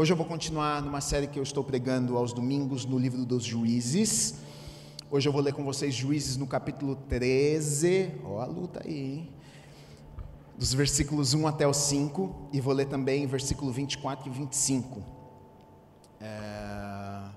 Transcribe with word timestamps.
Hoje 0.00 0.12
eu 0.12 0.16
vou 0.16 0.26
continuar 0.26 0.80
numa 0.80 1.00
série 1.00 1.26
que 1.26 1.40
eu 1.40 1.42
estou 1.42 1.64
pregando 1.64 2.16
aos 2.16 2.32
domingos 2.32 2.84
no 2.84 2.96
livro 2.96 3.26
dos 3.26 3.42
Juízes. 3.42 4.36
Hoje 5.10 5.28
eu 5.28 5.32
vou 5.32 5.42
ler 5.42 5.52
com 5.52 5.64
vocês 5.64 5.92
Juízes 5.92 6.36
no 6.36 6.46
capítulo 6.46 6.94
13. 6.94 8.12
Ó, 8.22 8.38
a 8.38 8.44
luta 8.44 8.80
aí, 8.84 8.94
hein? 8.96 9.28
Dos 10.56 10.72
versículos 10.72 11.34
1 11.34 11.48
até 11.48 11.66
o 11.66 11.74
5. 11.74 12.50
E 12.52 12.60
vou 12.60 12.72
ler 12.72 12.86
também 12.86 13.26
versículo 13.26 13.72
24 13.72 14.28
e 14.28 14.30
25. 14.30 15.02
É... 16.20 17.28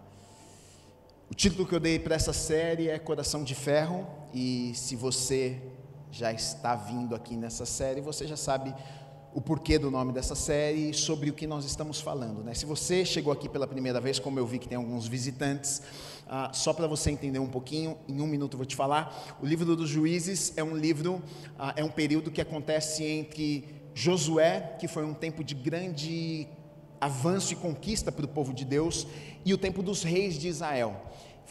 O 1.31 1.33
título 1.33 1.67
que 1.67 1.73
eu 1.73 1.79
dei 1.79 1.97
para 1.97 2.13
essa 2.13 2.31
série 2.31 2.89
é 2.89 2.99
Coração 2.99 3.43
de 3.43 3.55
Ferro. 3.55 4.05
E 4.35 4.71
se 4.75 4.95
você 4.95 5.59
já 6.11 6.31
está 6.31 6.75
vindo 6.75 7.15
aqui 7.15 7.35
nessa 7.35 7.65
série, 7.65 8.01
você 8.01 8.27
já 8.27 8.37
sabe 8.37 8.71
o 9.33 9.39
porquê 9.39 9.79
do 9.79 9.89
nome 9.89 10.11
dessa 10.11 10.35
série 10.35 10.89
e 10.89 10.93
sobre 10.93 11.29
o 11.29 11.33
que 11.33 11.47
nós 11.47 11.63
estamos 11.63 12.01
falando. 12.01 12.43
Né? 12.43 12.53
Se 12.53 12.65
você 12.65 13.05
chegou 13.05 13.31
aqui 13.31 13.47
pela 13.47 13.65
primeira 13.65 14.01
vez, 14.01 14.19
como 14.19 14.37
eu 14.37 14.45
vi 14.45 14.59
que 14.59 14.67
tem 14.67 14.77
alguns 14.77 15.07
visitantes, 15.07 15.81
ah, 16.27 16.51
só 16.53 16.73
para 16.73 16.87
você 16.87 17.11
entender 17.11 17.39
um 17.39 17.47
pouquinho, 17.47 17.97
em 18.07 18.21
um 18.21 18.27
minuto 18.27 18.53
eu 18.53 18.57
vou 18.57 18.65
te 18.65 18.75
falar. 18.75 19.37
O 19.41 19.45
livro 19.45 19.75
dos 19.75 19.89
Juízes 19.89 20.53
é 20.57 20.63
um 20.63 20.75
livro, 20.75 21.21
ah, 21.57 21.73
é 21.75 21.83
um 21.83 21.89
período 21.89 22.29
que 22.29 22.41
acontece 22.41 23.03
entre 23.03 23.65
Josué, 23.93 24.75
que 24.79 24.87
foi 24.87 25.05
um 25.05 25.13
tempo 25.13 25.43
de 25.43 25.55
grande 25.55 26.47
avanço 26.99 27.53
e 27.53 27.55
conquista 27.55 28.11
para 28.11 28.25
o 28.25 28.27
povo 28.27 28.53
de 28.53 28.63
Deus, 28.63 29.07
e 29.45 29.53
o 29.53 29.57
tempo 29.57 29.81
dos 29.81 30.03
reis 30.03 30.35
de 30.35 30.47
Israel. 30.47 30.95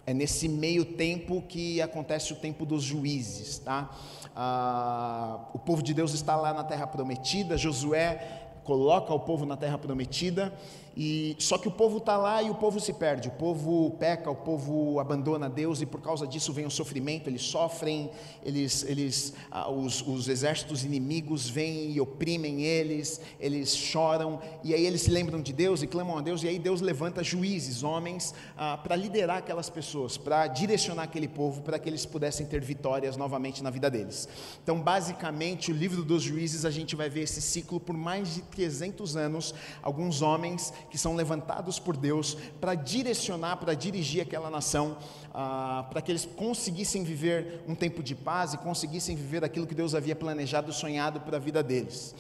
É 0.07 0.15
nesse 0.15 0.49
meio 0.49 0.85
tempo 0.85 1.43
que 1.43 1.81
acontece 1.83 2.33
o 2.33 2.37
tempo 2.37 2.65
dos 2.65 2.83
juízes, 2.83 3.59
tá? 3.59 3.95
Ah, 4.35 5.41
o 5.53 5.59
povo 5.59 5.83
de 5.83 5.93
Deus 5.93 6.15
está 6.15 6.37
lá 6.37 6.53
na 6.55 6.65
terra 6.65 6.87
prometida, 6.87 7.57
Josué 7.57 8.49
coloca 8.65 9.13
o 9.13 9.19
povo 9.19 9.45
na 9.45 9.57
terra 9.57 9.77
prometida, 9.79 10.53
e 10.97 11.37
só 11.39 11.57
que 11.57 11.69
o 11.69 11.71
povo 11.71 11.99
está 11.99 12.17
lá 12.17 12.43
e 12.43 12.51
o 12.51 12.55
povo 12.55 12.81
se 12.81 12.93
perde, 12.93 13.29
o 13.29 13.33
povo 13.33 13.93
peca, 13.93 14.31
o 14.31 14.35
povo 14.35 14.99
abandona 14.99 15.49
Deus 15.49 15.81
e 15.81 15.87
por 15.87 16.01
causa 16.01 16.27
disso 16.27 16.53
vem 16.53 16.67
o 16.67 16.71
sofrimento, 16.71 17.29
eles 17.29 17.43
sofrem, 17.43 18.11
eles, 18.45 18.83
eles, 18.83 19.33
ah, 19.51 19.71
os, 19.71 20.03
os 20.07 20.29
exércitos 20.29 20.85
inimigos 20.85 21.49
vêm 21.49 21.93
e 21.93 22.01
oprimem 22.01 22.63
eles, 22.63 23.21
eles 23.39 23.77
choram. 23.77 24.41
E 24.65 24.75
aí 24.75 24.85
eles 24.85 25.03
se 25.03 25.11
lembram 25.11 25.41
de 25.41 25.53
Deus 25.53 25.83
e 25.83 25.87
clamam 25.87 26.19
a 26.19 26.21
Deus. 26.21 26.43
E 26.43 26.49
aí 26.49 26.59
Deus 26.59 26.81
levanta 26.81 27.23
juízes, 27.23 27.83
homens, 27.83 28.35
ah, 28.57 28.77
para 28.77 28.97
liderar 28.97 29.39
aquelas 29.39 29.71
pessoas, 29.71 30.17
para 30.17 30.49
direcionar 30.49 31.05
aquele 31.05 31.29
povo, 31.29 31.63
para 31.63 31.79
que 31.79 31.89
eles 31.89 32.05
pudessem 32.05 32.47
ter 32.47 32.61
vitórias 32.61 33.17
novamente 33.17 33.63
na 33.63 33.71
vida 33.71 33.89
deles. 33.89 34.29
Então, 34.63 34.81
basicamente, 34.81 35.71
o 35.71 35.75
livro 35.75 36.03
dos 36.05 36.23
juízes 36.23 36.65
a 36.65 36.71
gente 36.71 36.97
vai 36.97 37.09
ver 37.09 37.23
esse 37.23 37.41
ciclo 37.41 37.79
por 37.79 37.97
mais 37.97 38.35
de 38.35 38.43
300 38.43 39.17
anos, 39.17 39.55
alguns 39.83 40.21
homens 40.21 40.73
que 40.89 40.97
são 40.97 41.15
levantados 41.15 41.79
por 41.79 41.97
Deus 41.97 42.37
para 42.61 42.75
direcionar, 42.75 43.57
para 43.57 43.75
dirigir 43.75 44.23
aquela 44.23 44.49
nação, 44.49 44.97
ah, 45.35 45.87
para 45.91 46.01
que 46.01 46.13
eles 46.13 46.25
conseguissem 46.25 47.05
viver 47.05 47.65
um 47.67 47.75
tempo 47.75 48.03
de 48.03 48.15
paz 48.15 48.55
e 48.55 48.59
conseguissem 48.59 49.17
viver 49.17 49.45
aquilo 49.45 49.67
que 49.67 49.75
Deus 49.75 49.95
havia 49.95 50.17
planejado 50.17 50.73
sonhado 50.73 51.21
para 51.21 51.37
a 51.37 51.41
vida 51.41 51.63
deles. 51.63 52.15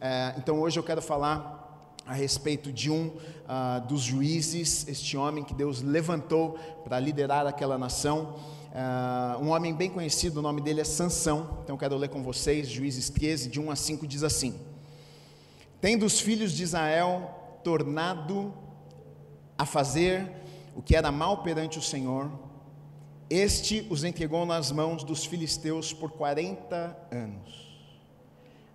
É, 0.00 0.34
então 0.38 0.60
hoje 0.60 0.78
eu 0.78 0.82
quero 0.82 1.02
falar 1.02 1.58
a 2.06 2.14
respeito 2.14 2.72
de 2.72 2.90
um 2.90 3.12
ah, 3.46 3.80
dos 3.80 4.00
juízes, 4.00 4.86
este 4.88 5.16
homem 5.16 5.44
que 5.44 5.52
Deus 5.52 5.82
levantou 5.82 6.58
para 6.84 6.98
liderar 6.98 7.46
aquela 7.46 7.76
nação. 7.76 8.34
Uh, 8.68 9.42
um 9.42 9.48
homem 9.48 9.74
bem 9.74 9.88
conhecido, 9.88 10.38
o 10.38 10.42
nome 10.42 10.60
dele 10.60 10.80
é 10.80 10.84
Sansão. 10.84 11.58
Então 11.64 11.76
quero 11.76 11.96
ler 11.96 12.08
com 12.08 12.22
vocês, 12.22 12.68
Juízes 12.68 13.08
13, 13.08 13.48
de 13.48 13.58
1 13.58 13.70
a 13.70 13.76
5, 13.76 14.06
diz 14.06 14.22
assim: 14.22 14.54
Tendo 15.80 16.04
os 16.04 16.20
filhos 16.20 16.52
de 16.52 16.62
Israel 16.62 17.37
tornado 17.68 18.54
a 19.58 19.66
fazer 19.66 20.26
o 20.74 20.80
que 20.80 20.96
era 20.96 21.12
mal 21.12 21.42
perante 21.42 21.78
o 21.78 21.82
Senhor, 21.82 22.30
este 23.28 23.86
os 23.90 24.04
entregou 24.04 24.46
nas 24.46 24.72
mãos 24.72 25.04
dos 25.04 25.26
filisteus 25.26 25.92
por 25.92 26.12
quarenta 26.12 26.96
anos. 27.10 27.78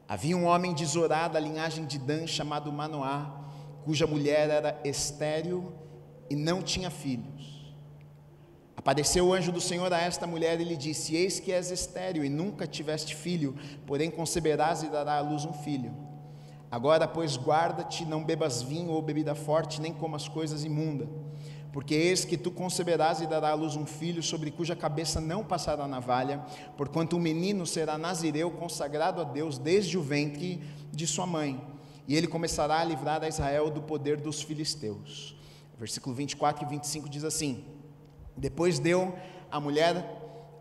Havia 0.08 0.38
um 0.38 0.46
homem 0.46 0.76
de 0.76 0.86
Zorá, 0.86 1.28
da 1.28 1.40
linhagem 1.40 1.88
de 1.88 1.98
Dan, 1.98 2.28
chamado 2.28 2.72
Manoá, 2.72 3.34
cuja 3.84 4.06
mulher 4.06 4.48
era 4.48 4.80
estéril 4.84 5.74
e 6.30 6.36
não 6.36 6.62
tinha 6.62 6.92
filhos. 6.92 7.74
Apareceu 8.78 9.26
o 9.26 9.34
anjo 9.34 9.52
do 9.52 9.60
Senhor 9.60 9.92
a 9.92 10.02
esta 10.02 10.28
mulher 10.28 10.62
e 10.62 10.64
lhe 10.64 10.78
disse: 10.78 11.16
Eis 11.16 11.40
que 11.40 11.52
és 11.52 11.72
estéril 11.72 12.24
e 12.24 12.30
nunca 12.30 12.68
tiveste 12.68 13.16
filho, 13.16 13.56
porém 13.88 14.12
conceberás 14.12 14.84
e 14.84 14.88
dará 14.88 15.18
à 15.18 15.22
luz 15.22 15.46
um 15.46 15.54
filho. 15.54 16.13
Agora, 16.74 17.08
pois, 17.08 17.38
guarda-te, 17.38 18.04
não 18.04 18.24
bebas 18.24 18.64
vinho 18.64 18.90
ou 18.90 19.00
bebida 19.00 19.36
forte, 19.36 19.80
nem 19.80 19.94
comas 19.94 20.28
coisas 20.28 20.64
imundas. 20.64 21.08
Porque 21.72 21.94
eis 21.94 22.26
que 22.26 22.36
tu 22.36 22.50
conceberás 22.50 23.22
e 23.22 23.28
darás 23.28 23.54
à 23.54 23.56
luz 23.56 23.76
um 23.76 23.86
filho, 23.86 24.24
sobre 24.24 24.50
cuja 24.50 24.76
cabeça 24.76 25.22
não 25.22 25.44
passará 25.44 25.88
navalha, 25.88 26.44
porquanto 26.76 27.16
o 27.16 27.20
menino 27.20 27.68
será 27.68 27.96
nazireu, 27.96 28.50
consagrado 28.50 29.22
a 29.22 29.24
Deus 29.24 29.60
desde 29.60 30.00
o 30.00 30.02
ventre 30.02 30.64
de 30.92 31.06
sua 31.06 31.28
mãe. 31.28 31.64
E 32.08 32.16
ele 32.16 32.26
começará 32.26 32.80
a 32.80 32.84
livrar 32.84 33.24
a 33.24 33.28
Israel 33.28 33.70
do 33.70 33.84
poder 33.84 34.20
dos 34.20 34.42
filisteus. 34.42 35.38
Versículo 35.78 36.16
24 36.16 36.66
e 36.66 36.70
25 36.70 37.08
diz 37.08 37.24
assim: 37.24 37.64
Depois 38.36 38.80
deu 38.80 39.14
a 39.52 39.60
mulher 39.60 40.04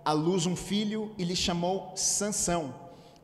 à 0.04 0.12
luz 0.12 0.44
um 0.44 0.56
filho 0.56 1.10
e 1.16 1.24
lhe 1.24 1.34
chamou 1.34 1.90
Sansão. 1.96 2.74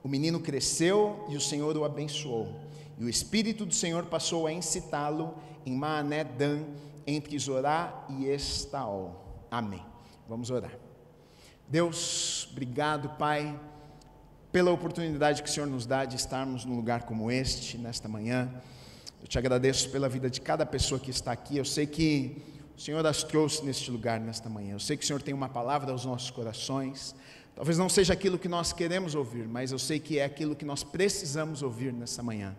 O 0.03 0.09
menino 0.09 0.41
cresceu 0.41 1.27
e 1.29 1.37
o 1.37 1.41
Senhor 1.41 1.77
o 1.77 1.85
abençoou. 1.85 2.67
E 2.99 3.05
o 3.05 3.09
Espírito 3.09 3.65
do 3.65 3.75
Senhor 3.75 4.07
passou 4.07 4.47
a 4.47 4.53
incitá-lo 4.53 5.35
em 5.65 5.73
Maané 5.73 6.25
Dan, 6.25 6.65
entre 7.07 7.39
Zorá 7.39 8.07
e 8.11 8.27
Estaol. 8.27 9.47
Amém. 9.51 9.83
Vamos 10.29 10.51
orar. 10.51 10.77
Deus, 11.69 12.49
obrigado, 12.51 13.11
Pai, 13.17 13.59
pela 14.51 14.71
oportunidade 14.71 15.43
que 15.43 15.49
o 15.49 15.53
Senhor 15.53 15.67
nos 15.67 15.87
dá 15.87 16.05
de 16.05 16.17
estarmos 16.17 16.65
num 16.65 16.77
lugar 16.77 17.05
como 17.05 17.31
este, 17.31 17.79
nesta 17.79 18.09
manhã. 18.09 18.51
Eu 19.21 19.29
te 19.29 19.39
agradeço 19.39 19.91
pela 19.91 20.09
vida 20.09 20.29
de 20.29 20.41
cada 20.41 20.67
pessoa 20.67 20.99
que 20.99 21.11
está 21.11 21.33
aqui. 21.33 21.57
Eu 21.57 21.65
sei 21.65 21.87
que 21.87 22.43
o 22.77 22.81
Senhor 22.81 23.05
as 23.07 23.23
trouxe 23.23 23.65
neste 23.65 23.91
lugar, 23.91 24.21
nesta 24.21 24.49
manhã. 24.49 24.75
Eu 24.75 24.81
sei 24.81 24.97
que 24.97 25.05
o 25.05 25.07
Senhor 25.07 25.23
tem 25.23 25.35
uma 25.35 25.49
palavra 25.49 25.93
aos 25.93 26.05
nossos 26.05 26.31
corações. 26.31 27.15
Talvez 27.55 27.77
não 27.77 27.89
seja 27.89 28.13
aquilo 28.13 28.39
que 28.39 28.49
nós 28.49 28.73
queremos 28.73 29.15
ouvir, 29.15 29.47
mas 29.49 29.73
eu 29.73 29.79
sei 29.79 29.99
que 29.99 30.19
é 30.19 30.25
aquilo 30.25 30.55
que 30.55 30.65
nós 30.65 30.85
precisamos 30.85 31.63
ouvir 31.63 31.93
nessa 31.93 32.23
manhã. 32.23 32.57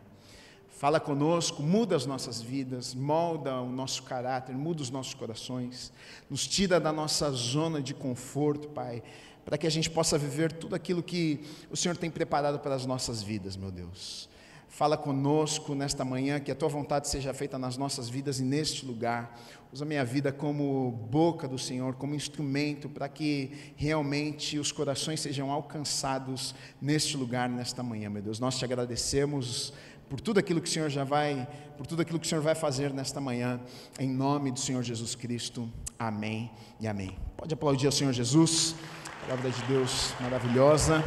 Fala 0.79 0.97
conosco, 0.97 1.61
muda 1.61 1.93
as 1.93 2.05
nossas 2.05 2.41
vidas, 2.41 2.95
molda 2.95 3.59
o 3.59 3.69
nosso 3.69 4.01
caráter, 4.03 4.55
muda 4.55 4.81
os 4.81 4.89
nossos 4.89 5.13
corações, 5.13 5.91
nos 6.29 6.47
tira 6.47 6.79
da 6.79 6.93
nossa 6.93 7.29
zona 7.31 7.81
de 7.81 7.93
conforto, 7.93 8.69
Pai, 8.69 9.03
para 9.43 9.57
que 9.57 9.67
a 9.67 9.69
gente 9.69 9.89
possa 9.89 10.17
viver 10.17 10.53
tudo 10.53 10.75
aquilo 10.75 11.03
que 11.03 11.41
o 11.69 11.75
Senhor 11.75 11.97
tem 11.97 12.09
preparado 12.09 12.59
para 12.59 12.75
as 12.75 12.85
nossas 12.85 13.21
vidas, 13.21 13.57
meu 13.57 13.69
Deus. 13.69 14.29
Fala 14.69 14.95
conosco 14.95 15.75
nesta 15.75 16.05
manhã, 16.05 16.39
que 16.39 16.49
a 16.49 16.55
tua 16.55 16.69
vontade 16.69 17.09
seja 17.09 17.33
feita 17.33 17.59
nas 17.59 17.75
nossas 17.75 18.07
vidas 18.07 18.39
e 18.39 18.43
neste 18.43 18.85
lugar. 18.85 19.37
Usa 19.73 19.83
minha 19.83 20.05
vida 20.05 20.31
como 20.31 20.91
boca 21.11 21.45
do 21.45 21.57
Senhor, 21.57 21.95
como 21.95 22.15
instrumento 22.15 22.87
para 22.87 23.09
que 23.09 23.73
realmente 23.75 24.57
os 24.57 24.71
corações 24.71 25.19
sejam 25.19 25.51
alcançados 25.51 26.55
neste 26.81 27.17
lugar, 27.17 27.49
nesta 27.49 27.83
manhã, 27.83 28.09
meu 28.09 28.21
Deus. 28.21 28.39
Nós 28.39 28.57
te 28.57 28.63
agradecemos 28.63 29.73
por 30.09 30.19
tudo 30.19 30.39
aquilo 30.39 30.59
que 30.59 30.67
o 30.67 30.71
Senhor 30.71 30.89
já 30.89 31.03
vai, 31.03 31.47
por 31.77 31.85
tudo 31.85 32.01
aquilo 32.01 32.19
que 32.19 32.25
o 32.25 32.29
Senhor 32.29 32.41
vai 32.41 32.55
fazer 32.55 32.91
nesta 32.91 33.21
manhã, 33.21 33.61
em 33.99 34.09
nome 34.09 34.51
do 34.51 34.59
Senhor 34.59 34.81
Jesus 34.81 35.13
Cristo. 35.13 35.71
Amém 35.99 36.49
e 36.79 36.87
amém. 36.87 37.15
Pode 37.37 37.53
aplaudir 37.53 37.85
ao 37.85 37.91
Senhor 37.91 38.11
Jesus. 38.11 38.75
Palavra 39.21 39.51
de 39.51 39.61
Deus 39.63 40.13
maravilhosa. 40.19 41.03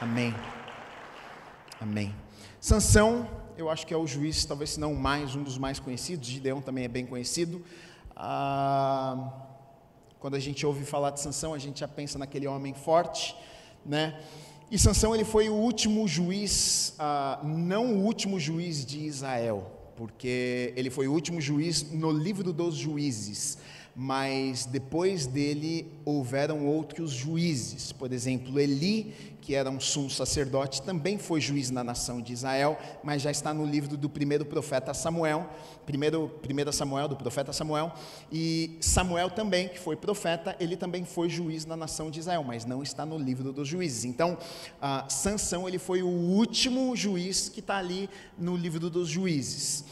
Amém. 0.00 0.34
Amém. 1.80 2.14
Sansão, 2.60 3.26
eu 3.56 3.70
acho 3.70 3.86
que 3.86 3.94
é 3.94 3.96
o 3.96 4.06
juiz, 4.06 4.44
talvez 4.44 4.70
se 4.70 4.80
não 4.80 4.94
mais, 4.94 5.34
um 5.34 5.42
dos 5.42 5.56
mais 5.56 5.78
conhecidos. 5.78 6.28
Gideão 6.28 6.60
também 6.60 6.84
é 6.84 6.88
bem 6.88 7.06
conhecido. 7.06 7.64
Ah, 8.14 9.32
quando 10.18 10.34
a 10.34 10.38
gente 10.38 10.66
ouve 10.66 10.84
falar 10.84 11.10
de 11.12 11.20
Sansão, 11.20 11.54
a 11.54 11.58
gente 11.58 11.80
já 11.80 11.88
pensa 11.88 12.18
naquele 12.18 12.46
homem 12.46 12.74
forte, 12.74 13.34
né? 13.86 14.20
E 14.70 14.78
Sansão 14.78 15.12
ele 15.12 15.24
foi 15.24 15.48
o 15.48 15.54
último 15.54 16.06
juiz, 16.06 16.94
ah, 16.96 17.40
não 17.42 17.94
o 17.94 18.04
último 18.04 18.38
juiz 18.38 18.86
de 18.86 19.04
Israel, 19.04 19.68
porque 19.96 20.72
ele 20.76 20.90
foi 20.90 21.08
o 21.08 21.12
último 21.12 21.40
juiz 21.40 21.90
no 21.90 22.12
livro 22.12 22.52
dos 22.52 22.76
juízes 22.76 23.58
mas 24.02 24.64
depois 24.64 25.26
dele 25.26 25.92
houveram 26.06 26.66
outros 26.66 27.10
juízes. 27.10 27.92
Por 27.92 28.14
exemplo, 28.14 28.58
Eli, 28.58 29.14
que 29.42 29.54
era 29.54 29.68
um 29.68 29.78
sumo 29.78 30.08
sacerdote, 30.08 30.80
também 30.80 31.18
foi 31.18 31.38
juiz 31.38 31.70
na 31.70 31.84
nação 31.84 32.18
de 32.18 32.32
Israel, 32.32 32.78
mas 33.04 33.20
já 33.20 33.30
está 33.30 33.52
no 33.52 33.66
livro 33.66 33.98
do 33.98 34.08
primeiro 34.08 34.46
profeta 34.46 34.94
Samuel, 34.94 35.50
primeiro, 35.84 36.30
primeiro 36.40 36.72
Samuel, 36.72 37.08
do 37.08 37.16
profeta 37.16 37.52
Samuel, 37.52 37.92
e 38.32 38.78
Samuel 38.80 39.28
também, 39.28 39.68
que 39.68 39.78
foi 39.78 39.96
profeta, 39.96 40.56
ele 40.58 40.78
também 40.78 41.04
foi 41.04 41.28
juiz 41.28 41.66
na 41.66 41.76
nação 41.76 42.10
de 42.10 42.20
Israel, 42.20 42.42
mas 42.42 42.64
não 42.64 42.82
está 42.82 43.04
no 43.04 43.18
livro 43.18 43.52
dos 43.52 43.68
juízes. 43.68 44.06
Então, 44.06 44.38
Sansão, 45.10 45.68
ele 45.68 45.78
foi 45.78 46.02
o 46.02 46.08
último 46.08 46.96
juiz 46.96 47.50
que 47.50 47.60
está 47.60 47.76
ali 47.76 48.08
no 48.38 48.56
livro 48.56 48.88
dos 48.88 49.10
juízes. 49.10 49.84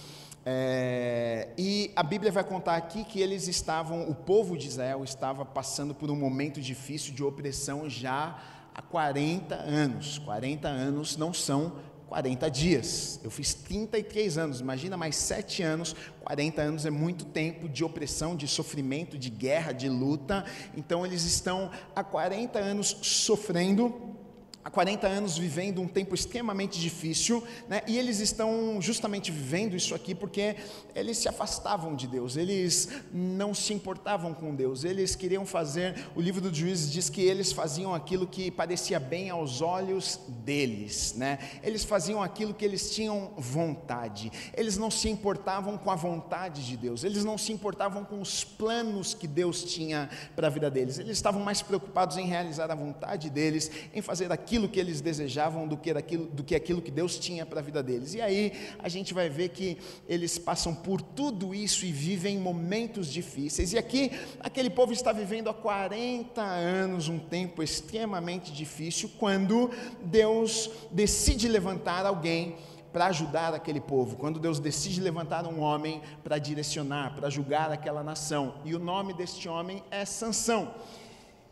É, 0.51 1.51
e 1.59 1.93
a 1.95 2.03
Bíblia 2.03 2.33
vai 2.33 2.43
contar 2.43 2.75
aqui 2.75 3.05
que 3.05 3.21
eles 3.21 3.47
estavam, 3.49 4.09
o 4.09 4.15
povo 4.15 4.57
de 4.57 4.67
Israel 4.67 5.05
estava 5.05 5.45
passando 5.45 5.95
por 5.95 6.11
um 6.11 6.17
momento 6.17 6.59
difícil 6.59 7.13
de 7.13 7.23
opressão 7.23 7.87
já 7.87 8.43
há 8.75 8.81
40 8.81 9.55
anos. 9.55 10.17
40 10.17 10.67
anos 10.67 11.19
não 11.19 11.35
são 11.35 11.75
40 12.09 12.51
dias. 12.51 13.21
Eu 13.23 13.31
fiz 13.31 13.53
33 13.53 14.39
anos, 14.39 14.61
imagina 14.63 14.97
mais 14.97 15.17
7 15.17 15.63
anos. 15.63 15.95
40 16.25 16.63
anos 16.63 16.87
é 16.87 16.91
muito 16.91 17.27
tempo 17.27 17.69
de 17.69 17.85
opressão, 17.85 18.35
de 18.35 18.49
sofrimento, 18.49 19.19
de 19.19 19.29
guerra, 19.29 19.73
de 19.73 19.91
luta. 19.91 20.47
Então 20.75 21.05
eles 21.05 21.25
estão 21.25 21.71
há 21.95 22.03
40 22.03 22.59
anos 22.59 22.97
sofrendo 23.03 24.17
há 24.65 24.71
40 24.71 25.07
anos 25.07 25.39
vivendo 25.39 25.81
um 25.81 25.89
tempo 25.89 26.15
extremamente 26.15 26.79
difícil, 26.79 27.43
né? 27.69 27.81
e 27.87 27.97
eles 27.97 28.21
estão 28.21 28.81
justamente 28.83 29.31
vivendo 29.31 29.77
isso 29.77 29.95
aqui 29.95 30.15
porque 30.15 30.57
eles 30.95 31.19
se 31.19 31.29
afastavam 31.29 31.95
de 31.95 32.07
Deus, 32.07 32.37
eles 32.37 32.89
não 33.13 33.55
se 33.55 33.73
importavam 33.73 34.35
com 34.35 34.55
Deus, 34.55 34.85
eles 34.85 35.15
queriam 35.15 35.47
fazer, 35.47 35.95
o 36.15 36.21
livro 36.21 36.41
do 36.41 36.55
Juízes 36.55 36.93
diz 36.93 37.09
que 37.09 37.23
eles 37.23 37.53
faziam 37.53 37.95
aquilo 37.95 38.27
que 38.27 38.51
parecia 38.51 38.99
bem 38.99 39.31
aos 39.31 39.63
olhos 39.63 40.21
deles, 40.45 41.15
né? 41.17 41.39
eles 41.63 41.85
faziam 41.85 42.23
aquilo 42.23 42.53
que 42.53 42.65
eles 42.65 42.95
tinham 42.95 43.33
vontade, 43.37 44.31
eles 44.55 44.77
não 44.77 44.91
se 44.91 45.09
importavam 45.09 45.79
com 45.79 45.91
a 45.91 45.97
vontade 45.97 46.67
de 46.67 46.77
Deus, 46.77 47.05
eles 47.05 47.25
não 47.25 47.39
se 47.39 47.53
importavam 47.53 48.05
com 48.05 48.21
os 48.21 48.45
planos 48.45 49.15
que 49.15 49.27
Deus 49.27 49.63
tinha 49.63 50.11
para 50.35 50.49
a 50.49 50.51
vida 50.51 50.71
deles, 50.71 50.99
eles 50.99 51.17
estavam 51.17 51.43
mais 51.43 51.63
preocupados 51.63 52.17
em 52.17 52.27
realizar 52.27 52.71
a 52.71 52.75
vontade 52.75 53.31
deles, 53.31 53.71
em 53.95 54.03
fazer 54.03 54.31
aquilo 54.31 54.48
aquilo 54.49 54.67
que 54.67 54.81
eles 54.81 55.03
desejavam 55.03 55.69
do 55.69 55.77
que, 55.77 55.93
daquilo, 55.93 56.25
do 56.25 56.43
que 56.43 56.55
aquilo 56.55 56.81
que 56.81 56.91
Deus 56.91 57.19
tinha 57.19 57.45
para 57.45 57.61
a 57.61 57.63
vida 57.63 57.83
deles. 57.83 58.15
E 58.15 58.21
aí 58.23 58.55
a 58.79 58.89
gente 58.89 59.13
vai 59.13 59.29
ver 59.29 59.51
que 59.51 59.77
eles 60.09 60.39
passam 60.39 60.75
por 60.75 61.03
tudo 61.03 61.55
isso 61.55 61.85
e 61.85 61.93
vivem 61.93 62.39
momentos 62.39 63.13
difíceis. 63.13 63.75
E 63.75 63.79
aqui, 63.79 64.11
aquele 64.41 64.71
povo 64.71 64.91
está 64.91 65.13
vivendo 65.13 65.51
há 65.51 65.55
40 65.55 66.41
anos 66.41 67.09
um 67.09 67.19
tempo 67.19 67.63
extremamente 67.63 68.51
difícil, 68.51 69.11
quando 69.19 69.71
Deus 70.03 70.71
decide 70.91 71.47
levantar 71.47 72.07
alguém 72.07 72.57
para 72.91 73.09
ajudar 73.09 73.53
aquele 73.53 73.83
povo, 73.83 74.17
quando 74.17 74.41
Deus 74.41 74.59
decide 74.59 74.99
levantar 75.03 75.47
um 75.47 75.61
homem 75.61 76.01
para 76.25 76.39
direcionar, 76.39 77.15
para 77.15 77.29
julgar 77.29 77.71
aquela 77.71 78.03
nação. 78.03 78.55
E 78.65 78.75
o 78.75 78.79
nome 78.79 79.13
deste 79.13 79.47
homem 79.47 79.85
é 79.91 80.07
Sansão. 80.07 80.73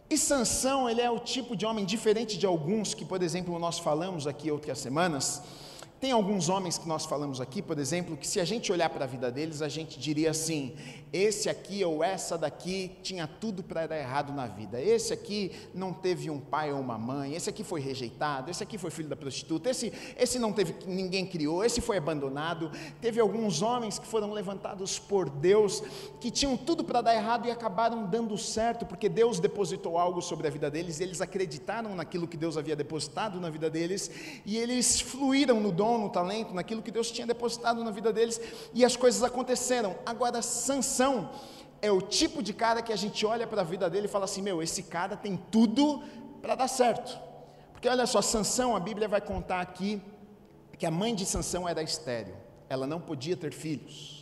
E 0.09 0.17
Sansão, 0.17 0.89
ele 0.89 1.01
é 1.01 1.11
o 1.11 1.19
tipo 1.19 1.57
de 1.57 1.67
homem 1.67 1.85
diferente 1.85 2.39
de 2.39 2.47
alguns 2.47 2.95
que, 2.95 3.05
por 3.05 3.23
exemplo, 3.23 3.59
nós 3.59 3.79
falamos 3.79 4.27
aqui 4.27 4.51
outras 4.51 4.79
semanas, 4.79 5.43
tem 6.01 6.13
alguns 6.13 6.49
homens 6.49 6.79
que 6.79 6.87
nós 6.87 7.05
falamos 7.07 7.41
aqui, 7.41 7.61
por 7.61 7.79
exemplo, 7.79 8.17
que 8.17 8.27
se 8.27 8.39
a 8.39 8.45
gente 8.45 8.71
olhar 8.71 8.89
para 8.91 9.05
a 9.05 9.09
vida 9.09 9.33
deles, 9.33 9.63
a 9.63 9.69
gente 9.69 9.99
diria 9.99 10.31
assim: 10.31 10.77
esse 11.13 11.49
aqui 11.49 11.83
ou 11.85 12.05
essa 12.05 12.37
daqui 12.37 12.93
tinha 13.03 13.27
tudo 13.27 13.63
para 13.63 13.87
dar 13.87 13.99
errado 13.99 14.33
na 14.33 14.47
vida. 14.47 14.81
Esse 14.81 15.13
aqui 15.13 15.51
não 15.75 15.93
teve 15.93 16.29
um 16.29 16.39
pai 16.39 16.73
ou 16.73 16.79
uma 16.79 16.99
mãe, 16.99 17.35
esse 17.35 17.49
aqui 17.49 17.65
foi 17.65 17.81
rejeitado, 17.81 18.51
esse 18.51 18.63
aqui 18.63 18.77
foi 18.77 18.91
filho 18.91 19.09
da 19.09 19.17
prostituta, 19.17 19.71
esse, 19.71 19.93
esse 20.19 20.39
não 20.39 20.53
teve, 20.53 20.75
ninguém 20.87 21.27
criou, 21.27 21.65
esse 21.65 21.81
foi 21.81 21.97
abandonado. 21.97 22.71
Teve 23.01 23.21
alguns 23.21 23.63
homens 23.63 23.99
que 23.99 24.07
foram 24.07 24.33
levantados 24.33 24.99
por 24.99 25.31
Deus, 25.31 25.83
que 26.21 26.31
tinham 26.31 26.57
tudo 26.57 26.85
para 26.85 27.01
dar 27.01 27.15
errado 27.15 27.49
e 27.49 27.51
acabaram 27.51 28.05
dando 28.05 28.37
certo, 28.37 28.85
porque 28.85 29.09
Deus 29.09 29.41
depositou 29.41 29.97
algo 29.99 30.21
sobre 30.21 30.47
a 30.47 30.51
vida 30.51 30.71
deles, 30.71 31.01
e 31.01 31.05
eles 31.05 31.23
acreditaram 31.23 31.95
naquilo 31.95 32.29
que 32.29 32.37
Deus 32.37 32.59
havia 32.59 32.77
depositado 32.77 33.41
na 33.41 33.49
vida 33.49 33.71
deles, 33.71 34.11
e 34.45 34.59
eles 34.59 35.01
fluíram 35.01 35.59
no 35.59 35.73
dom 35.73 35.87
dom, 35.87 35.99
no 35.99 36.09
talento, 36.09 36.53
naquilo 36.53 36.83
que 36.83 36.91
Deus 36.91 37.11
tinha 37.11 37.27
depositado 37.27 37.83
na 37.85 37.91
vida 37.91 38.13
deles, 38.13 38.41
e 38.75 38.85
as 38.85 38.97
coisas 38.97 39.23
aconteceram. 39.23 39.97
Agora, 40.05 40.43
Sansão 40.43 40.96
é 41.83 41.91
o 41.91 42.01
tipo 42.01 42.43
de 42.43 42.53
cara 42.53 42.83
que 42.83 42.93
a 42.93 42.97
gente 42.97 43.25
olha 43.27 43.47
para 43.47 43.61
a 43.61 43.65
vida 43.65 43.89
dele 43.91 44.07
e 44.07 44.09
fala 44.09 44.25
assim: 44.25 44.43
meu, 44.43 44.63
esse 44.63 44.83
cara 44.85 45.17
tem 45.17 45.37
tudo 45.51 46.03
para 46.41 46.55
dar 46.55 46.69
certo. 46.69 47.19
Porque 47.73 47.89
olha 47.89 48.07
só, 48.07 48.23
Sansão, 48.23 48.75
a 48.75 48.81
Bíblia 48.81 49.07
vai 49.07 49.21
contar 49.21 49.61
aqui 49.61 50.01
que 50.79 50.87
a 50.87 50.91
mãe 50.91 51.15
de 51.15 51.27
Sansão 51.27 51.69
era 51.69 51.83
estéril, 51.83 52.35
ela 52.69 52.87
não 52.87 53.01
podia 53.01 53.37
ter 53.37 53.53
filhos. 53.53 54.16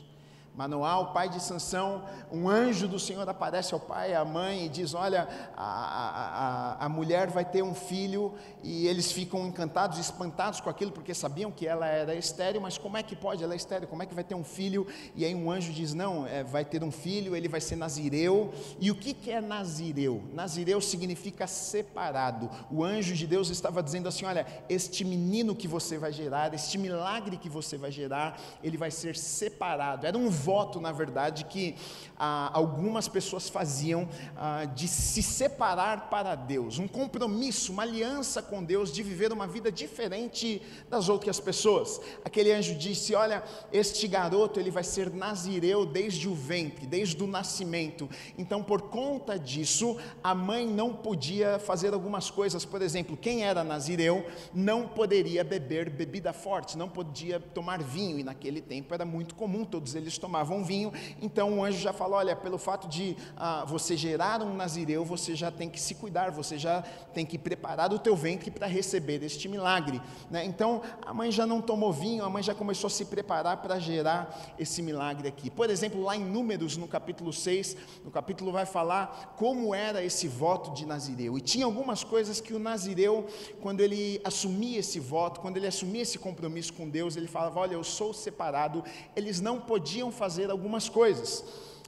Manoá, 0.55 1.01
o 1.01 1.07
pai 1.13 1.29
de 1.29 1.43
Sansão, 1.43 2.05
um 2.31 2.49
anjo 2.49 2.87
do 2.87 2.97
Senhor 2.97 3.29
aparece 3.29 3.75
ao 3.75 3.81
pai 3.81 4.13
e 4.13 4.15
à 4.15 4.25
mãe 4.25 4.67
e 4.67 4.69
diz: 4.69 4.95
Olha, 4.95 5.29
a, 5.57 6.77
a, 6.79 6.87
a, 6.87 6.89
mulher 6.89 7.29
vai 7.29 7.45
ter 7.45 7.63
um 7.63 7.75
filho, 7.75 8.33
e 8.63 8.87
eles 8.87 9.11
ficam 9.11 9.49
encantados, 9.49 9.99
espantados 9.99 10.61
com 10.61 10.71
aquilo, 10.71 10.93
porque 10.93 11.13
sabiam 11.13 11.51
que 11.51 11.67
ela 11.67 11.89
era 11.89 12.15
estéreo, 12.15 12.61
mas 12.61 12.79
como 12.79 12.97
é 12.97 13.03
que 13.03 13.17
pode? 13.17 13.43
Ela 13.43 13.55
é 13.55 13.57
estéreo, 13.57 13.89
como 13.89 14.05
é 14.05 14.07
que 14.07 14.15
vai 14.15 14.23
ter 14.23 14.37
um 14.37 14.45
filho? 14.45 14.87
E 15.17 15.25
aí 15.25 15.35
um 15.35 15.51
anjo 15.51 15.73
diz: 15.73 15.93
Não, 15.93 16.25
é, 16.25 16.45
vai 16.45 16.65
ter 16.65 16.85
um 16.85 16.91
filho, 16.93 17.35
ele 17.35 17.49
vai 17.49 17.61
ser 17.61 17.75
nazireu. 17.75 18.55
E 18.79 18.93
o 18.93 18.95
que, 18.95 19.13
que 19.13 19.33
é 19.33 19.41
nazireu? 19.41 20.23
Nazireu 20.33 20.81
significa 20.81 21.49
separado. 21.49 22.49
O 22.71 22.85
anjo 22.85 23.15
de 23.15 23.27
Deus 23.27 23.51
estava 23.51 23.83
dizendo 23.83 24.09
assim: 24.09 24.25
Olha, 24.25 24.47
este 24.69 25.05
menino 25.05 25.53
que 25.53 25.67
você 25.67 25.99
vai 25.99 26.13
gerar, 26.13 26.55
este 26.55 26.79
milagre 26.79 27.37
que 27.37 27.49
você 27.49 27.77
vai 27.77 27.91
gerar, 27.91 28.41
ele 28.63 28.77
vai 28.77 28.93
ser 28.93 29.17
separado. 29.17 30.07
Era 30.07 30.17
um 30.17 30.31
voto, 30.45 30.79
na 30.81 30.93
verdade, 30.93 31.45
que 31.47 31.75
ah, 32.19 32.51
algumas 32.53 33.09
pessoas 33.09 33.49
faziam 33.49 34.07
ah, 34.37 34.67
de 34.67 34.87
se 34.87 35.23
separar 35.23 36.11
para 36.11 36.35
Deus, 36.35 36.79
um 36.79 36.87
compromisso, 36.87 37.73
uma 37.73 37.83
aliança 37.83 38.43
com 38.43 38.63
Deus 38.63 38.93
de 38.93 39.03
viver 39.03 39.33
uma 39.33 39.47
vida 39.47 39.73
diferente 39.73 40.61
das 40.91 41.09
outras 41.09 41.41
pessoas. 41.41 42.01
Aquele 42.25 42.53
anjo 42.53 42.75
disse: 42.75 43.15
Olha, 43.15 43.43
este 43.73 44.07
garoto 44.07 44.61
ele 44.61 44.71
vai 44.71 44.85
ser 44.85 45.11
nazireu 45.11 45.87
desde 45.87 46.29
o 46.29 46.35
ventre, 46.35 46.87
desde 46.87 47.23
o 47.23 47.27
nascimento. 47.27 48.09
Então, 48.37 48.63
por 48.63 48.83
conta 48.83 49.39
disso, 49.39 49.97
a 50.23 50.35
mãe 50.35 50.67
não 50.67 50.93
podia 50.93 51.59
fazer 51.59 51.95
algumas 51.95 52.31
coisas. 52.31 52.65
Por 52.65 52.83
exemplo, 52.83 53.17
quem 53.17 53.45
era 53.45 53.65
nazireu 53.65 54.27
não 54.53 54.87
poderia 54.87 55.43
beber 55.43 55.89
bebida 55.89 56.33
forte, 56.33 56.77
não 56.77 56.89
podia 56.89 57.41
tomar 57.41 57.83
vinho, 57.83 58.19
e 58.19 58.23
naquele 58.25 58.61
tempo 58.61 58.93
era 58.93 59.05
muito 59.05 59.35
comum 59.35 59.65
todos 59.65 59.95
eles 59.95 60.19
tomarem 60.19 60.34
tomavam 60.35 60.65
vinho, 60.65 60.93
então 61.23 61.59
o 61.59 61.65
anjo 61.65 61.79
já 61.79 61.93
falou: 61.93 62.19
olha, 62.19 62.35
pelo 62.35 62.59
fato 62.59 62.89
de 62.89 63.17
ah, 63.37 63.65
você 63.65 63.97
gerar 63.97 64.43
um 64.43 64.55
nazireu, 64.55 65.05
você 65.05 65.37
já 65.37 65.51
tem 65.51 65.71
que 65.71 65.81
se 65.81 65.95
cuidar, 65.95 66.33
você 66.33 66.59
já 66.59 66.83
tem 67.13 67.25
que 67.25 67.39
preparar 67.39 67.93
o 67.93 67.99
teu 68.01 68.17
ventre 68.17 68.51
para 68.51 68.67
receber 68.67 69.23
este 69.23 69.49
milagre. 69.49 70.03
Né? 70.29 70.45
Então 70.45 70.83
a 71.07 71.15
mãe 71.15 71.31
já 71.31 71.47
não 71.47 71.61
tomou 71.61 71.93
vinho, 71.93 72.25
a 72.25 72.31
mãe 72.31 72.43
já 72.43 72.53
começou 72.53 72.89
a 72.89 72.91
se 72.91 73.05
preparar 73.05 73.59
para 73.59 73.79
gerar 73.79 74.55
esse 74.59 74.83
milagre 74.83 75.29
aqui. 75.29 75.51
Por 75.51 75.71
exemplo, 75.71 76.03
lá 76.03 76.17
em 76.17 76.25
Números, 76.25 76.77
no 76.77 76.89
capítulo 76.89 77.33
6, 77.33 77.77
no 78.05 78.11
capítulo 78.11 78.51
vai 78.51 78.67
falar 78.67 79.35
como 79.37 79.73
era 79.73 80.03
esse 80.03 80.27
voto 80.27 80.73
de 80.73 80.85
nazireu. 80.85 81.39
E 81.39 81.41
tinha 81.41 81.65
algumas 81.65 82.03
coisas 82.03 82.41
que 82.41 82.53
o 82.53 82.59
nazireu, 82.59 83.27
quando 83.61 83.81
ele 83.81 84.21
assumia 84.25 84.81
esse 84.81 84.99
voto, 84.99 85.41
quando 85.41 85.59
ele 85.59 85.69
assumia 85.69 86.03
esse 86.03 86.19
compromisso 86.19 86.73
com 86.73 86.89
Deus, 86.89 87.17
ele 87.17 87.29
falava: 87.29 87.61
olha, 87.61 87.75
eu 87.75 87.85
sou 87.85 88.13
separado. 88.13 88.83
Eles 89.15 89.41
não 89.41 89.61
podiam 89.61 90.11
fazer 90.11 90.24
fazer 90.25 90.51
algumas 90.51 90.89
coisas. 90.89 91.45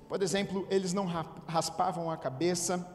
Por 0.07 0.23
exemplo, 0.23 0.67
eles 0.71 0.93
não 0.93 1.07
raspavam 1.47 2.11
a 2.11 2.19
cabeça, 2.19 2.87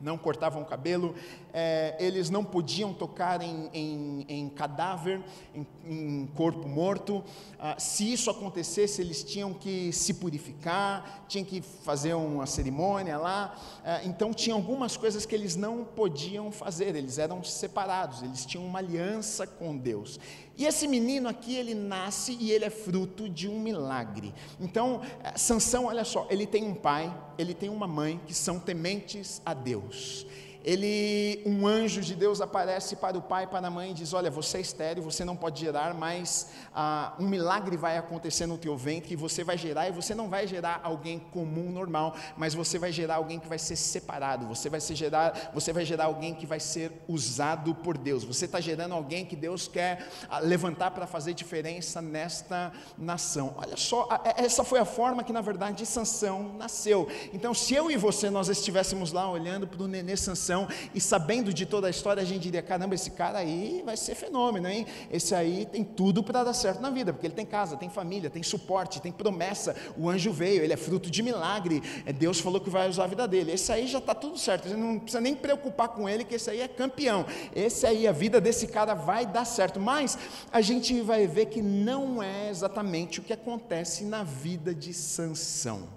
não 0.00 0.16
cortavam 0.16 0.62
o 0.62 0.64
cabelo, 0.64 1.14
é, 1.52 1.96
eles 1.98 2.30
não 2.30 2.42
podiam 2.42 2.94
tocar 2.94 3.42
em, 3.42 3.68
em, 3.74 4.24
em 4.26 4.48
cadáver, 4.48 5.22
em, 5.54 5.66
em, 5.84 6.26
corpo 6.34 6.66
morto. 6.66 7.22
Ah, 7.58 7.76
se 7.78 8.10
isso 8.10 8.30
acontecesse, 8.30 9.02
eles 9.02 9.22
tinham 9.22 9.52
que 9.52 9.92
se 9.92 10.14
purificar, 10.14 11.24
tinham 11.28 11.44
que 11.44 11.60
fazer 11.60 12.14
uma 12.14 12.46
cerimônia 12.46 13.18
lá. 13.18 13.54
Ah, 13.84 14.00
então, 14.02 14.32
tinha 14.32 14.54
algumas 14.54 14.96
coisas 14.96 15.26
que 15.26 15.34
eles 15.34 15.56
não 15.56 15.84
podiam 15.84 16.50
fazer, 16.50 16.96
eles 16.96 17.18
eram 17.18 17.44
separados, 17.44 18.22
eles 18.22 18.46
tinham 18.46 18.64
uma 18.66 18.78
aliança 18.78 19.46
com 19.46 19.76
Deus. 19.76 20.18
E 20.56 20.64
esse 20.64 20.88
menino 20.88 21.28
aqui, 21.28 21.54
ele 21.54 21.74
nasce 21.74 22.36
e 22.40 22.50
ele 22.50 22.64
é 22.64 22.70
fruto 22.70 23.28
de 23.28 23.48
um 23.48 23.60
milagre. 23.60 24.32
Então, 24.58 25.02
eh, 25.22 25.36
Sansão, 25.36 25.86
olha 25.86 26.04
só, 26.04 26.26
ele 26.30 26.46
tem 26.46 26.64
um 26.64 26.74
pai, 26.74 27.14
ele 27.36 27.52
tem 27.52 27.68
uma 27.68 27.86
mãe 27.86 28.20
que 28.26 28.32
são 28.32 28.58
tementes 28.58 29.42
a 29.44 29.52
Deus 29.52 30.26
ele, 30.66 31.40
um 31.46 31.64
anjo 31.64 32.00
de 32.00 32.16
Deus 32.16 32.40
aparece 32.40 32.96
para 32.96 33.16
o 33.16 33.22
pai 33.22 33.44
e 33.44 33.46
para 33.46 33.68
a 33.68 33.70
mãe 33.70 33.92
e 33.92 33.94
diz: 33.94 34.12
Olha, 34.12 34.28
você 34.28 34.58
é 34.58 34.60
estéreo, 34.60 35.00
você 35.00 35.24
não 35.24 35.36
pode 35.36 35.60
gerar, 35.60 35.94
mas 35.94 36.48
ah, 36.74 37.14
um 37.20 37.28
milagre 37.28 37.76
vai 37.76 37.96
acontecer 37.96 38.46
no 38.46 38.58
teu 38.58 38.76
ventre 38.76 39.12
e 39.12 39.16
você 39.16 39.44
vai 39.44 39.56
gerar, 39.56 39.86
e 39.86 39.92
você 39.92 40.12
não 40.12 40.28
vai 40.28 40.44
gerar 40.48 40.80
alguém 40.82 41.20
comum, 41.20 41.70
normal, 41.70 42.16
mas 42.36 42.52
você 42.52 42.80
vai 42.80 42.90
gerar 42.90 43.14
alguém 43.16 43.38
que 43.38 43.46
vai 43.46 43.60
ser 43.60 43.76
separado, 43.76 44.44
você 44.44 44.68
vai, 44.68 44.80
ser 44.80 44.96
gerar, 44.96 45.52
você 45.54 45.72
vai 45.72 45.84
gerar 45.84 46.06
alguém 46.06 46.34
que 46.34 46.44
vai 46.44 46.58
ser 46.58 46.90
usado 47.06 47.72
por 47.72 47.96
Deus, 47.96 48.24
você 48.24 48.46
está 48.46 48.58
gerando 48.58 48.92
alguém 48.92 49.24
que 49.24 49.36
Deus 49.36 49.68
quer 49.68 50.08
ah, 50.28 50.40
levantar 50.40 50.90
para 50.90 51.06
fazer 51.06 51.32
diferença 51.32 52.02
nesta 52.02 52.72
nação. 52.98 53.54
Olha 53.56 53.76
só, 53.76 54.08
é, 54.24 54.44
essa 54.44 54.64
foi 54.64 54.80
a 54.80 54.84
forma 54.84 55.22
que 55.22 55.32
na 55.32 55.40
verdade 55.40 55.86
Sansão 55.86 56.54
nasceu. 56.58 57.06
Então, 57.32 57.54
se 57.54 57.72
eu 57.72 57.88
e 57.88 57.96
você 57.96 58.30
nós 58.30 58.48
estivéssemos 58.48 59.12
lá 59.12 59.30
olhando 59.30 59.68
para 59.68 59.80
o 59.80 59.86
nenê 59.86 60.16
Sansão, 60.16 60.55
E 60.94 61.00
sabendo 61.00 61.52
de 61.52 61.66
toda 61.66 61.88
a 61.88 61.90
história, 61.90 62.22
a 62.22 62.26
gente 62.26 62.42
diria: 62.42 62.62
caramba, 62.62 62.94
esse 62.94 63.10
cara 63.10 63.38
aí 63.38 63.82
vai 63.84 63.96
ser 63.96 64.14
fenômeno, 64.14 64.68
hein? 64.68 64.86
Esse 65.10 65.34
aí 65.34 65.66
tem 65.66 65.82
tudo 65.82 66.22
para 66.22 66.44
dar 66.44 66.54
certo 66.54 66.80
na 66.80 66.90
vida, 66.90 67.12
porque 67.12 67.26
ele 67.26 67.34
tem 67.34 67.44
casa, 67.44 67.76
tem 67.76 67.90
família, 67.90 68.30
tem 68.30 68.42
suporte, 68.42 69.02
tem 69.02 69.10
promessa. 69.10 69.74
O 69.98 70.08
anjo 70.08 70.32
veio, 70.32 70.62
ele 70.62 70.72
é 70.72 70.76
fruto 70.76 71.10
de 71.10 71.22
milagre. 71.22 71.82
É, 72.06 72.12
Deus 72.12 72.38
falou 72.38 72.60
que 72.60 72.70
vai 72.70 72.88
usar 72.88 73.04
a 73.04 73.08
vida 73.08 73.26
dele. 73.26 73.52
Esse 73.52 73.72
aí 73.72 73.86
já 73.86 73.98
está 73.98 74.14
tudo 74.14 74.38
certo, 74.38 74.68
você 74.68 74.76
não 74.76 74.98
precisa 74.98 75.20
nem 75.20 75.34
preocupar 75.34 75.88
com 75.88 76.08
ele, 76.08 76.24
que 76.24 76.36
esse 76.36 76.48
aí 76.48 76.60
é 76.60 76.68
campeão. 76.68 77.26
Esse 77.54 77.86
aí, 77.86 78.06
a 78.06 78.12
vida 78.12 78.40
desse 78.40 78.66
cara 78.68 78.94
vai 78.94 79.26
dar 79.26 79.44
certo. 79.44 79.80
Mas 79.80 80.16
a 80.52 80.60
gente 80.60 81.00
vai 81.00 81.26
ver 81.26 81.46
que 81.46 81.60
não 81.60 82.22
é 82.22 82.48
exatamente 82.48 83.20
o 83.20 83.22
que 83.22 83.32
acontece 83.32 84.04
na 84.04 84.22
vida 84.22 84.74
de 84.74 84.92
Sansão. 84.92 85.88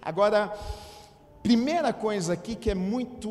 Agora, 0.00 0.52
primeira 1.48 1.94
coisa 1.94 2.34
aqui 2.34 2.54
que 2.54 2.70
é 2.70 2.74
muito 2.74 3.30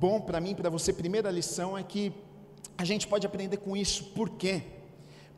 bom 0.00 0.22
para 0.22 0.40
mim, 0.40 0.54
para 0.54 0.70
você, 0.70 0.90
primeira 0.90 1.30
lição 1.30 1.76
é 1.76 1.82
que 1.82 2.14
a 2.78 2.82
gente 2.82 3.06
pode 3.06 3.26
aprender 3.26 3.58
com 3.58 3.76
isso. 3.76 4.04
Por 4.14 4.30
quê? 4.30 4.62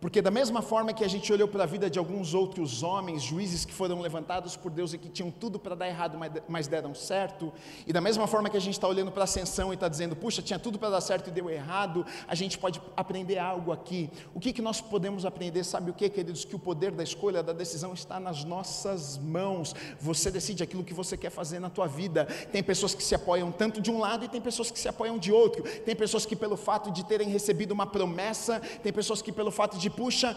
Porque, 0.00 0.23
da 0.23 0.30
mesma 0.30 0.62
forma 0.62 0.95
que 0.95 1.04
a 1.04 1.09
gente 1.09 1.30
olhou 1.30 1.47
para 1.47 1.64
a 1.64 1.66
vida 1.66 1.90
de 1.90 1.99
alguns 1.99 2.33
outros 2.33 2.83
homens, 2.83 3.23
juízes 3.23 3.66
que 3.66 3.73
foram 3.73 4.00
levantados 4.00 4.57
por 4.57 4.71
Deus 4.71 4.95
e 4.95 4.99
que 4.99 5.11
tinham 5.11 5.30
tudo 5.30 5.59
para 5.59 5.75
dar 5.75 5.88
errado, 5.88 6.19
mas 6.49 6.66
deram 6.66 6.95
certo, 6.95 7.52
e 7.87 7.92
da 7.92 8.00
mesma 8.00 8.26
forma 8.26 8.49
que 8.49 8.57
a 8.57 8.61
gente 8.61 8.75
está 8.75 8.88
olhando 8.88 9.12
para 9.12 9.23
a 9.23 9.25
ascensão 9.25 9.71
e 9.73 9.75
está 9.75 9.88
dizendo, 9.88 10.16
puxa, 10.16 10.40
tinha 10.40 10.59
tudo 10.59 10.78
para 10.78 10.88
dar 10.88 11.02
certo 11.02 11.28
e 11.28 11.30
deu 11.30 11.50
errado, 11.50 12.07
a 12.26 12.35
gente 12.35 12.59
pode 12.59 12.80
aprender 12.97 13.38
algo 13.38 13.73
aqui. 13.73 14.09
O 14.35 14.40
que, 14.40 14.54
que 14.54 14.62
nós 14.62 14.80
podemos 14.80 15.26
aprender? 15.26 15.64
Sabe 15.64 15.90
o 15.90 15.95
que, 15.95 16.09
queridos? 16.09 16.47
Que 16.47 16.57
o 16.57 16.59
poder 16.59 16.92
da 16.92 17.02
escolha, 17.02 17.42
da 17.42 17.52
decisão 17.52 17.92
está 17.92 18.19
nas 18.19 18.42
nossas 18.42 19.19
mãos. 19.19 19.75
Você 20.00 20.30
decide 20.30 20.62
aquilo 20.62 20.83
que 20.83 20.95
você 20.95 21.14
quer 21.14 21.30
fazer 21.30 21.59
na 21.59 21.69
tua 21.69 21.87
vida. 21.87 22.25
Tem 22.50 22.62
pessoas 22.62 22.95
que 22.95 23.02
se 23.02 23.14
apoiam 23.14 23.52
tanto 23.52 23.83
de 23.83 23.90
um 23.90 23.99
lado 23.99 24.25
e 24.25 24.28
tem 24.28 24.40
pessoas 24.40 24.71
que 24.71 24.78
se 24.78 24.88
apoiam 24.88 25.19
de 25.19 25.30
outro. 25.30 25.62
Tem 25.62 25.95
pessoas 25.95 26.25
que, 26.25 26.35
pelo 26.35 26.57
fato 26.57 26.90
de 26.90 27.04
terem 27.04 27.28
recebido 27.28 27.73
uma 27.73 27.87
promessa, 27.87 28.61
tem 28.83 28.92
pessoas 28.92 29.21
que, 29.21 29.30
pelo 29.30 29.50
fato 29.50 29.76
de 29.76 29.89
puxa, 29.90 30.37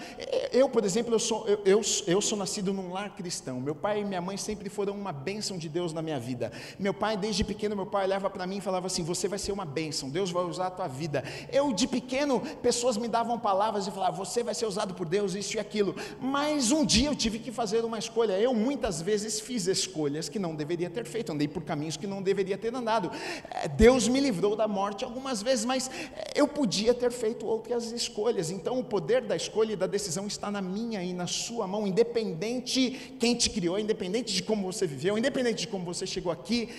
eu, 0.51 0.69
por 0.69 0.83
exemplo, 0.83 1.13
eu 1.13 1.19
sou, 1.19 1.47
eu, 1.47 1.59
eu, 1.65 1.81
eu, 2.07 2.21
sou 2.21 2.37
nascido 2.37 2.73
num 2.73 2.91
lar 2.91 3.15
cristão. 3.15 3.59
Meu 3.59 3.75
pai 3.75 4.01
e 4.01 4.05
minha 4.05 4.21
mãe 4.21 4.37
sempre 4.37 4.69
foram 4.69 4.93
uma 4.93 5.11
bênção 5.11 5.57
de 5.57 5.69
Deus 5.69 5.93
na 5.93 6.01
minha 6.01 6.19
vida. 6.19 6.51
Meu 6.79 6.93
pai, 6.93 7.17
desde 7.17 7.43
pequeno, 7.43 7.75
meu 7.75 7.85
pai 7.85 8.05
olhava 8.05 8.29
para 8.29 8.45
mim 8.45 8.57
e 8.57 8.61
falava 8.61 8.87
assim: 8.87 9.03
Você 9.03 9.27
vai 9.27 9.39
ser 9.39 9.51
uma 9.51 9.65
bênção, 9.65 10.09
Deus 10.09 10.31
vai 10.31 10.43
usar 10.43 10.67
a 10.67 10.71
tua 10.71 10.87
vida. 10.87 11.23
Eu, 11.51 11.71
de 11.73 11.87
pequeno, 11.87 12.41
pessoas 12.61 12.97
me 12.97 13.07
davam 13.07 13.39
palavras 13.39 13.87
e 13.87 13.91
falavam: 13.91 14.23
Você 14.23 14.43
vai 14.43 14.53
ser 14.53 14.65
usado 14.65 14.93
por 14.93 15.07
Deus, 15.07 15.35
isso 15.35 15.57
e 15.57 15.59
aquilo. 15.59 15.95
Mas 16.19 16.71
um 16.71 16.85
dia 16.85 17.09
eu 17.09 17.15
tive 17.15 17.39
que 17.39 17.51
fazer 17.51 17.83
uma 17.85 17.97
escolha. 17.97 18.39
Eu 18.39 18.53
muitas 18.53 19.01
vezes 19.01 19.39
fiz 19.39 19.67
escolhas 19.67 20.29
que 20.29 20.39
não 20.39 20.55
deveria 20.55 20.89
ter 20.89 21.05
feito, 21.05 21.31
andei 21.31 21.47
por 21.47 21.63
caminhos 21.63 21.97
que 21.97 22.07
não 22.07 22.21
deveria 22.21 22.57
ter 22.57 22.73
andado. 22.73 23.11
É, 23.49 23.67
Deus 23.67 24.07
me 24.07 24.19
livrou 24.19 24.55
da 24.55 24.67
morte 24.67 25.03
algumas 25.03 25.41
vezes, 25.41 25.65
mas 25.65 25.89
eu 26.35 26.47
podia 26.47 26.93
ter 26.93 27.11
feito 27.11 27.45
outras 27.45 27.91
escolhas. 27.91 28.51
Então, 28.51 28.79
o 28.79 28.83
poder 28.83 29.21
da 29.21 29.35
escolha 29.43 29.73
e 29.73 29.75
da 29.75 29.87
decisão 29.87 30.25
está 30.27 30.49
na 30.49 30.61
minha 30.61 31.03
e 31.03 31.13
na 31.13 31.27
sua 31.27 31.67
mão, 31.67 31.85
independente 31.85 33.15
quem 33.19 33.35
te 33.35 33.49
criou, 33.49 33.77
independente 33.77 34.33
de 34.33 34.41
como 34.41 34.71
você 34.71 34.87
viveu, 34.87 35.17
independente 35.17 35.61
de 35.61 35.67
como 35.67 35.85
você 35.85 36.05
chegou 36.07 36.31
aqui. 36.31 36.69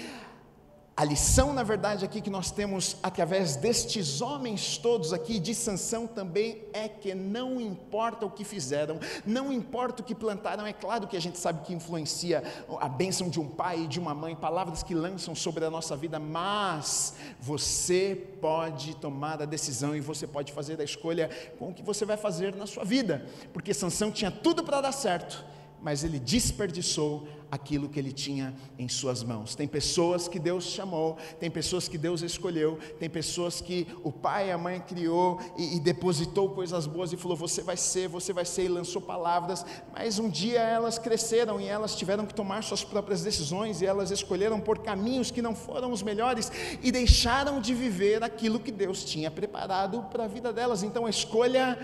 A 0.96 1.02
lição, 1.02 1.52
na 1.52 1.64
verdade, 1.64 2.04
aqui 2.04 2.20
que 2.20 2.30
nós 2.30 2.52
temos 2.52 2.96
através 3.02 3.56
destes 3.56 4.20
homens 4.20 4.78
todos 4.78 5.12
aqui 5.12 5.40
de 5.40 5.52
Sansão 5.52 6.06
também 6.06 6.62
é 6.72 6.88
que 6.88 7.12
não 7.16 7.60
importa 7.60 8.24
o 8.24 8.30
que 8.30 8.44
fizeram, 8.44 9.00
não 9.26 9.52
importa 9.52 10.02
o 10.02 10.04
que 10.04 10.14
plantaram, 10.14 10.64
é 10.64 10.72
claro 10.72 11.08
que 11.08 11.16
a 11.16 11.20
gente 11.20 11.36
sabe 11.36 11.66
que 11.66 11.74
influencia 11.74 12.44
a 12.78 12.88
bênção 12.88 13.28
de 13.28 13.40
um 13.40 13.48
pai 13.48 13.80
e 13.80 13.86
de 13.88 13.98
uma 13.98 14.14
mãe, 14.14 14.36
palavras 14.36 14.84
que 14.84 14.94
lançam 14.94 15.34
sobre 15.34 15.64
a 15.64 15.70
nossa 15.70 15.96
vida, 15.96 16.20
mas 16.20 17.14
você 17.40 18.16
pode 18.40 18.94
tomar 18.94 19.42
a 19.42 19.46
decisão 19.46 19.96
e 19.96 20.00
você 20.00 20.28
pode 20.28 20.52
fazer 20.52 20.80
a 20.80 20.84
escolha 20.84 21.28
com 21.58 21.70
o 21.70 21.74
que 21.74 21.82
você 21.82 22.04
vai 22.04 22.16
fazer 22.16 22.54
na 22.54 22.68
sua 22.68 22.84
vida, 22.84 23.26
porque 23.52 23.74
Sansão 23.74 24.12
tinha 24.12 24.30
tudo 24.30 24.62
para 24.62 24.80
dar 24.80 24.92
certo, 24.92 25.44
mas 25.82 26.04
ele 26.04 26.20
desperdiçou 26.20 27.26
aquilo 27.54 27.88
que 27.88 28.00
ele 28.00 28.12
tinha 28.12 28.52
em 28.76 28.88
suas 28.88 29.22
mãos. 29.22 29.54
Tem 29.54 29.68
pessoas 29.68 30.26
que 30.26 30.40
Deus 30.40 30.64
chamou, 30.64 31.16
tem 31.38 31.48
pessoas 31.48 31.86
que 31.86 31.96
Deus 31.96 32.20
escolheu, 32.20 32.78
tem 32.98 33.08
pessoas 33.08 33.60
que 33.60 33.86
o 34.02 34.10
pai 34.10 34.48
e 34.48 34.50
a 34.50 34.58
mãe 34.58 34.80
criou 34.80 35.38
e, 35.56 35.76
e, 35.76 35.80
depositou 35.80 36.50
coisas 36.50 36.86
boas 36.86 37.12
e 37.12 37.16
falou: 37.16 37.36
Você 37.36 37.62
vai 37.62 37.76
ser, 37.76 38.08
você 38.08 38.32
vai 38.32 38.44
ser, 38.44 38.64
e 38.64 38.68
lançou 38.68 39.00
palavras, 39.00 39.64
mas 39.92 40.18
um 40.18 40.28
dia 40.28 40.60
elas 40.60 40.98
cresceram 40.98 41.60
e 41.60 41.66
elas 41.66 41.94
tiveram 41.94 42.26
que 42.26 42.34
tomar 42.34 42.64
suas 42.64 42.82
próprias 42.82 43.22
decisões 43.22 43.80
e 43.80 43.86
elas 43.86 44.10
escolheram 44.10 44.58
por 44.58 44.78
caminhos 44.78 45.30
que 45.30 45.40
não 45.40 45.54
foram 45.54 45.92
os 45.92 46.02
melhores 46.02 46.50
e 46.82 46.90
deixaram 46.90 47.60
de 47.60 47.72
viver 47.72 48.24
aquilo 48.24 48.58
que 48.58 48.72
Deus 48.72 49.04
tinha 49.04 49.30
preparado 49.30 50.02
para 50.10 50.24
a 50.24 50.28
vida 50.28 50.52
delas. 50.52 50.82
Então 50.82 51.06
a 51.06 51.10
escolha 51.10 51.78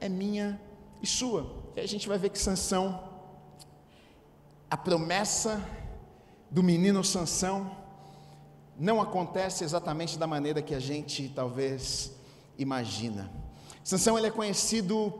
é 0.00 0.08
minha 0.08 0.60
e 1.02 1.06
sua. 1.06 1.46
E 1.74 1.80
a 1.80 1.86
gente 1.86 2.06
vai 2.06 2.16
ver 2.16 2.30
que 2.30 2.38
Sansão 2.38 3.15
a 4.70 4.76
promessa 4.76 5.64
do 6.50 6.62
menino 6.62 7.04
Sansão 7.04 7.70
não 8.78 9.00
acontece 9.00 9.64
exatamente 9.64 10.18
da 10.18 10.26
maneira 10.26 10.60
que 10.60 10.74
a 10.74 10.80
gente 10.80 11.28
talvez 11.34 12.12
imagina. 12.58 13.30
Sansão 13.84 14.18
ele 14.18 14.26
é 14.26 14.30
conhecido 14.30 15.12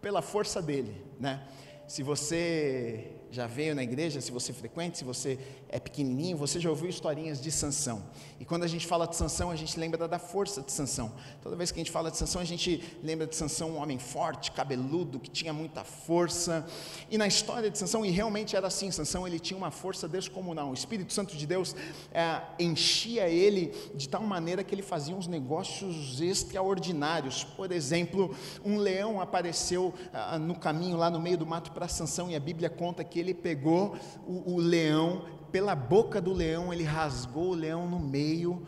pela 0.00 0.22
força 0.22 0.62
dele, 0.62 1.04
né? 1.18 1.42
Se 1.88 2.02
você 2.02 3.15
já 3.36 3.46
veio 3.46 3.74
na 3.74 3.82
igreja, 3.82 4.18
se 4.18 4.32
você 4.32 4.50
frequente, 4.50 4.96
se 4.96 5.04
você 5.04 5.38
é 5.68 5.78
pequenininho, 5.78 6.38
você 6.38 6.58
já 6.58 6.70
ouviu 6.70 6.88
historinhas 6.88 7.38
de 7.38 7.50
Sansão. 7.50 8.02
E 8.40 8.46
quando 8.46 8.62
a 8.62 8.66
gente 8.66 8.86
fala 8.86 9.06
de 9.06 9.14
Sansão, 9.14 9.50
a 9.50 9.56
gente 9.56 9.78
lembra 9.78 10.08
da 10.08 10.18
força 10.18 10.62
de 10.62 10.72
Sansão. 10.72 11.12
Toda 11.42 11.54
vez 11.54 11.70
que 11.70 11.78
a 11.78 11.82
gente 11.84 11.92
fala 11.92 12.10
de 12.10 12.16
Sansão, 12.16 12.40
a 12.40 12.46
gente 12.46 12.82
lembra 13.02 13.26
de 13.26 13.36
Sansão 13.36 13.72
um 13.72 13.76
homem 13.76 13.98
forte, 13.98 14.52
cabeludo, 14.52 15.20
que 15.20 15.28
tinha 15.28 15.52
muita 15.52 15.84
força. 15.84 16.66
E 17.10 17.18
na 17.18 17.26
história 17.26 17.70
de 17.70 17.76
Sansão, 17.76 18.06
e 18.06 18.10
realmente 18.10 18.56
era 18.56 18.68
assim, 18.68 18.90
Sansão 18.90 19.26
ele 19.26 19.38
tinha 19.38 19.58
uma 19.58 19.70
força 19.70 20.08
descomunal. 20.08 20.70
O 20.70 20.74
Espírito 20.74 21.12
Santo 21.12 21.36
de 21.36 21.46
Deus 21.46 21.76
é, 22.14 22.40
enchia 22.58 23.28
ele 23.28 23.74
de 23.94 24.08
tal 24.08 24.22
maneira 24.22 24.64
que 24.64 24.74
ele 24.74 24.82
fazia 24.82 25.14
uns 25.14 25.26
negócios 25.26 26.22
extraordinários. 26.22 27.44
Por 27.44 27.70
exemplo, 27.70 28.34
um 28.64 28.78
leão 28.78 29.20
apareceu 29.20 29.92
ah, 30.14 30.38
no 30.38 30.54
caminho 30.54 30.96
lá 30.96 31.10
no 31.10 31.20
meio 31.20 31.36
do 31.36 31.44
mato 31.44 31.70
para 31.72 31.86
Sansão 31.86 32.30
e 32.30 32.34
a 32.34 32.40
Bíblia 32.40 32.70
conta 32.70 33.04
que 33.04 33.18
ele 33.18 33.25
pegou 33.34 33.96
o, 34.26 34.54
o 34.54 34.56
leão 34.58 35.24
pela 35.50 35.74
boca 35.74 36.20
do 36.20 36.32
leão, 36.32 36.72
ele 36.72 36.84
rasgou 36.84 37.50
o 37.50 37.54
leão 37.54 37.88
no 37.88 37.98
meio 37.98 38.62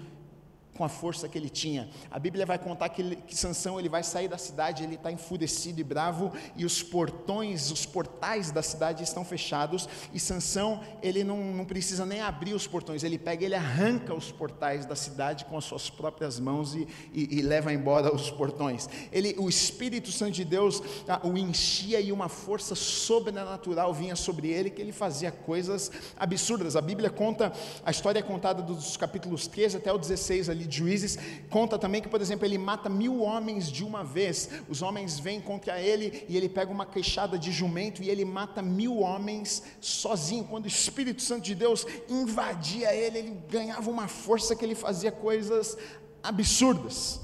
com 0.79 0.85
a 0.85 0.89
força 0.89 1.29
que 1.29 1.37
ele 1.37 1.51
tinha. 1.51 1.89
A 2.09 2.21
Bíblia 2.21 2.47
vai 2.47 2.57
contar 2.57 2.89
que, 2.89 3.03
ele, 3.03 3.17
que 3.17 3.37
Sansão 3.37 3.81
ele 3.81 3.89
vai 3.89 4.05
sair 4.05 4.29
da 4.29 4.39
cidade, 4.39 4.85
ele 4.85 4.95
está 4.95 5.11
enfurecido 5.11 5.81
e 5.81 5.85
bravo, 5.85 6.33
e 6.57 6.65
os 6.65 6.85
portões, 6.85 7.73
os 7.73 7.85
portais 7.85 8.53
da 8.53 8.63
cidade 8.63 9.03
estão 9.03 9.25
fechados, 9.25 9.89
e 10.15 10.21
Sansão 10.21 10.81
ele 11.03 11.25
não, 11.25 11.39
não 11.53 11.65
precisa 11.65 12.07
nem 12.07 12.21
abrir 12.21 12.55
os 12.55 12.69
portões, 12.69 13.03
ele 13.03 13.19
pega, 13.19 13.45
ele 13.45 13.57
arranca 13.57 14.15
os 14.15 14.31
portais 14.31 14.87
da 14.87 14.95
cidade 14.95 15.45
com 15.47 15.59
as 15.59 15.65
suas 15.65 15.91
próprias 15.91 16.39
mãos 16.39 16.77
e, 16.77 16.87
e, 17.13 17.39
e 17.39 17.43
leva 17.43 17.73
embora 17.73 18.15
os 18.15 18.31
portões. 18.31 18.89
Ele, 19.11 19.35
o 19.37 19.49
Espírito 19.49 20.13
Santo 20.13 20.33
de 20.33 20.45
Deus 20.45 20.81
ah, 21.09 21.21
o 21.25 21.37
enchia 21.37 22.01
e 22.01 22.13
uma 22.13 22.29
força 22.29 22.77
sobrenatural 22.77 23.93
vinha 23.93 24.15
sobre 24.15 24.49
ele, 24.49 24.71
que 24.71 24.81
ele 24.81 24.93
fazia 24.93 25.33
coisas 25.33 25.91
absurdas. 26.17 26.77
A 26.77 26.81
Bíblia 26.81 27.11
conta, 27.11 27.53
a 27.85 27.91
história 27.91 28.21
é 28.21 28.23
contada 28.23 28.63
dos 28.63 28.97
capítulos 28.97 29.49
13 29.49 29.79
até 29.79 29.93
o 29.93 29.99
16 29.99 30.49
ali 30.49 30.68
de 30.69 30.77
Juízes, 30.77 31.19
conta 31.51 31.79
também 31.79 32.01
que, 32.01 32.09
por 32.09 32.21
exemplo, 32.21 32.47
ele 32.47 32.59
mata 32.59 32.89
mil 32.89 33.21
homens 33.21 33.73
de 33.73 33.83
uma 33.83 34.05
vez. 34.05 34.51
Os 34.69 34.83
homens 34.83 35.19
vêm 35.19 35.41
contra 35.41 35.81
ele 35.81 36.25
e 36.29 36.37
ele 36.37 36.49
pega 36.49 36.71
uma 36.71 36.87
queixada 36.87 37.39
de 37.39 37.51
jumento 37.51 38.03
e 38.03 38.11
ele 38.11 38.25
mata 38.25 38.63
mil 38.63 38.99
homens 38.99 39.63
sozinho. 39.81 40.45
Quando 40.45 40.67
o 40.67 40.69
Espírito 40.69 41.23
Santo 41.23 41.43
de 41.43 41.55
Deus 41.55 41.87
invadia 42.09 42.95
ele, 42.95 43.19
ele 43.19 43.43
ganhava 43.49 43.91
uma 43.91 44.07
força 44.07 44.55
que 44.55 44.65
ele 44.65 44.75
fazia 44.75 45.11
coisas 45.11 45.77
absurdas. 46.23 47.21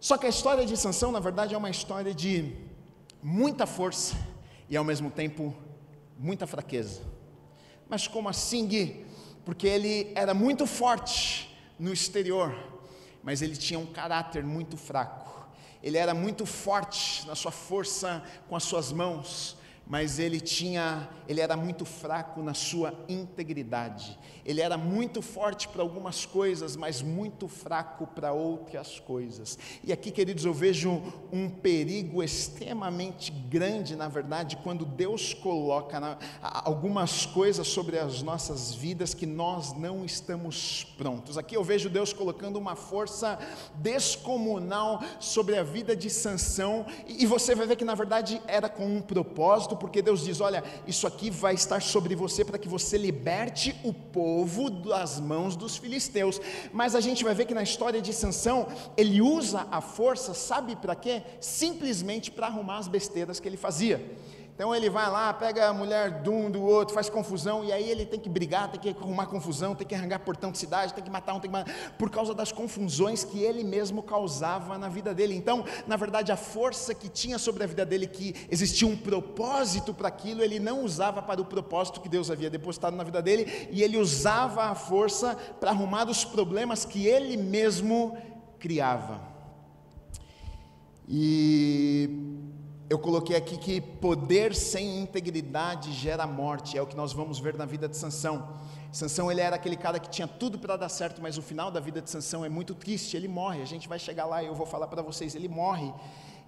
Só 0.00 0.16
que 0.16 0.26
a 0.26 0.30
história 0.30 0.64
de 0.66 0.76
Sansão, 0.76 1.12
na 1.12 1.20
verdade, 1.20 1.54
é 1.54 1.58
uma 1.58 1.70
história 1.70 2.14
de 2.14 2.52
muita 3.22 3.66
força 3.66 4.16
e 4.68 4.76
ao 4.76 4.84
mesmo 4.84 5.10
tempo 5.10 5.54
muita 6.18 6.46
fraqueza. 6.46 7.02
Mas 7.88 8.06
como 8.06 8.28
assim, 8.28 8.66
Gui? 8.66 9.04
Porque 9.44 9.66
ele 9.66 10.12
era 10.14 10.32
muito 10.32 10.66
forte, 10.66 11.49
no 11.80 11.92
exterior, 11.92 12.54
mas 13.22 13.40
ele 13.40 13.56
tinha 13.56 13.80
um 13.80 13.86
caráter 13.86 14.44
muito 14.44 14.76
fraco. 14.76 15.48
Ele 15.82 15.96
era 15.96 16.12
muito 16.12 16.44
forte 16.44 17.26
na 17.26 17.34
sua 17.34 17.50
força 17.50 18.22
com 18.48 18.54
as 18.54 18.62
suas 18.62 18.92
mãos, 18.92 19.56
mas 19.86 20.18
ele 20.18 20.40
tinha, 20.40 21.08
ele 21.26 21.40
era 21.40 21.56
muito 21.56 21.86
fraco 21.86 22.42
na 22.42 22.52
sua 22.52 22.94
integridade. 23.08 24.16
Ele 24.50 24.60
era 24.60 24.76
muito 24.76 25.22
forte 25.22 25.68
para 25.68 25.80
algumas 25.80 26.26
coisas, 26.26 26.74
mas 26.74 27.00
muito 27.00 27.46
fraco 27.46 28.04
para 28.04 28.32
outras 28.32 28.98
coisas. 28.98 29.56
E 29.84 29.92
aqui, 29.92 30.10
queridos, 30.10 30.44
eu 30.44 30.52
vejo 30.52 31.00
um 31.32 31.48
perigo 31.48 32.20
extremamente 32.20 33.30
grande, 33.30 33.94
na 33.94 34.08
verdade, 34.08 34.56
quando 34.56 34.84
Deus 34.84 35.32
coloca 35.32 36.18
algumas 36.42 37.24
coisas 37.24 37.68
sobre 37.68 37.96
as 37.96 38.22
nossas 38.22 38.74
vidas 38.74 39.14
que 39.14 39.24
nós 39.24 39.72
não 39.72 40.04
estamos 40.04 40.82
prontos. 40.98 41.38
Aqui 41.38 41.56
eu 41.56 41.62
vejo 41.62 41.88
Deus 41.88 42.12
colocando 42.12 42.58
uma 42.58 42.74
força 42.74 43.38
descomunal 43.76 45.00
sobre 45.20 45.56
a 45.56 45.62
vida 45.62 45.94
de 45.94 46.10
Sansão, 46.10 46.86
e 47.06 47.24
você 47.24 47.54
vai 47.54 47.68
ver 47.68 47.76
que 47.76 47.84
na 47.84 47.94
verdade 47.94 48.42
era 48.48 48.68
com 48.68 48.84
um 48.84 49.00
propósito 49.00 49.76
porque 49.76 50.02
Deus 50.02 50.24
diz: 50.24 50.40
Olha, 50.40 50.64
isso 50.88 51.06
aqui 51.06 51.30
vai 51.30 51.54
estar 51.54 51.80
sobre 51.80 52.16
você 52.16 52.44
para 52.44 52.58
que 52.58 52.68
você 52.68 52.98
liberte 52.98 53.78
o 53.84 53.92
povo 53.92 54.39
das 54.70 55.20
mãos 55.20 55.56
dos 55.56 55.76
filisteus. 55.76 56.40
Mas 56.72 56.94
a 56.94 57.00
gente 57.00 57.24
vai 57.24 57.34
ver 57.34 57.46
que 57.46 57.54
na 57.54 57.62
história 57.62 58.00
de 58.00 58.12
Sansão, 58.12 58.66
ele 58.96 59.20
usa 59.20 59.66
a 59.70 59.80
força, 59.80 60.34
sabe 60.34 60.76
para 60.76 60.94
quê? 60.94 61.22
Simplesmente 61.40 62.30
para 62.30 62.46
arrumar 62.46 62.78
as 62.78 62.88
besteiras 62.88 63.40
que 63.40 63.48
ele 63.48 63.56
fazia. 63.56 64.16
Então 64.60 64.74
ele 64.74 64.90
vai 64.90 65.10
lá, 65.10 65.32
pega 65.32 65.68
a 65.68 65.72
mulher 65.72 66.20
de 66.20 66.28
um, 66.28 66.50
do 66.50 66.62
outro, 66.62 66.92
faz 66.94 67.08
confusão, 67.08 67.64
e 67.64 67.72
aí 67.72 67.90
ele 67.90 68.04
tem 68.04 68.20
que 68.20 68.28
brigar, 68.28 68.70
tem 68.70 68.78
que 68.78 68.90
arrumar 68.90 69.24
confusão, 69.24 69.74
tem 69.74 69.86
que 69.86 69.94
arrancar 69.94 70.18
portão 70.18 70.52
de 70.52 70.58
cidade, 70.58 70.92
tem 70.92 71.02
que 71.02 71.08
matar 71.08 71.32
um, 71.32 71.40
tem 71.40 71.50
que 71.50 71.56
matar, 71.56 71.74
por 71.92 72.10
causa 72.10 72.34
das 72.34 72.52
confusões 72.52 73.24
que 73.24 73.42
ele 73.42 73.64
mesmo 73.64 74.02
causava 74.02 74.76
na 74.76 74.86
vida 74.86 75.14
dele. 75.14 75.34
Então, 75.34 75.64
na 75.86 75.96
verdade, 75.96 76.30
a 76.30 76.36
força 76.36 76.94
que 76.94 77.08
tinha 77.08 77.38
sobre 77.38 77.64
a 77.64 77.66
vida 77.66 77.86
dele, 77.86 78.06
que 78.06 78.34
existia 78.50 78.86
um 78.86 78.98
propósito 78.98 79.94
para 79.94 80.08
aquilo, 80.08 80.42
ele 80.42 80.60
não 80.60 80.84
usava 80.84 81.22
para 81.22 81.40
o 81.40 81.44
propósito 81.46 81.98
que 81.98 82.08
Deus 82.10 82.30
havia 82.30 82.50
depositado 82.50 82.94
na 82.94 83.02
vida 83.02 83.22
dele, 83.22 83.68
e 83.70 83.82
ele 83.82 83.96
usava 83.96 84.64
a 84.64 84.74
força 84.74 85.38
para 85.58 85.70
arrumar 85.70 86.06
os 86.06 86.22
problemas 86.22 86.84
que 86.84 87.06
ele 87.06 87.38
mesmo 87.38 88.14
criava. 88.58 89.22
E 91.08 92.49
eu 92.90 92.98
coloquei 92.98 93.36
aqui 93.36 93.56
que 93.56 93.80
poder 93.80 94.52
sem 94.52 94.98
integridade 94.98 95.92
gera 95.92 96.26
morte, 96.26 96.76
é 96.76 96.82
o 96.82 96.86
que 96.88 96.96
nós 96.96 97.12
vamos 97.12 97.38
ver 97.38 97.56
na 97.56 97.64
vida 97.64 97.88
de 97.88 97.96
Sansão. 97.96 98.48
Sansão 98.90 99.30
ele 99.30 99.40
era 99.40 99.54
aquele 99.54 99.76
cara 99.76 100.00
que 100.00 100.10
tinha 100.10 100.26
tudo 100.26 100.58
para 100.58 100.76
dar 100.76 100.88
certo, 100.88 101.22
mas 101.22 101.38
o 101.38 101.42
final 101.42 101.70
da 101.70 101.78
vida 101.78 102.02
de 102.02 102.10
Sansão 102.10 102.44
é 102.44 102.48
muito 102.48 102.74
triste, 102.74 103.16
ele 103.16 103.28
morre. 103.28 103.62
A 103.62 103.64
gente 103.64 103.88
vai 103.88 103.96
chegar 103.96 104.26
lá 104.26 104.42
e 104.42 104.46
eu 104.46 104.56
vou 104.56 104.66
falar 104.66 104.88
para 104.88 105.02
vocês, 105.02 105.36
ele 105.36 105.48
morre 105.48 105.94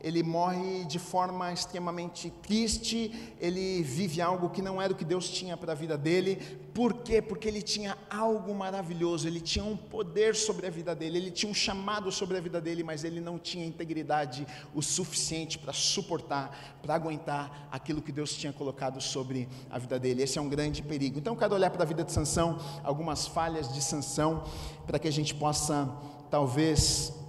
ele 0.03 0.23
morre 0.23 0.85
de 0.85 0.99
forma 0.99 1.53
extremamente 1.53 2.31
triste, 2.43 3.35
ele 3.41 3.83
vive 3.83 4.21
algo 4.21 4.51
que 4.51 4.61
não 4.61 4.83
era 4.83 4.93
o 4.93 4.97
que 4.97 5.05
Deus 5.05 5.29
tinha 5.29 5.57
para 5.57 5.73
a 5.73 5.75
vida 5.75 5.97
dele. 5.97 6.37
Por 6.75 6.95
quê? 6.95 7.23
Porque 7.23 7.47
ele 7.47 7.63
tinha 7.63 7.97
algo 8.11 8.55
maravilhoso, 8.55 9.29
ele 9.29 9.41
tinha 9.41 9.65
um 9.65 9.77
poder 9.77 10.35
sobre 10.35 10.67
a 10.67 10.71
vida 10.71 10.95
dele, 10.95 11.19
ele 11.19 11.31
tinha 11.31 11.51
um 11.51 11.55
chamado 11.55 12.11
sobre 12.11 12.37
a 12.37 12.41
vida 12.41 12.61
dele, 12.61 12.83
mas 12.83 13.05
ele 13.05 13.21
não 13.21 13.39
tinha 13.39 13.65
integridade 13.65 14.47
o 14.75 14.83
suficiente 14.83 15.59
para 15.59 15.73
suportar, 15.73 16.79
para 16.83 16.95
aguentar 16.95 17.69
aquilo 17.71 18.03
que 18.03 18.11
Deus 18.11 18.35
tinha 18.35 18.53
colocado 18.53 19.01
sobre 19.01 19.49
a 19.71 19.79
vida 19.79 19.99
dele. 19.99 20.23
Esse 20.23 20.39
é 20.39 20.43
um 20.43 20.49
grande 20.49 20.83
perigo. 20.83 21.19
Então, 21.19 21.35
eu 21.35 21.39
quero 21.39 21.55
olhar 21.55 21.71
para 21.71 21.85
a 21.85 21.87
vida 21.87 22.03
de 22.03 22.11
Sansão, 22.11 22.59
algumas 22.83 23.27
falhas 23.27 23.73
de 23.73 23.83
Sansão, 23.83 24.45
para 24.87 24.99
que 24.99 25.07
a 25.07 25.13
gente 25.13 25.35
possa 25.35 25.89
talvez 26.31 27.22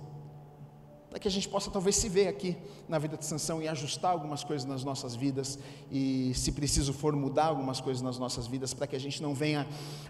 para 1.14 1.20
que 1.20 1.28
a 1.28 1.32
gente 1.32 1.48
possa 1.48 1.70
talvez 1.70 1.96
se 1.96 2.10
ver 2.10 2.28
aqui 2.28 2.58
na 2.90 2.98
vida 2.98 3.16
de 3.16 3.24
Sansão 3.24 3.62
e 3.62 3.68
ajustar 3.68 4.10
algumas 4.10 4.44
coisas 4.44 4.68
nas 4.68 4.84
nossas 4.84 5.16
vidas 5.16 5.60
e, 5.92 6.32
se 6.34 6.52
preciso 6.52 6.92
for, 6.92 7.16
mudar 7.16 7.46
algumas 7.46 7.80
coisas 7.80 8.02
nas 8.02 8.18
nossas 8.18 8.48
vidas 8.48 8.74
para 8.74 8.88
que 8.88 8.96
a 8.96 9.00
gente 9.00 9.22
não 9.22 9.32
venha 9.32 9.68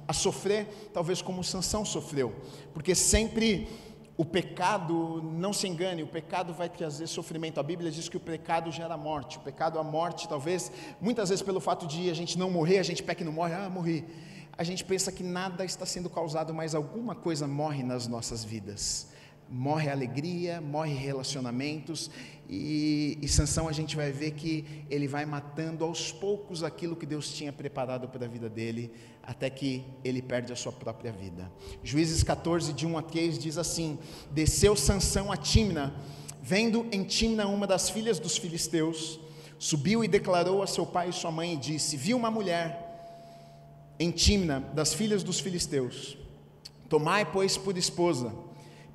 a 0.07 0.13
sofrer, 0.13 0.89
talvez 0.93 1.21
como 1.21 1.43
Sansão 1.43 1.83
sofreu, 1.83 2.33
porque 2.73 2.95
sempre 2.95 3.67
o 4.15 4.23
pecado, 4.23 5.21
não 5.21 5.51
se 5.51 5.67
engane, 5.67 6.03
o 6.03 6.07
pecado 6.07 6.53
vai 6.53 6.69
trazer 6.69 7.05
sofrimento. 7.07 7.59
A 7.59 7.63
Bíblia 7.63 7.91
diz 7.91 8.07
que 8.07 8.15
o 8.15 8.21
pecado 8.21 8.71
gera 8.71 8.95
morte. 8.95 9.37
O 9.37 9.41
pecado, 9.41 9.77
a 9.79 9.83
morte, 9.83 10.29
talvez, 10.29 10.71
muitas 11.01 11.27
vezes 11.27 11.43
pelo 11.43 11.59
fato 11.59 11.85
de 11.85 12.09
a 12.09 12.13
gente 12.13 12.37
não 12.39 12.49
morrer, 12.49 12.79
a 12.79 12.83
gente 12.83 13.03
peca 13.03 13.23
e 13.23 13.25
não 13.25 13.33
morre, 13.33 13.53
ah, 13.55 13.69
morri. 13.69 14.05
A 14.57 14.63
gente 14.63 14.85
pensa 14.85 15.11
que 15.11 15.21
nada 15.21 15.65
está 15.65 15.85
sendo 15.85 16.09
causado, 16.09 16.53
mas 16.53 16.73
alguma 16.73 17.13
coisa 17.13 17.45
morre 17.45 17.83
nas 17.83 18.07
nossas 18.07 18.45
vidas 18.45 19.11
morre 19.49 19.89
alegria, 19.89 20.59
morre 20.59 20.93
relacionamentos, 20.93 22.09
e, 22.49 23.17
e 23.21 23.27
Sansão 23.27 23.67
a 23.67 23.71
gente 23.71 23.95
vai 23.95 24.11
ver 24.11 24.31
que 24.31 24.85
ele 24.89 25.07
vai 25.07 25.25
matando 25.25 25.83
aos 25.83 26.11
poucos 26.11 26.63
aquilo 26.63 26.95
que 26.95 27.05
Deus 27.05 27.33
tinha 27.33 27.53
preparado 27.53 28.07
para 28.07 28.25
a 28.25 28.27
vida 28.27 28.49
dele, 28.49 28.91
até 29.21 29.49
que 29.49 29.83
ele 30.03 30.21
perde 30.21 30.51
a 30.51 30.55
sua 30.55 30.71
própria 30.71 31.11
vida. 31.11 31.51
Juízes 31.83 32.21
14, 32.23 32.73
de 32.73 32.85
1 32.85 32.97
a 32.97 33.01
3 33.01 33.39
diz 33.39 33.57
assim: 33.57 33.97
Desceu 34.31 34.75
Sansão 34.75 35.31
a 35.31 35.37
Timna, 35.37 35.95
vendo 36.41 36.85
em 36.91 37.03
Timna 37.03 37.47
uma 37.47 37.65
das 37.65 37.89
filhas 37.89 38.19
dos 38.19 38.37
filisteus, 38.37 39.19
subiu 39.57 40.03
e 40.03 40.07
declarou 40.07 40.61
a 40.61 40.67
seu 40.67 40.85
pai 40.85 41.09
e 41.09 41.13
sua 41.13 41.31
mãe 41.31 41.53
e 41.53 41.57
disse: 41.57 41.95
Vi 41.95 42.13
uma 42.13 42.29
mulher 42.29 42.91
em 43.99 44.11
Timna 44.11 44.59
das 44.73 44.93
filhas 44.93 45.23
dos 45.23 45.39
filisteus, 45.39 46.17
tomai, 46.89 47.25
pois, 47.25 47.57
por 47.57 47.77
esposa 47.77 48.33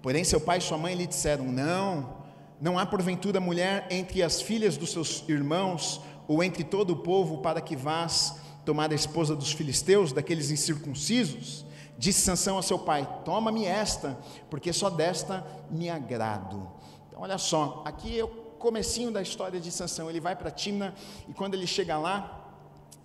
Porém, 0.02 0.24
seu 0.24 0.40
pai 0.40 0.58
e 0.58 0.60
sua 0.60 0.78
mãe 0.78 0.94
lhe 0.94 1.06
disseram: 1.06 1.44
Não, 1.44 2.18
não 2.60 2.78
há 2.78 2.86
porventura 2.86 3.40
mulher 3.40 3.86
entre 3.90 4.22
as 4.22 4.40
filhas 4.40 4.76
dos 4.76 4.92
seus 4.92 5.24
irmãos 5.28 6.00
ou 6.26 6.42
entre 6.42 6.64
todo 6.64 6.90
o 6.90 6.96
povo 6.96 7.38
para 7.38 7.60
que 7.60 7.76
vás 7.76 8.36
tomar 8.64 8.92
a 8.92 8.94
esposa 8.94 9.34
dos 9.34 9.52
filisteus, 9.52 10.12
daqueles 10.12 10.50
incircuncisos? 10.50 11.64
Disse 11.96 12.20
Sansão 12.20 12.58
a 12.58 12.62
seu 12.62 12.78
pai: 12.78 13.08
Toma-me 13.24 13.64
esta, 13.64 14.18
porque 14.48 14.72
só 14.72 14.88
desta 14.88 15.44
me 15.70 15.90
agrado. 15.90 16.70
Então, 17.08 17.20
olha 17.20 17.38
só, 17.38 17.82
aqui 17.84 18.18
é 18.18 18.24
o 18.24 18.28
comecinho 18.28 19.10
da 19.10 19.20
história 19.20 19.60
de 19.60 19.70
Sansão. 19.72 20.08
Ele 20.08 20.20
vai 20.20 20.36
para 20.36 20.50
Timna 20.50 20.94
e 21.28 21.32
quando 21.32 21.54
ele 21.54 21.66
chega 21.66 21.98
lá, 21.98 22.38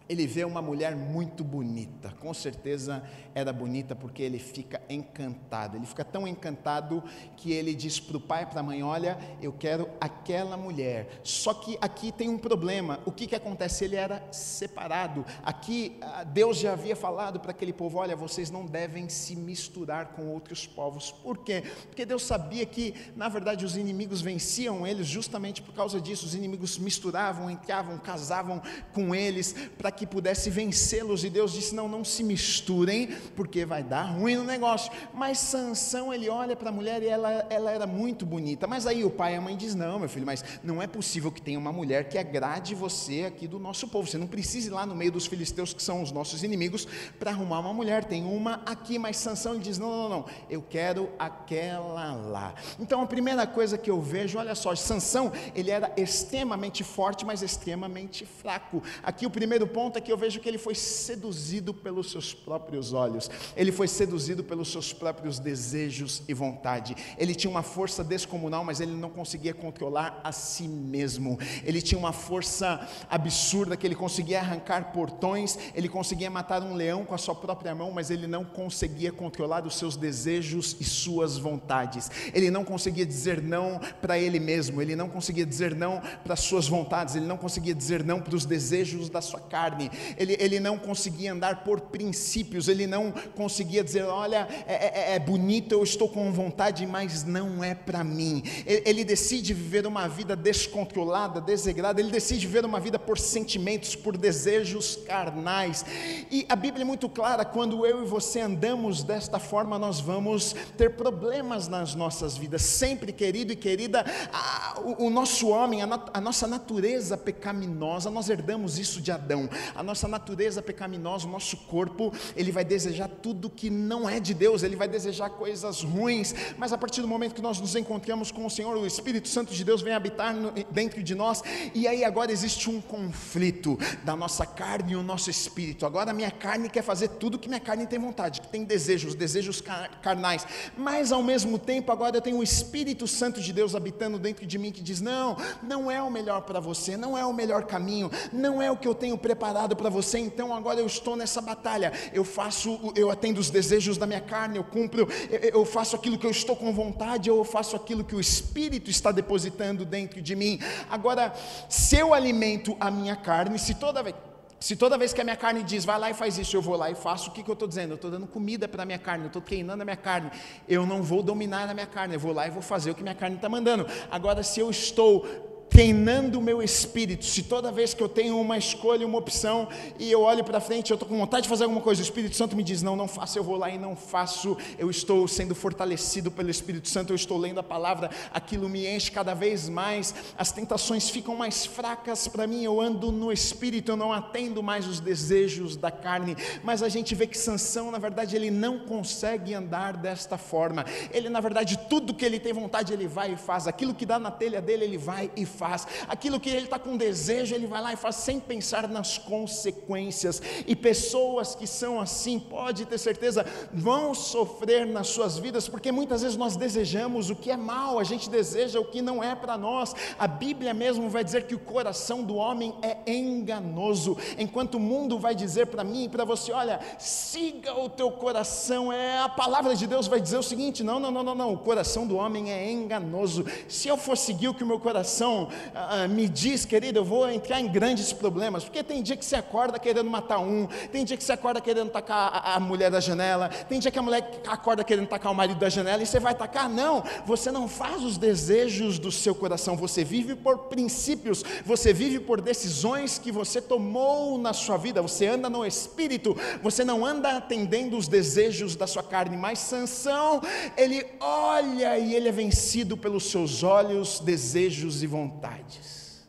ele 0.08 0.28
vê 0.28 0.44
uma 0.44 0.62
mulher 0.62 0.96
muito 0.96 1.44
bonita, 1.44 2.14
com 2.20 2.34
certeza 2.34 3.04
era 3.36 3.52
bonita 3.52 3.96
porque 3.96 4.22
ele 4.22 4.38
fica 4.38 4.82
encantado. 4.90 5.78
Ele 5.78 5.86
fica 5.86 6.06
tão 6.06 6.28
encantado 6.28 7.04
que 7.36 7.52
ele 7.52 7.74
diz 7.74 8.00
para 8.00 8.18
o 8.18 8.22
pai 8.22 8.44
e 8.44 8.46
para 8.46 8.60
a 8.60 8.64
mãe: 8.64 8.84
Olha, 8.84 9.18
eu 9.42 9.52
quero 9.52 9.90
aquela 10.00 10.56
mulher. 10.56 11.20
Só 11.24 11.54
que 11.54 11.78
aqui 11.82 12.12
tem 12.12 12.30
um 12.30 12.38
problema. 12.38 13.00
O 13.06 13.12
que, 13.12 13.26
que 13.26 13.36
acontece? 13.36 13.86
Ele 13.86 13.96
era 13.96 14.24
separado. 14.32 15.26
Aqui 15.44 15.98
ah, 16.02 16.24
Deus 16.24 16.58
já 16.58 16.74
havia 16.74 16.96
falado 16.96 17.40
para 17.40 17.52
aquele 17.52 17.74
povo: 17.74 17.98
Olha, 17.98 18.16
vocês 18.16 18.52
não 18.52 18.66
devem 18.66 19.10
se 19.10 19.36
misturar 19.36 20.10
com 20.10 20.28
outros 20.28 20.68
povos. 20.68 21.12
Por 21.12 21.40
quê? 21.40 21.64
Porque 21.88 22.06
Deus 22.06 22.24
sabia 22.24 22.66
que, 22.66 22.94
na 23.16 23.30
verdade, 23.30 23.66
os 23.66 23.76
inimigos 23.76 24.22
venciam 24.22 24.86
eles 24.86 25.08
justamente 25.08 25.62
por 25.62 25.74
causa 25.74 26.00
disso. 26.00 26.26
Os 26.26 26.36
inimigos 26.36 26.78
misturavam, 26.78 27.50
entravam, 27.50 27.98
casavam 27.98 28.62
com 28.94 29.16
eles 29.16 29.54
para 29.78 29.92
que 29.92 30.06
pudesse 30.06 30.52
vencê-los. 30.52 31.24
E 31.24 31.30
Deus 31.32 31.54
disse: 31.54 31.74
Não, 31.74 31.90
não 31.90 32.04
se 32.04 32.24
misturem 32.24 33.10
porque 33.36 33.66
vai 33.66 33.84
dar 33.84 34.04
ruim 34.04 34.36
no 34.36 34.44
negócio. 34.44 34.92
Mas 35.14 35.40
Sansão, 35.40 36.14
ele 36.14 36.30
olha 36.30 36.56
para 36.56 36.70
a 36.70 36.72
mulher 36.72 37.02
e 37.02 37.08
ela, 37.08 37.46
ela 37.50 37.72
era 37.72 37.88
muito 37.88 38.26
bonita. 38.26 38.68
Mas 38.68 38.86
aí 38.86 39.04
o 39.04 39.10
pai 39.10 39.34
e 39.34 39.36
a 39.38 39.42
mãe 39.42 39.56
diz: 39.56 39.76
Não, 39.76 40.00
meu 40.00 40.10
filho, 40.10 40.26
mas 40.26 40.44
não 40.64 40.82
é 40.82 40.88
possível 40.88 41.32
que 41.32 41.42
tenha 41.42 41.60
uma 41.60 41.72
mulher 41.72 42.10
que 42.10 42.18
agrade 42.18 42.76
você 42.76 43.24
aqui 43.26 43.48
do 43.48 43.60
nosso 43.60 43.88
povo. 43.88 44.08
Você 44.08 44.18
não 44.18 44.28
precisa 44.28 44.68
ir 44.68 44.72
lá 44.72 44.86
no 44.86 44.96
meio 44.96 45.12
dos 45.12 45.26
filisteus, 45.26 45.74
que 45.74 45.82
são 45.82 46.02
os 46.02 46.12
nossos 46.12 46.44
inimigos, 46.44 46.88
para 47.20 47.32
arrumar 47.32 47.60
uma 47.60 47.74
mulher. 47.74 48.04
Tem 48.06 48.24
uma 48.24 48.62
aqui, 48.66 49.00
mas 49.00 49.18
Sansão 49.18 49.54
ele 49.54 49.64
diz: 49.64 49.78
Não, 49.78 49.90
não, 49.90 50.10
não, 50.10 50.26
eu 50.50 50.62
quero 50.62 51.10
aquela 51.18 52.14
lá. 52.16 52.54
Então 52.80 53.02
a 53.02 53.08
primeira 53.08 53.46
coisa 53.48 53.78
que 53.78 53.90
eu 53.90 54.02
vejo, 54.02 54.38
olha 54.38 54.56
só, 54.56 54.76
Sansão, 54.76 55.32
ele 55.56 55.72
era 55.72 55.92
extremamente 55.98 56.84
forte, 56.84 57.26
mas 57.26 57.42
extremamente 57.42 58.26
fraco. 58.26 58.82
Aqui 59.02 59.26
o 59.26 59.30
primeiro 59.30 59.68
ponto 59.68 59.98
é 59.98 60.02
que 60.02 60.12
eu 60.12 60.18
vejo 60.18 60.40
que 60.40 60.48
ele 60.48 60.58
foi 60.58 60.76
seduzido 60.76 61.74
pelos 61.74 62.12
seus 62.12 62.34
próprios 62.34 62.94
olhos 62.94 63.13
olhos. 63.14 63.30
Ele 63.56 63.72
foi 63.72 63.88
seduzido 63.88 64.44
pelos 64.44 64.72
seus 64.72 64.92
próprios 64.94 65.40
desejos 65.40 66.22
e 66.28 66.34
vontade. 66.34 66.96
Ele 67.18 67.36
tinha 67.36 67.50
uma 67.50 67.64
força 67.64 68.04
descomunal, 68.04 68.64
mas 68.64 68.80
ele 68.80 68.94
não 68.94 69.10
conseguia 69.10 69.54
controlar 69.54 70.20
a 70.24 70.32
si 70.32 70.68
mesmo. 70.68 71.40
Ele 71.64 71.82
tinha 71.82 71.98
uma 71.98 72.14
força 72.14 72.88
absurda 73.10 73.78
que 73.78 73.86
ele 73.86 73.96
conseguia 73.96 74.40
arrancar 74.40 74.92
portões, 74.92 75.58
ele 75.74 75.90
conseguia 75.90 76.30
matar 76.30 76.62
um 76.62 76.74
leão 76.74 77.06
com 77.06 77.14
a 77.14 77.18
sua 77.18 77.36
própria 77.36 77.76
mão, 77.76 77.92
mas 77.92 78.10
ele 78.10 78.28
não 78.28 78.44
conseguia 78.44 79.12
controlar 79.12 79.66
os 79.66 79.78
seus 79.78 79.96
desejos 79.96 80.76
e 80.80 80.84
suas 80.84 81.38
vontades. 81.38 82.10
Ele 82.34 82.50
não 82.50 82.64
conseguia 82.64 83.06
dizer 83.06 83.42
não 83.42 83.80
para 84.02 84.18
ele 84.18 84.40
mesmo, 84.40 84.82
ele 84.82 84.96
não 84.96 85.10
conseguia 85.10 85.46
dizer 85.46 85.76
não 85.76 86.02
para 86.24 86.34
as 86.34 86.42
suas 86.42 86.68
vontades, 86.68 87.16
ele 87.16 87.26
não 87.26 87.38
conseguia 87.38 87.76
dizer 87.76 88.04
não 88.04 88.22
para 88.22 88.36
os 88.36 88.46
desejos 88.46 89.10
da 89.10 89.22
sua 89.22 89.40
carne 89.40 89.64
carne, 89.64 89.92
ele, 90.18 90.36
ele 90.40 90.60
não 90.60 90.78
conseguia 90.78 91.34
andar 91.34 91.64
por 91.64 91.82
princípios, 91.82 92.68
ele 92.68 92.88
não 92.88 93.03
conseguia 93.36 93.84
dizer: 93.84 94.04
olha, 94.04 94.48
é, 94.68 95.12
é, 95.12 95.16
é 95.16 95.20
bonito, 95.20 95.74
eu 95.74 95.84
estou 95.84 96.08
com 96.08 96.32
vontade, 96.32 96.86
mas 96.86 97.24
não 97.24 97.64
é 97.64 97.76
para 97.76 98.04
mim. 98.04 98.44
Ele, 98.66 98.84
ele 98.86 99.04
decide 99.04 99.54
viver 99.54 99.86
uma 99.86 100.08
vida 100.08 100.36
descontrolada, 100.36 101.42
desregrada, 101.42 102.00
ele 102.00 102.12
decide 102.12 102.46
viver 102.48 102.66
uma 102.66 102.80
vida 102.80 103.00
por 103.00 103.18
sentimentos, 103.18 103.96
por 103.96 104.18
desejos 104.18 104.96
carnais. 105.08 105.86
E 106.32 106.46
a 106.48 106.56
Bíblia 106.56 106.84
é 106.84 106.86
muito 106.86 107.10
clara: 107.10 107.44
quando 107.44 107.86
eu 107.86 108.04
e 108.04 108.08
você 108.08 108.42
andamos 108.42 109.04
desta 109.04 109.40
forma, 109.40 109.78
nós 109.80 110.00
vamos 110.00 110.56
ter 110.78 110.96
problemas 110.96 111.68
nas 111.68 111.96
nossas 111.96 112.38
vidas. 112.38 112.62
Sempre, 112.62 113.12
querido 113.12 113.54
e 113.54 113.56
querida, 113.56 114.06
a, 114.32 114.80
o, 114.82 115.08
o, 115.08 115.10
nosso 115.10 115.50
homem, 115.50 115.82
a, 115.82 116.00
a 116.14 116.22
nossa 116.22 116.48
natureza 116.48 117.18
pecaminosa, 117.18 118.10
nós 118.10 118.30
herdamos 118.30 118.78
isso 118.78 119.02
de 119.02 119.12
Adão. 119.12 119.50
A 119.76 119.84
nossa 119.84 120.08
natureza 120.08 120.62
pecaminosa, 120.62 121.28
o 121.28 121.32
nosso 121.32 121.58
corpo, 121.58 122.14
ele 122.36 122.52
vai 122.52 122.64
desejar 122.64 122.93
tudo 123.08 123.50
que 123.50 123.70
não 123.70 124.10
é 124.10 124.20
de 124.20 124.34
Deus, 124.34 124.64
ele 124.64 124.76
vai 124.76 124.88
desejar 124.88 125.30
coisas 125.30 125.82
ruins, 125.82 126.34
mas 126.58 126.74
a 126.74 126.78
partir 126.78 127.02
do 127.02 127.08
momento 127.08 127.36
que 127.36 127.42
nós 127.42 127.60
nos 127.60 127.76
encontramos 127.76 128.32
com 128.32 128.46
o 128.46 128.50
Senhor, 128.50 128.76
o 128.78 128.86
Espírito 128.86 129.28
Santo 129.28 129.54
de 129.54 129.64
Deus 129.64 129.82
vem 129.82 129.94
habitar 129.94 130.34
no, 130.34 130.52
dentro 130.72 131.02
de 131.02 131.16
nós, 131.16 131.42
e 131.74 131.88
aí 131.88 132.04
agora 132.04 132.32
existe 132.32 132.70
um 132.70 132.82
conflito 132.82 133.78
da 134.04 134.16
nossa 134.16 134.46
carne 134.46 134.94
e 134.94 134.96
o 134.96 135.04
nosso 135.04 135.30
espírito. 135.30 135.86
Agora 135.86 136.12
a 136.12 136.14
minha 136.14 136.32
carne 136.32 136.70
quer 136.70 136.84
fazer 136.84 137.08
tudo 137.10 137.40
que 137.40 137.48
minha 137.48 137.60
carne 137.60 137.88
tem 137.88 138.00
vontade, 138.00 138.42
que 138.42 138.48
tem 138.48 138.64
desejos, 138.64 139.16
desejos 139.16 139.62
carnais, 140.02 140.46
mas 140.78 141.12
ao 141.12 141.24
mesmo 141.24 141.58
tempo 141.58 141.92
agora 141.92 142.18
eu 142.18 142.22
tenho 142.22 142.38
o 142.38 142.44
Espírito 142.44 143.08
Santo 143.08 143.42
de 143.42 143.52
Deus 143.54 143.76
habitando 143.76 144.20
dentro 144.20 144.46
de 144.46 144.58
mim 144.58 144.72
que 144.72 144.82
diz: 144.82 145.02
não, 145.02 145.38
não 145.62 145.90
é 145.90 146.02
o 146.02 146.10
melhor 146.10 146.42
para 146.42 146.60
você, 146.60 146.98
não 146.98 147.18
é 147.18 147.26
o 147.26 147.34
melhor 147.34 147.66
caminho, 147.66 148.10
não 148.32 148.62
é 148.62 148.72
o 148.72 148.78
que 148.78 148.88
eu 148.88 148.96
tenho 148.96 149.18
preparado 149.18 149.76
para 149.76 149.90
você, 149.90 150.20
então 150.20 150.54
agora 150.54 150.80
eu 150.80 150.88
estou 150.88 151.16
nessa 151.16 151.42
batalha, 151.42 151.92
eu 152.14 152.24
faço, 152.24 152.80
eu 152.96 153.12
atendo 153.12 153.40
os 153.40 153.50
desejos 153.50 153.98
da 153.98 154.08
minha 154.08 154.22
carne, 154.22 154.58
eu 154.58 154.64
cumpro, 154.64 155.08
eu 155.30 155.64
faço 155.66 155.96
aquilo 155.96 156.18
que 156.18 156.26
eu 156.26 156.32
estou 156.32 156.56
com 156.56 156.74
vontade, 156.74 157.30
ou 157.30 157.38
eu 157.38 157.44
faço 157.44 157.76
aquilo 157.76 158.04
que 158.04 158.16
o 158.16 158.20
Espírito 158.20 158.90
está 158.90 159.12
depositando 159.12 159.86
dentro 159.86 160.22
de 160.22 160.36
mim. 160.36 160.60
Agora, 160.90 161.34
se 161.70 161.98
eu 161.98 162.14
alimento 162.14 162.76
a 162.80 162.90
minha 162.90 163.16
carne, 163.16 163.60
se 163.60 163.76
toda 163.76 164.02
vez 164.02 164.16
se 164.64 164.78
toda 164.78 164.98
vez 164.98 165.12
que 165.12 165.20
a 165.20 165.26
minha 165.26 165.36
carne 165.36 165.62
diz, 165.62 165.84
vai 165.84 166.00
lá 166.00 166.10
e 166.10 166.14
faz 166.14 166.38
isso, 166.38 166.56
eu 166.56 166.62
vou 166.62 166.78
lá 166.78 166.90
e 166.90 166.96
faço, 166.96 167.30
o 167.30 167.34
que, 167.34 167.44
que 167.44 167.50
eu 167.50 167.54
estou 167.54 167.68
dizendo? 167.68 167.92
Eu 167.92 167.96
estou 167.96 168.10
dando 168.10 168.26
comida 168.26 168.66
para 168.66 168.84
a 168.84 168.86
minha 168.86 168.98
carne, 168.98 169.26
eu 169.26 169.28
estou 169.28 169.42
treinando 169.42 169.82
a 169.82 169.84
minha 169.84 169.98
carne. 169.98 170.32
Eu 170.70 170.86
não 170.86 171.04
vou 171.04 171.22
dominar 171.22 171.70
a 171.70 171.74
minha 171.74 171.86
carne, 171.86 172.14
eu 172.14 172.20
vou 172.22 172.32
lá 172.32 172.48
e 172.48 172.50
vou 172.50 172.62
fazer 172.62 172.92
o 172.92 172.96
que 172.96 173.04
minha 173.04 173.14
carne 173.14 173.36
está 173.36 173.50
mandando. 173.50 173.86
Agora, 174.10 174.42
se 174.42 174.62
eu 174.62 174.70
estou 174.70 175.53
treinando 175.74 176.38
o 176.38 176.42
meu 176.42 176.62
espírito. 176.62 177.26
Se 177.26 177.42
toda 177.42 177.72
vez 177.72 177.96
que 177.96 178.04
eu 178.04 178.08
tenho 178.08 178.40
uma 178.40 178.56
escolha, 178.60 179.08
uma 179.08 179.18
opção, 179.18 179.68
e 179.98 180.12
eu 180.12 180.22
olho 180.22 180.44
para 180.44 180.60
frente, 180.60 180.92
eu 180.92 180.94
estou 180.94 181.10
com 181.10 181.18
vontade 181.18 181.44
de 181.44 181.50
fazer 181.50 181.64
alguma 181.64 181.82
coisa, 181.82 182.00
o 182.00 182.04
Espírito 182.04 182.36
Santo 182.36 182.56
me 182.56 182.62
diz: 182.62 182.84
não, 182.84 182.96
não 182.96 183.08
faço, 183.08 183.40
eu 183.40 183.44
vou 183.44 183.58
lá 183.58 183.72
e 183.72 183.80
não 183.80 183.96
faço. 183.96 184.56
Eu 184.78 184.92
estou 184.92 185.28
sendo 185.28 185.56
fortalecido 185.56 186.30
pelo 186.30 186.52
Espírito 186.52 186.88
Santo, 186.88 187.12
eu 187.12 187.16
estou 187.16 187.40
lendo 187.40 187.60
a 187.60 187.64
palavra, 187.64 188.12
aquilo 188.32 188.70
me 188.70 188.86
enche 188.86 189.10
cada 189.10 189.34
vez 189.34 189.68
mais, 189.68 190.14
as 190.38 190.52
tentações 190.52 191.10
ficam 191.10 191.36
mais 191.36 191.66
fracas 191.66 192.28
para 192.28 192.46
mim, 192.46 192.64
eu 192.64 192.80
ando 192.80 193.12
no 193.12 193.32
Espírito, 193.32 193.94
eu 193.94 193.98
não 193.98 194.14
atendo 194.14 194.62
mais 194.62 194.86
os 194.86 195.00
desejos 195.00 195.76
da 195.76 195.90
carne. 195.90 196.38
Mas 196.64 196.84
a 196.84 196.90
gente 196.90 197.16
vê 197.16 197.26
que 197.26 197.38
Sansão, 197.38 197.90
na 197.90 197.98
verdade, 197.98 198.36
ele 198.36 198.52
não 198.52 198.78
consegue 198.78 199.56
andar 199.56 199.98
desta 199.98 200.38
forma. 200.38 200.86
Ele, 201.12 201.30
na 201.30 201.42
verdade, 201.42 201.80
tudo 201.90 202.14
que 202.14 202.24
ele 202.24 202.40
tem 202.40 202.54
vontade, 202.54 202.94
ele 202.94 203.08
vai 203.08 203.34
e 203.34 203.38
faz. 203.38 203.68
Aquilo 203.68 203.96
que 203.96 204.06
dá 204.06 204.20
na 204.20 204.30
telha 204.30 204.62
dele, 204.62 204.84
ele 204.84 205.00
vai 205.00 205.32
e 205.36 205.48
faz 205.48 205.63
faz, 205.64 205.88
aquilo 206.10 206.42
que 206.42 206.50
ele 206.50 206.66
está 206.66 206.78
com 206.78 206.98
desejo, 206.98 207.56
ele 207.56 207.68
vai 207.68 207.82
lá 207.82 207.94
e 207.94 207.96
faz 207.96 208.18
sem 208.18 208.38
pensar 208.38 208.86
nas 208.90 209.18
consequências. 209.18 210.42
E 210.68 210.76
pessoas 210.76 211.56
que 211.56 211.66
são 211.66 212.02
assim, 212.02 212.38
pode 212.38 212.86
ter 212.86 212.98
certeza, 212.98 213.46
vão 213.72 214.14
sofrer 214.14 214.86
nas 214.86 215.08
suas 215.08 215.38
vidas, 215.38 215.70
porque 215.70 215.90
muitas 215.90 216.22
vezes 216.22 216.36
nós 216.36 216.58
desejamos 216.58 217.30
o 217.30 217.36
que 217.36 217.50
é 217.50 217.56
mal, 217.56 217.98
a 217.98 218.04
gente 218.04 218.30
deseja 218.30 218.78
o 218.78 218.84
que 218.84 219.02
não 219.02 219.24
é 219.24 219.34
para 219.36 219.58
nós. 219.58 219.96
A 220.20 220.28
Bíblia 220.28 220.74
mesmo 220.74 221.10
vai 221.10 221.24
dizer 221.24 221.48
que 221.48 221.56
o 221.56 221.60
coração 221.60 222.24
do 222.24 222.36
homem 222.36 222.76
é 222.82 222.98
enganoso, 223.10 224.18
enquanto 224.38 224.76
o 224.76 224.82
mundo 224.82 225.18
vai 225.18 225.34
dizer 225.34 225.68
para 225.68 225.84
mim 225.86 226.04
e 226.04 226.10
para 226.10 226.26
você: 226.26 226.52
olha, 226.52 226.82
siga 227.00 227.74
o 227.80 227.88
teu 227.88 228.12
coração, 228.12 228.92
é 228.92 229.20
a 229.20 229.30
palavra 229.30 229.76
de 229.78 229.88
Deus 229.88 230.08
vai 230.08 230.20
dizer 230.20 230.38
o 230.38 230.44
seguinte: 230.44 230.84
não, 230.84 231.00
não, 231.00 231.10
não, 231.10 231.24
não, 231.24 231.36
não, 231.36 231.54
o 231.54 231.58
coração 231.58 232.06
do 232.06 232.18
homem 232.18 232.52
é 232.52 232.70
enganoso. 232.70 233.46
Se 233.70 233.88
eu 233.88 233.96
for 233.96 234.18
seguir 234.18 234.50
o 234.50 234.54
que 234.54 234.64
o 234.64 234.68
meu 234.68 234.80
coração 234.80 235.53
ah, 235.74 236.08
me 236.08 236.28
diz, 236.28 236.66
querido, 236.66 237.00
eu 237.00 237.06
vou 237.06 237.30
entrar 237.30 237.60
em 237.60 237.68
grandes 237.68 238.14
problemas, 238.14 238.64
porque 238.64 238.84
tem 238.84 239.02
dia 239.02 239.16
que 239.16 239.26
você 239.26 239.36
acorda 239.36 239.80
querendo 239.80 240.10
matar 240.10 240.40
um, 240.40 240.68
tem 240.92 241.04
dia 241.04 241.18
que 241.18 241.24
você 241.24 241.34
acorda 241.34 241.60
querendo 241.62 241.90
tacar 241.90 242.32
a, 242.34 242.56
a 242.56 242.60
mulher 242.60 242.92
da 242.92 243.00
janela, 243.00 243.50
tem 243.70 243.80
dia 243.80 243.92
que 243.92 244.00
a 244.00 244.02
mulher 244.02 244.42
acorda 244.48 244.84
querendo 244.84 245.08
tacar 245.08 245.32
o 245.32 245.36
marido 245.36 245.60
da 245.60 245.70
janela 245.70 246.02
e 246.02 246.06
você 246.06 246.20
vai 246.20 246.34
tacar? 246.34 246.70
Não, 246.70 247.04
você 247.26 247.52
não 247.52 247.68
faz 247.68 248.04
os 248.04 248.18
desejos 248.18 249.00
do 249.00 249.12
seu 249.12 249.36
coração, 249.36 249.76
você 249.76 250.04
vive 250.04 250.36
por 250.36 250.58
princípios, 250.70 251.44
você 251.66 251.94
vive 251.94 252.20
por 252.20 252.42
decisões 252.42 253.18
que 253.18 253.32
você 253.32 253.62
tomou 253.62 254.38
na 254.38 254.54
sua 254.54 254.78
vida, 254.78 255.02
você 255.02 255.28
anda 255.28 255.50
no 255.50 255.66
espírito, 255.66 256.36
você 256.62 256.84
não 256.84 257.06
anda 257.06 257.38
atendendo 257.38 257.98
os 257.98 258.08
desejos 258.08 258.76
da 258.76 258.88
sua 258.88 259.04
carne, 259.04 259.38
mas 259.38 259.60
Sansão, 259.60 260.42
ele 260.78 261.06
olha 261.20 261.98
e 261.98 262.16
ele 262.16 262.30
é 262.30 262.32
vencido 262.32 262.96
pelos 262.98 263.30
seus 263.30 263.64
olhos, 263.64 264.20
desejos 264.20 265.04
e 265.04 265.08
vontades 265.08 265.33
vontades. 265.34 266.28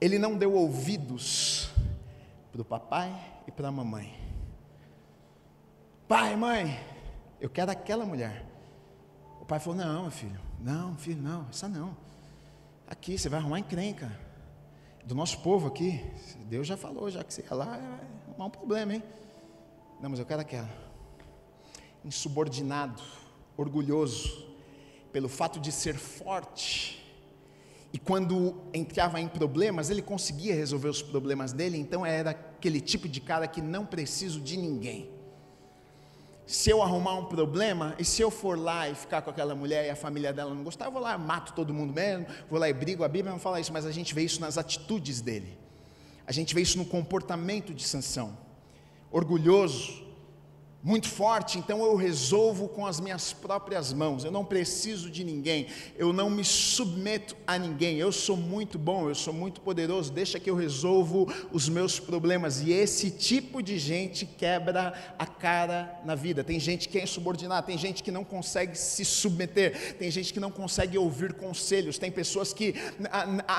Ele 0.00 0.18
não 0.18 0.36
deu 0.36 0.54
ouvidos 0.54 1.70
para 2.52 2.62
o 2.62 2.64
papai 2.64 3.42
e 3.46 3.52
para 3.52 3.68
a 3.68 3.72
mamãe. 3.72 4.16
Pai, 6.06 6.36
mãe, 6.36 6.78
eu 7.40 7.50
quero 7.50 7.70
aquela 7.70 8.06
mulher. 8.06 8.46
O 9.40 9.44
pai 9.44 9.58
falou: 9.58 9.78
Não, 9.78 10.10
filho, 10.10 10.40
não, 10.60 10.96
filho, 10.96 11.20
não, 11.20 11.46
essa 11.48 11.68
não. 11.68 11.96
Aqui 12.86 13.18
você 13.18 13.28
vai 13.28 13.40
arrumar 13.40 13.58
encrenca. 13.58 14.10
Do 15.04 15.14
nosso 15.14 15.40
povo 15.40 15.68
aqui. 15.68 16.04
Deus 16.48 16.66
já 16.66 16.76
falou, 16.76 17.10
já 17.10 17.24
que 17.24 17.32
você 17.32 17.42
ia 17.42 17.54
lá, 17.54 17.78
arrumar 18.28 18.46
um 18.46 18.50
problema, 18.50 18.94
hein? 18.94 19.02
Não, 20.00 20.10
mas 20.10 20.18
eu 20.18 20.26
quero 20.26 20.42
aquela. 20.42 20.68
Insubordinado, 22.04 23.02
orgulhoso, 23.56 24.47
pelo 25.12 25.28
fato 25.28 25.58
de 25.58 25.72
ser 25.72 25.94
forte. 25.94 26.98
E 27.92 27.98
quando 27.98 28.54
entrava 28.74 29.20
em 29.20 29.28
problemas, 29.28 29.88
ele 29.88 30.02
conseguia 30.02 30.54
resolver 30.54 30.88
os 30.88 31.00
problemas 31.00 31.52
dele, 31.52 31.78
então 31.78 32.04
era 32.04 32.30
aquele 32.30 32.80
tipo 32.80 33.08
de 33.08 33.20
cara 33.20 33.46
que 33.46 33.62
não 33.62 33.86
preciso 33.86 34.40
de 34.40 34.56
ninguém. 34.56 35.10
Se 36.46 36.70
eu 36.70 36.82
arrumar 36.82 37.14
um 37.14 37.26
problema, 37.26 37.94
e 37.98 38.04
se 38.04 38.22
eu 38.22 38.30
for 38.30 38.58
lá 38.58 38.88
e 38.88 38.94
ficar 38.94 39.20
com 39.20 39.30
aquela 39.30 39.54
mulher 39.54 39.86
e 39.86 39.90
a 39.90 39.96
família 39.96 40.32
dela 40.32 40.54
não 40.54 40.64
gostar, 40.64 40.86
eu 40.86 40.92
vou 40.92 41.00
lá 41.00 41.16
mato 41.18 41.52
todo 41.52 41.74
mundo 41.74 41.92
mesmo, 41.92 42.26
vou 42.48 42.58
lá 42.58 42.68
e 42.68 42.72
brigo, 42.72 43.04
a 43.04 43.08
Bíblia 43.08 43.32
não 43.32 43.38
fala 43.38 43.60
isso, 43.60 43.72
mas 43.72 43.84
a 43.84 43.92
gente 43.92 44.14
vê 44.14 44.22
isso 44.22 44.40
nas 44.40 44.56
atitudes 44.56 45.20
dele. 45.20 45.58
A 46.26 46.32
gente 46.32 46.54
vê 46.54 46.62
isso 46.62 46.78
no 46.78 46.84
comportamento 46.84 47.74
de 47.74 47.84
Sansão. 47.84 48.36
Orgulhoso, 49.10 50.07
muito 50.80 51.08
forte, 51.08 51.58
então 51.58 51.84
eu 51.84 51.96
resolvo 51.96 52.68
com 52.68 52.86
as 52.86 53.00
minhas 53.00 53.32
próprias 53.32 53.92
mãos. 53.92 54.24
Eu 54.24 54.30
não 54.30 54.44
preciso 54.44 55.10
de 55.10 55.24
ninguém, 55.24 55.66
eu 55.96 56.12
não 56.12 56.30
me 56.30 56.44
submeto 56.44 57.36
a 57.44 57.58
ninguém. 57.58 57.96
Eu 57.96 58.12
sou 58.12 58.36
muito 58.36 58.78
bom, 58.78 59.08
eu 59.08 59.14
sou 59.14 59.34
muito 59.34 59.60
poderoso. 59.60 60.12
Deixa 60.12 60.38
que 60.38 60.48
eu 60.48 60.54
resolvo 60.54 61.32
os 61.52 61.68
meus 61.68 61.98
problemas. 61.98 62.60
E 62.60 62.70
esse 62.70 63.10
tipo 63.10 63.60
de 63.60 63.76
gente 63.76 64.24
quebra 64.24 64.94
a 65.18 65.26
cara 65.26 66.00
na 66.04 66.14
vida. 66.14 66.44
Tem 66.44 66.60
gente 66.60 66.88
que 66.88 66.96
é 66.96 67.02
insubordinada, 67.02 67.66
tem 67.66 67.76
gente 67.76 68.02
que 68.02 68.12
não 68.12 68.22
consegue 68.22 68.78
se 68.78 69.04
submeter, 69.04 69.96
tem 69.98 70.10
gente 70.12 70.32
que 70.32 70.38
não 70.38 70.50
consegue 70.50 70.96
ouvir 70.96 71.32
conselhos, 71.32 71.98
tem 71.98 72.10
pessoas 72.10 72.52
que 72.52 72.76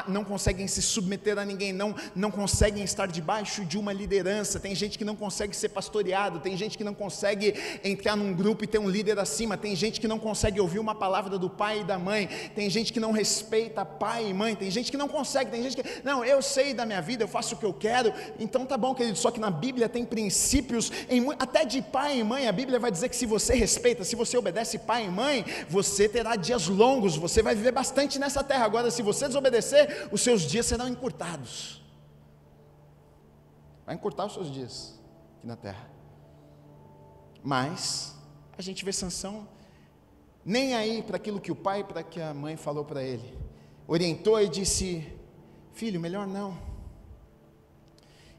não 0.08 0.24
conseguem 0.24 0.68
se 0.68 0.82
submeter 0.82 1.38
a 1.38 1.44
ninguém, 1.44 1.74
não 1.74 1.94
não 2.16 2.32
conseguem 2.32 2.84
estar 2.84 3.08
debaixo 3.08 3.66
de 3.66 3.78
uma 3.78 3.92
liderança. 3.92 4.60
Tem 4.60 4.74
gente 4.74 4.98
que 4.98 5.04
não 5.04 5.16
consegue 5.16 5.56
ser 5.56 5.70
pastoreado, 5.70 6.40
tem 6.40 6.56
gente 6.56 6.78
que 6.78 6.84
não 6.84 6.94
consegue 6.94 7.09
consegue 7.10 7.56
entrar 7.84 8.16
num 8.16 8.32
grupo 8.32 8.64
e 8.64 8.68
ter 8.68 8.78
um 8.78 8.88
líder 8.88 9.18
acima, 9.18 9.58
tem 9.58 9.76
gente 9.76 10.00
que 10.00 10.08
não 10.08 10.20
consegue 10.20 10.62
ouvir 10.62 10.78
uma 10.78 10.94
palavra 10.94 11.40
do 11.40 11.50
pai 11.50 11.80
e 11.80 11.84
da 11.84 11.98
mãe, 11.98 12.30
tem 12.54 12.70
gente 12.70 12.94
que 12.94 13.00
não 13.00 13.12
respeita 13.12 13.84
pai 13.84 14.30
e 14.30 14.34
mãe, 14.34 14.56
tem 14.56 14.70
gente 14.70 14.92
que 14.92 14.98
não 14.98 15.08
consegue, 15.08 15.50
tem 15.50 15.64
gente 15.64 15.76
que, 15.76 15.84
não, 16.04 16.24
eu 16.24 16.40
sei 16.40 16.72
da 16.72 16.86
minha 16.86 17.02
vida, 17.02 17.24
eu 17.24 17.28
faço 17.28 17.56
o 17.56 17.58
que 17.58 17.66
eu 17.66 17.74
quero, 17.74 18.14
então 18.40 18.64
tá 18.64 18.78
bom, 18.78 18.94
querido, 18.94 19.18
só 19.18 19.32
que 19.32 19.40
na 19.40 19.50
Bíblia 19.50 19.90
tem 19.90 20.06
princípios, 20.06 20.92
em, 21.10 21.26
até 21.40 21.66
de 21.66 21.82
pai 21.82 22.20
e 22.20 22.24
mãe, 22.24 22.48
a 22.48 22.52
Bíblia 22.52 22.78
vai 22.78 22.92
dizer 22.92 23.10
que 23.10 23.16
se 23.16 23.26
você 23.26 23.56
respeita, 23.56 24.04
se 24.04 24.16
você 24.16 24.38
obedece 24.38 24.78
pai 24.78 25.06
e 25.06 25.10
mãe, 25.10 25.44
você 25.68 26.08
terá 26.08 26.36
dias 26.36 26.68
longos, 26.68 27.18
você 27.18 27.42
vai 27.42 27.56
viver 27.56 27.72
bastante 27.72 28.20
nessa 28.20 28.44
terra. 28.44 28.66
Agora, 28.66 28.92
se 28.92 29.02
você 29.02 29.26
desobedecer, 29.26 30.10
os 30.12 30.22
seus 30.22 30.44
dias 30.44 30.68
serão 30.68 30.88
encurtados. 30.88 31.82
Vai 33.84 33.96
encurtar 33.96 34.28
os 34.28 34.34
seus 34.36 34.52
dias 34.52 35.00
aqui 35.40 35.48
na 35.48 35.56
terra. 35.56 35.99
Mas 37.44 38.16
a 38.58 38.62
gente 38.62 38.84
vê 38.84 38.92
Sansão 38.92 39.48
nem 40.44 40.74
aí 40.74 41.04
para 41.04 41.18
aquilo 41.18 41.40
que 41.40 41.52
o 41.52 41.56
pai, 41.56 41.84
para 41.84 42.02
que 42.04 42.20
a 42.20 42.34
mãe 42.34 42.58
falou 42.58 42.84
para 42.84 43.04
ele. 43.04 43.38
Orientou 43.88 44.42
e 44.42 44.50
disse: 44.50 45.08
Filho, 45.74 46.00
melhor 46.00 46.28
não. 46.28 46.58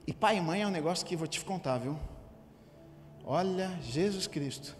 E 0.06 0.12
pai 0.12 0.38
e 0.38 0.40
mãe 0.40 0.62
é 0.62 0.66
um 0.66 0.70
negócio 0.70 1.06
que 1.06 1.16
vou 1.16 1.26
te 1.26 1.44
contar, 1.44 1.78
viu? 1.78 1.98
Olha, 3.24 3.78
Jesus 3.82 4.26
Cristo. 4.26 4.76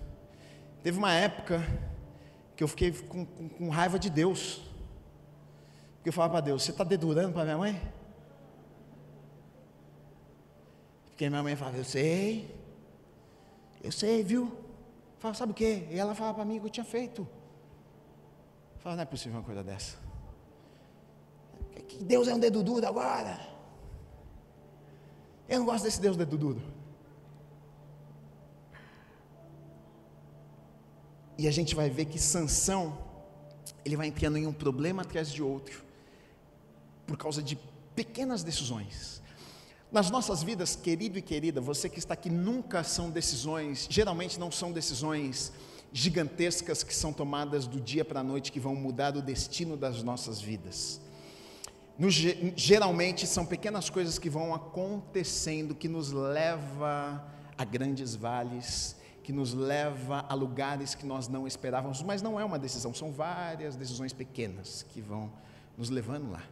Teve 0.83 0.99
uma 0.99 1.13
época 1.13 1.63
que 2.57 2.65
eu 2.65 2.69
fiquei 2.69 2.91
com, 2.93 3.25
com, 3.25 3.49
com 3.49 3.69
raiva 3.69 3.99
de 3.99 4.11
Deus. 4.11 4.61
Porque 5.97 6.09
eu 6.09 6.13
falava 6.13 6.33
para 6.35 6.41
Deus: 6.41 6.63
Você 6.63 6.71
está 6.71 6.85
dedurando 6.85 7.33
para 7.33 7.45
minha 7.45 7.59
mãe? 7.59 7.81
Porque 11.07 11.29
minha 11.29 11.43
mãe 11.43 11.55
falava: 11.55 11.77
Eu 11.77 11.85
sei, 11.85 12.55
eu 13.83 13.93
sei, 13.93 14.23
viu? 14.23 14.57
Fala, 15.19 15.35
sabe 15.35 15.53
o 15.53 15.55
quê? 15.55 15.87
E 15.91 15.99
ela 15.99 16.15
falava 16.15 16.37
para 16.37 16.45
mim 16.45 16.59
que 16.59 16.67
eu 16.67 16.71
tinha 16.71 16.85
feito. 16.85 17.23
Eu 18.75 18.81
falava, 18.81 18.97
não 18.97 19.03
é 19.03 19.07
possível 19.07 19.39
uma 19.39 19.45
coisa 19.45 19.63
dessa. 19.63 19.99
Que 21.89 22.03
Deus 22.05 22.29
é 22.29 22.35
um 22.35 22.39
dedo 22.39 22.63
duro 22.63 22.87
agora. 22.87 23.41
Eu 25.49 25.59
não 25.59 25.67
gosto 25.67 25.85
desse 25.85 26.01
Deus 26.01 26.17
dedo 26.17 26.39
duro. 26.39 26.63
E 31.37 31.49
a 31.49 31.51
gente 31.51 31.75
vai 31.75 31.89
ver 31.89 32.05
que 32.05 32.19
Sansão, 32.19 32.99
ele 33.85 33.97
vai 33.97 34.07
entrando 34.07 34.37
em 34.37 34.47
um 34.47 34.53
problema 34.53 35.03
atrás 35.03 35.33
de 35.33 35.43
outro, 35.43 35.83
por 37.07 37.17
causa 37.17 37.43
de 37.43 37.59
pequenas 37.95 38.43
decisões. 38.43 39.20
Nas 39.93 40.09
nossas 40.09 40.41
vidas, 40.41 40.77
querido 40.77 41.19
e 41.19 41.23
querida, 41.23 41.61
você 41.61 41.89
que 41.89 41.99
está 41.99 42.15
aqui, 42.15 42.31
nunca 42.31 42.85
são 42.85 43.11
decisões, 43.11 43.89
geralmente 43.91 44.39
não 44.39 44.51
são 44.51 44.71
decisões 44.71 45.53
gigantescas 45.93 46.85
que 46.85 46.95
são 46.95 47.13
tomadas 47.13 47.67
do 47.67 47.81
dia 47.81 48.05
para 48.05 48.21
a 48.21 48.23
noite 48.23 48.53
que 48.53 48.61
vão 48.61 48.77
mudar 48.77 49.17
o 49.17 49.23
destino 49.23 49.77
das 49.77 50.01
nossas 50.05 50.41
vidas. 50.41 51.01
No, 51.99 52.09
geralmente 52.09 53.27
são 53.27 53.45
pequenas 53.45 53.91
coisas 53.91 54.17
que 54.17 54.31
vão 54.31 54.55
acontecendo 54.55 55.75
que 55.75 55.89
nos 55.89 56.13
leva 56.13 57.27
a 57.59 57.65
grandes 57.65 58.15
vales, 58.15 58.95
que 59.25 59.33
nos 59.33 59.53
leva 59.53 60.25
a 60.29 60.35
lugares 60.35 60.95
que 60.95 61.05
nós 61.05 61.27
não 61.27 61.49
esperávamos, 61.49 62.01
mas 62.01 62.23
não 62.23 62.39
é 62.39 62.45
uma 62.45 62.61
decisão, 62.61 62.95
são 62.95 63.11
várias 63.11 63.75
decisões 63.75 64.13
pequenas 64.13 64.87
que 64.89 65.01
vão 65.01 65.33
nos 65.77 65.91
levando 65.91 66.31
lá. 66.31 66.45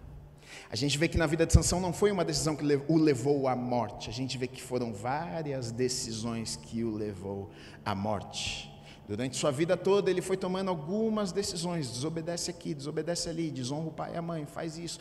A 0.70 0.76
gente 0.76 0.98
vê 0.98 1.08
que 1.08 1.18
na 1.18 1.26
vida 1.26 1.46
de 1.46 1.52
Sansão 1.52 1.80
não 1.80 1.92
foi 1.92 2.11
uma 2.11 2.24
decisão 2.24 2.54
que 2.54 2.64
o 2.88 2.96
levou 2.96 3.48
à 3.48 3.56
morte, 3.56 4.11
a 4.11 4.12
gente 4.12 4.37
vê 4.37 4.46
que 4.46 4.62
foram 4.62 4.92
várias 4.92 5.70
decisões 5.70 6.56
que 6.56 6.84
o 6.84 6.94
levou 6.94 7.50
à 7.84 7.94
morte. 7.94 8.70
Durante 9.08 9.38
sua 9.38 9.50
vida 9.50 9.74
toda, 9.74 10.10
ele 10.10 10.20
foi 10.20 10.36
tomando 10.36 10.68
algumas 10.68 11.32
decisões: 11.32 11.90
desobedece 11.90 12.50
aqui, 12.50 12.74
desobedece 12.74 13.30
ali, 13.30 13.50
desonra 13.50 13.88
o 13.88 13.90
pai 13.90 14.12
e 14.12 14.18
a 14.18 14.20
mãe, 14.20 14.44
faz 14.44 14.76
isso, 14.76 15.00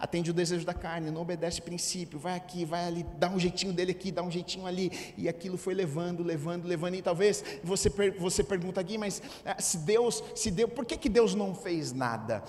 atende 0.00 0.30
o 0.30 0.34
desejo 0.34 0.64
da 0.64 0.72
carne, 0.72 1.10
não 1.10 1.20
obedece 1.20 1.60
princípio, 1.60 2.18
vai 2.18 2.34
aqui, 2.36 2.64
vai 2.64 2.86
ali, 2.86 3.04
dá 3.18 3.28
um 3.28 3.38
jeitinho 3.38 3.74
dele 3.74 3.90
aqui, 3.90 4.10
dá 4.10 4.22
um 4.22 4.30
jeitinho 4.30 4.66
ali, 4.66 4.90
e 5.18 5.28
aquilo 5.28 5.58
foi 5.58 5.74
levando, 5.74 6.22
levando, 6.22 6.64
levando. 6.64 6.94
E 6.94 7.02
talvez 7.02 7.44
você, 7.62 7.90
você 8.18 8.42
pergunta 8.42 8.80
aqui, 8.80 8.96
mas 8.96 9.20
ah, 9.44 9.60
se 9.60 9.76
Deus, 9.76 10.24
se 10.34 10.50
Deus, 10.50 10.72
por 10.72 10.86
que, 10.86 10.96
que 10.96 11.10
Deus 11.10 11.34
não 11.34 11.54
fez 11.54 11.92
nada? 11.92 12.42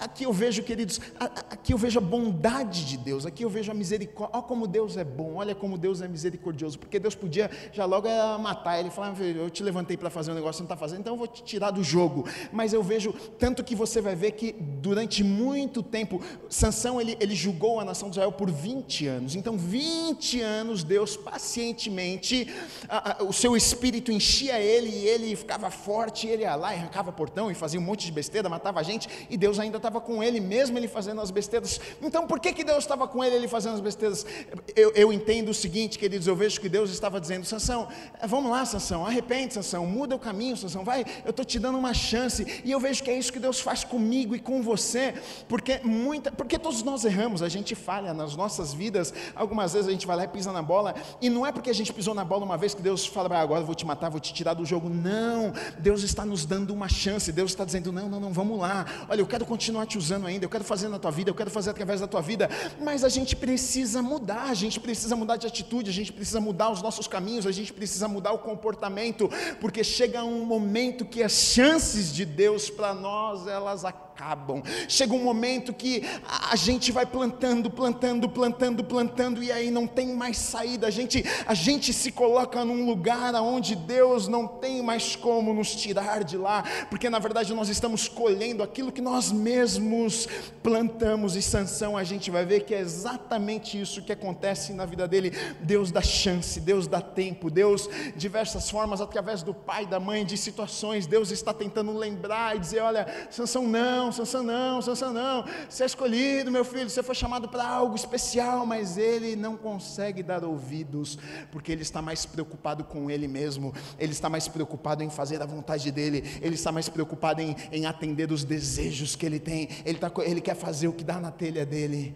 Aqui 0.00 0.24
eu 0.24 0.32
vejo, 0.32 0.64
queridos, 0.64 1.00
aqui 1.48 1.72
eu 1.72 1.78
vejo 1.78 2.00
a 2.00 2.02
bondade 2.02 2.86
de 2.86 2.96
Deus, 2.96 3.24
aqui 3.24 3.44
eu 3.44 3.50
vejo 3.50 3.70
a 3.70 3.74
misericórdia, 3.74 4.36
olha 4.36 4.42
como 4.42 4.66
Deus 4.66 4.96
é 4.96 5.04
bom, 5.04 5.36
olha 5.36 5.54
como 5.54 5.78
Deus 5.78 6.02
é 6.02 6.08
misericordioso, 6.08 6.76
porque 6.76 6.98
Deus 6.98 7.14
podia 7.14 7.48
já 7.72 7.84
logo 7.84 8.08
matar 8.40 8.80
ele, 8.80 8.90
falar, 8.90 9.14
eu 9.20 9.48
te 9.48 9.62
levantei 9.62 9.96
para 9.96 10.10
fazer 10.10 10.32
um 10.32 10.39
negócio 10.40 10.60
não 10.60 10.66
está 10.66 10.76
fazendo, 10.76 11.00
então 11.00 11.14
eu 11.14 11.18
vou 11.18 11.26
te 11.26 11.42
tirar 11.42 11.70
do 11.70 11.82
jogo. 11.82 12.26
Mas 12.52 12.72
eu 12.72 12.82
vejo, 12.82 13.12
tanto 13.38 13.62
que 13.62 13.74
você 13.74 14.00
vai 14.00 14.14
ver 14.14 14.32
que 14.32 14.52
durante 14.52 15.22
muito 15.22 15.82
tempo, 15.82 16.22
Sansão 16.48 17.00
ele, 17.00 17.16
ele 17.20 17.34
julgou 17.34 17.78
a 17.80 17.84
nação 17.84 18.08
de 18.08 18.14
Israel 18.14 18.32
por 18.32 18.50
20 18.50 19.06
anos. 19.06 19.34
Então, 19.34 19.56
20 19.56 20.40
anos, 20.40 20.82
Deus 20.82 21.16
pacientemente, 21.16 22.48
a, 22.88 23.22
a, 23.22 23.24
o 23.24 23.32
seu 23.32 23.56
espírito 23.56 24.10
enchia 24.10 24.58
ele 24.58 24.90
e 24.90 25.06
ele 25.06 25.36
ficava 25.36 25.70
forte, 25.70 26.26
ele 26.26 26.42
ia 26.42 26.54
lá 26.54 26.74
e 26.74 26.78
arrancava 26.78 27.12
portão 27.12 27.50
e 27.50 27.54
fazia 27.54 27.78
um 27.78 27.82
monte 27.82 28.06
de 28.06 28.12
besteira, 28.12 28.48
matava 28.48 28.80
a 28.80 28.82
gente, 28.82 29.08
e 29.28 29.36
Deus 29.36 29.58
ainda 29.58 29.76
estava 29.76 30.00
com 30.00 30.22
ele, 30.22 30.40
mesmo 30.40 30.78
ele 30.78 30.88
fazendo 30.88 31.20
as 31.20 31.30
besteiras. 31.30 31.80
Então, 32.02 32.26
por 32.26 32.40
que, 32.40 32.52
que 32.52 32.64
Deus 32.64 32.78
estava 32.78 33.06
com 33.06 33.22
ele, 33.22 33.36
ele 33.36 33.48
fazendo 33.48 33.74
as 33.74 33.80
besteiras? 33.80 34.26
Eu, 34.74 34.92
eu 34.94 35.12
entendo 35.12 35.50
o 35.50 35.54
seguinte, 35.54 35.98
queridos, 35.98 36.26
eu 36.26 36.36
vejo 36.36 36.60
que 36.60 36.68
Deus 36.68 36.90
estava 36.90 37.20
dizendo, 37.20 37.44
Sansão, 37.44 37.88
vamos 38.26 38.50
lá, 38.50 38.64
Sansão, 38.64 39.04
arrepende, 39.04 39.54
Sansão, 39.54 39.86
muda 39.86 40.14
o 40.14 40.18
caminho, 40.18 40.29
Sansão, 40.56 40.84
vai, 40.84 41.04
eu 41.24 41.30
estou 41.30 41.44
te 41.44 41.58
dando 41.58 41.78
uma 41.78 41.94
chance, 41.94 42.62
e 42.64 42.70
eu 42.70 42.80
vejo 42.80 43.02
que 43.02 43.10
é 43.10 43.18
isso 43.18 43.32
que 43.32 43.38
Deus 43.38 43.60
faz 43.60 43.84
comigo 43.84 44.34
e 44.34 44.38
com 44.38 44.62
você, 44.62 45.14
porque 45.48 45.80
muita, 45.84 46.30
porque 46.30 46.58
todos 46.58 46.82
nós 46.82 47.04
erramos, 47.04 47.42
a 47.42 47.48
gente 47.48 47.74
falha 47.74 48.12
nas 48.14 48.36
nossas 48.36 48.72
vidas, 48.72 49.12
algumas 49.34 49.72
vezes 49.72 49.88
a 49.88 49.92
gente 49.92 50.06
vai 50.06 50.16
lá 50.16 50.24
e 50.24 50.28
pisa 50.28 50.52
na 50.52 50.62
bola, 50.62 50.94
e 51.20 51.30
não 51.30 51.46
é 51.46 51.52
porque 51.52 51.70
a 51.70 51.74
gente 51.74 51.92
pisou 51.92 52.14
na 52.14 52.24
bola 52.24 52.44
uma 52.44 52.56
vez 52.56 52.74
que 52.74 52.82
Deus 52.82 53.06
fala, 53.06 53.36
ah, 53.36 53.40
agora 53.40 53.60
eu 53.60 53.66
vou 53.66 53.74
te 53.74 53.86
matar, 53.86 54.08
vou 54.08 54.20
te 54.20 54.32
tirar 54.32 54.54
do 54.54 54.64
jogo, 54.64 54.88
não, 54.88 55.52
Deus 55.78 56.02
está 56.02 56.24
nos 56.24 56.44
dando 56.44 56.72
uma 56.72 56.88
chance, 56.88 57.32
Deus 57.32 57.50
está 57.50 57.64
dizendo, 57.64 57.92
não, 57.92 58.08
não, 58.08 58.20
não, 58.20 58.32
vamos 58.32 58.58
lá, 58.58 58.86
olha, 59.08 59.20
eu 59.20 59.26
quero 59.26 59.44
continuar 59.44 59.86
te 59.86 59.98
usando 59.98 60.26
ainda, 60.26 60.44
eu 60.44 60.50
quero 60.50 60.64
fazer 60.64 60.88
na 60.88 60.98
tua 60.98 61.10
vida, 61.10 61.30
eu 61.30 61.34
quero 61.34 61.50
fazer 61.50 61.70
através 61.70 62.00
da 62.00 62.06
tua 62.06 62.20
vida, 62.20 62.48
mas 62.80 63.04
a 63.04 63.08
gente 63.08 63.36
precisa 63.36 64.02
mudar, 64.02 64.44
a 64.44 64.54
gente 64.54 64.80
precisa 64.80 65.16
mudar 65.16 65.36
de 65.36 65.46
atitude, 65.46 65.90
a 65.90 65.92
gente 65.92 66.12
precisa 66.12 66.40
mudar 66.40 66.70
os 66.70 66.82
nossos 66.82 67.06
caminhos, 67.06 67.46
a 67.46 67.52
gente 67.52 67.72
precisa 67.72 68.08
mudar 68.08 68.32
o 68.32 68.38
comportamento, 68.38 69.28
porque 69.60 69.82
chega 69.82 70.19
um 70.22 70.44
momento 70.44 71.04
que 71.04 71.22
as 71.22 71.32
chances 71.32 72.12
de 72.12 72.24
Deus 72.24 72.68
para 72.68 72.94
nós, 72.94 73.46
elas 73.46 73.84
acabam 73.84 74.09
acabam. 74.20 74.62
Chega 74.86 75.14
um 75.14 75.24
momento 75.24 75.72
que 75.72 76.02
a 76.50 76.54
gente 76.54 76.92
vai 76.92 77.06
plantando, 77.06 77.70
plantando, 77.70 78.28
plantando, 78.28 78.84
plantando 78.84 79.42
e 79.42 79.50
aí 79.50 79.70
não 79.70 79.86
tem 79.86 80.14
mais 80.14 80.36
saída. 80.36 80.86
A 80.86 80.90
gente, 80.90 81.24
a 81.46 81.54
gente 81.54 81.92
se 81.92 82.12
coloca 82.12 82.62
num 82.64 82.84
lugar 82.84 83.34
onde 83.36 83.74
Deus 83.74 84.28
não 84.28 84.46
tem 84.46 84.82
mais 84.82 85.16
como 85.16 85.54
nos 85.54 85.74
tirar 85.74 86.22
de 86.22 86.36
lá, 86.36 86.62
porque 86.90 87.08
na 87.08 87.18
verdade 87.18 87.54
nós 87.54 87.68
estamos 87.68 88.08
colhendo 88.08 88.62
aquilo 88.62 88.92
que 88.92 89.00
nós 89.00 89.32
mesmos 89.32 90.28
plantamos. 90.62 91.34
E 91.34 91.42
Sansão, 91.42 91.96
a 91.96 92.04
gente 92.04 92.30
vai 92.30 92.44
ver 92.44 92.64
que 92.64 92.74
é 92.74 92.80
exatamente 92.80 93.80
isso 93.80 94.02
que 94.02 94.12
acontece 94.12 94.72
na 94.72 94.84
vida 94.84 95.08
dele. 95.08 95.32
Deus 95.60 95.90
dá 95.90 96.02
chance, 96.02 96.60
Deus 96.60 96.86
dá 96.86 97.00
tempo, 97.00 97.50
Deus 97.50 97.88
diversas 98.14 98.68
formas 98.68 99.00
através 99.00 99.42
do 99.42 99.54
pai, 99.54 99.86
da 99.86 99.98
mãe, 99.98 100.24
de 100.24 100.36
situações. 100.36 101.06
Deus 101.06 101.30
está 101.30 101.54
tentando 101.54 101.96
lembrar 101.96 102.56
e 102.56 102.58
dizer, 102.58 102.80
olha, 102.80 103.06
Sansão 103.30 103.66
não, 103.66 104.09
Sansão 104.12 104.42
não, 104.42 104.80
Sansão 104.82 105.12
não, 105.12 105.44
você 105.68 105.82
é 105.82 105.86
escolhido, 105.86 106.50
meu 106.50 106.64
filho, 106.64 106.88
você 106.88 107.02
foi 107.02 107.14
chamado 107.14 107.48
para 107.48 107.66
algo 107.66 107.94
especial, 107.94 108.66
mas 108.66 108.96
ele 108.96 109.36
não 109.36 109.56
consegue 109.56 110.22
dar 110.22 110.44
ouvidos, 110.44 111.18
porque 111.50 111.72
ele 111.72 111.82
está 111.82 112.00
mais 112.00 112.26
preocupado 112.26 112.84
com 112.84 113.10
ele 113.10 113.26
mesmo, 113.28 113.74
ele 113.98 114.12
está 114.12 114.28
mais 114.28 114.48
preocupado 114.48 115.02
em 115.02 115.10
fazer 115.10 115.42
a 115.42 115.46
vontade 115.46 115.90
dele, 115.90 116.24
ele 116.40 116.54
está 116.54 116.70
mais 116.70 116.88
preocupado 116.88 117.40
em, 117.40 117.56
em 117.72 117.86
atender 117.86 118.30
os 118.32 118.44
desejos 118.44 119.16
que 119.16 119.26
ele 119.26 119.38
tem, 119.38 119.68
ele, 119.84 119.98
tá, 119.98 120.10
ele 120.24 120.40
quer 120.40 120.54
fazer 120.54 120.88
o 120.88 120.92
que 120.92 121.04
dá 121.04 121.18
na 121.18 121.30
telha 121.30 121.64
dele, 121.64 122.14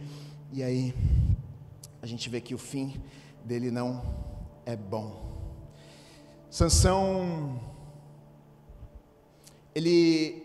e 0.52 0.62
aí 0.62 0.94
a 2.00 2.06
gente 2.06 2.28
vê 2.28 2.40
que 2.40 2.54
o 2.54 2.58
fim 2.58 3.02
dele 3.44 3.70
não 3.70 4.02
é 4.66 4.76
bom. 4.76 5.32
Sansão, 6.50 7.60
ele 9.74 10.43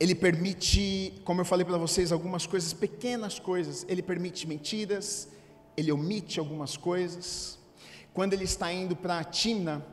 ele 0.00 0.14
permite, 0.14 1.20
como 1.26 1.42
eu 1.42 1.44
falei 1.44 1.62
para 1.62 1.76
vocês, 1.76 2.10
algumas 2.10 2.46
coisas, 2.46 2.72
pequenas 2.72 3.38
coisas. 3.38 3.84
Ele 3.86 4.00
permite 4.02 4.48
mentiras, 4.48 5.28
ele 5.76 5.92
omite 5.92 6.40
algumas 6.40 6.74
coisas. 6.74 7.58
Quando 8.14 8.32
ele 8.32 8.44
está 8.44 8.72
indo 8.72 8.96
para 8.96 9.22
Timna 9.22 9.84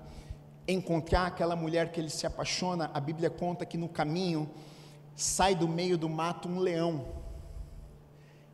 encontrar 0.66 1.28
aquela 1.28 1.58
mulher 1.58 1.92
que 1.92 2.00
ele 2.00 2.10
se 2.10 2.26
apaixona, 2.26 2.90
a 2.94 3.02
Bíblia 3.02 3.30
conta 3.30 3.66
que 3.66 3.78
no 3.78 3.90
caminho 3.90 4.50
sai 5.14 5.54
do 5.54 5.68
meio 5.68 5.98
do 5.98 6.08
mato 6.08 6.48
um 6.48 6.60
leão. 6.60 7.06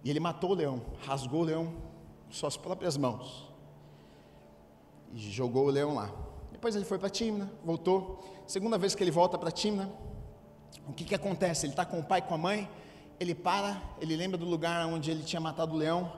E 0.03 0.09
ele 0.09 0.19
matou 0.19 0.51
o 0.51 0.55
leão, 0.55 0.81
rasgou 1.05 1.41
o 1.41 1.45
leão 1.45 1.73
com 2.25 2.31
suas 2.31 2.57
próprias 2.57 2.97
mãos. 2.97 3.47
E 5.13 5.19
jogou 5.19 5.67
o 5.67 5.69
leão 5.69 5.93
lá. 5.93 6.11
Depois 6.51 6.75
ele 6.75 6.83
foi 6.83 6.97
para 6.97 7.11
Timna, 7.11 7.51
voltou. 7.63 8.23
Segunda 8.47 8.75
vez 8.75 8.95
que 8.95 9.03
ele 9.03 9.11
volta 9.11 9.37
para 9.37 9.51
Timna, 9.51 9.91
o 10.87 10.93
que, 10.93 11.03
que 11.03 11.15
acontece? 11.15 11.65
Ele 11.65 11.73
está 11.73 11.85
com 11.85 11.99
o 11.99 12.03
pai 12.03 12.19
e 12.19 12.21
com 12.23 12.35
a 12.35 12.37
mãe, 12.37 12.69
ele 13.19 13.35
para, 13.35 13.81
ele 14.01 14.15
lembra 14.15 14.37
do 14.37 14.45
lugar 14.45 14.85
onde 14.87 15.11
ele 15.11 15.23
tinha 15.23 15.39
matado 15.39 15.73
o 15.73 15.77
leão, 15.77 16.11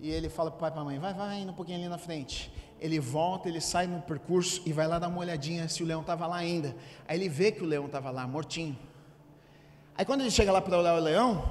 e 0.00 0.10
ele 0.10 0.28
fala 0.28 0.50
para 0.50 0.56
o 0.56 0.60
pai 0.60 0.70
e 0.70 0.72
para 0.72 0.82
a 0.82 0.84
mãe: 0.84 0.98
vai, 0.98 1.14
vai, 1.14 1.40
indo 1.40 1.52
um 1.52 1.54
pouquinho 1.54 1.78
ali 1.78 1.88
na 1.88 1.98
frente. 1.98 2.52
Ele 2.80 2.98
volta, 2.98 3.48
ele 3.48 3.60
sai 3.60 3.86
no 3.86 4.00
percurso 4.00 4.62
e 4.64 4.72
vai 4.72 4.88
lá 4.88 4.98
dar 4.98 5.08
uma 5.08 5.18
olhadinha 5.18 5.68
se 5.68 5.82
o 5.82 5.86
leão 5.86 6.00
estava 6.00 6.26
lá 6.26 6.36
ainda. 6.36 6.74
Aí 7.06 7.18
ele 7.18 7.28
vê 7.28 7.52
que 7.52 7.62
o 7.62 7.66
leão 7.66 7.86
estava 7.86 8.10
lá, 8.10 8.26
mortinho. 8.26 8.76
Aí 9.94 10.04
quando 10.04 10.22
ele 10.22 10.30
chega 10.30 10.50
lá 10.50 10.62
para 10.62 10.78
olhar 10.78 10.94
o 10.94 11.00
leão, 11.00 11.44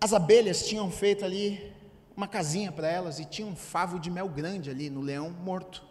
as 0.00 0.14
abelhas 0.14 0.66
tinham 0.66 0.90
feito 0.90 1.26
ali 1.26 1.74
uma 2.16 2.26
casinha 2.26 2.72
para 2.72 2.88
elas 2.88 3.18
e 3.18 3.26
tinha 3.26 3.46
um 3.46 3.54
favo 3.54 3.98
de 3.98 4.10
mel 4.10 4.28
grande 4.28 4.70
ali 4.70 4.88
no 4.88 5.02
leão 5.02 5.30
morto. 5.30 5.84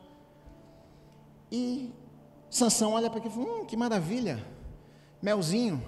E 1.52 1.94
Sansão 2.50 2.94
olha 2.94 3.08
para 3.10 3.20
aquilo 3.20 3.34
e 3.34 3.46
fala: 3.46 3.62
hum, 3.62 3.66
que 3.66 3.78
maravilha 3.78 4.44
melzinho, 5.22 5.84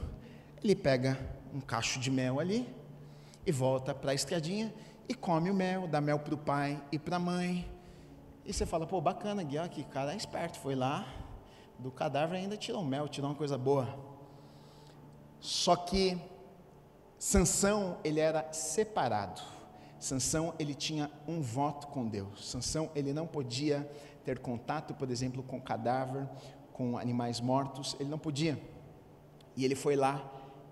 ele 0.63 0.75
pega 0.75 1.17
um 1.53 1.59
cacho 1.59 1.99
de 1.99 2.11
mel 2.11 2.39
ali 2.39 2.67
e 3.45 3.51
volta 3.51 3.93
para 3.93 4.11
a 4.11 4.13
estradinha 4.13 4.73
e 5.07 5.13
come 5.13 5.49
o 5.49 5.53
mel, 5.53 5.87
dá 5.87 5.99
mel 5.99 6.19
para 6.19 6.33
o 6.33 6.37
pai 6.37 6.81
e 6.91 6.99
para 6.99 7.17
a 7.17 7.19
mãe. 7.19 7.69
E 8.45 8.53
você 8.53 8.65
fala, 8.65 8.87
pô, 8.87 8.99
bacana, 8.99 9.43
Gui, 9.43 9.57
que 9.69 9.83
cara 9.83 10.13
é 10.13 10.15
esperto, 10.15 10.59
foi 10.59 10.75
lá, 10.75 11.05
do 11.77 11.91
cadáver 11.91 12.37
ainda 12.37 12.57
tirou 12.57 12.83
mel, 12.83 13.07
tirou 13.07 13.29
uma 13.29 13.35
coisa 13.35 13.57
boa. 13.57 13.87
Só 15.39 15.75
que 15.75 16.17
Sansão, 17.17 17.97
ele 18.03 18.19
era 18.19 18.51
separado. 18.51 19.41
Sansão, 19.99 20.55
ele 20.57 20.73
tinha 20.73 21.11
um 21.27 21.39
voto 21.41 21.87
com 21.87 22.07
Deus. 22.07 22.49
Sansão, 22.49 22.89
ele 22.95 23.13
não 23.13 23.27
podia 23.27 23.87
ter 24.25 24.39
contato, 24.39 24.93
por 24.95 25.11
exemplo, 25.11 25.43
com 25.43 25.61
cadáver, 25.61 26.27
com 26.73 26.97
animais 26.97 27.39
mortos, 27.39 27.95
ele 27.99 28.09
não 28.09 28.17
podia. 28.17 28.59
E 29.55 29.65
ele 29.65 29.75
foi 29.75 29.95
lá, 29.95 30.23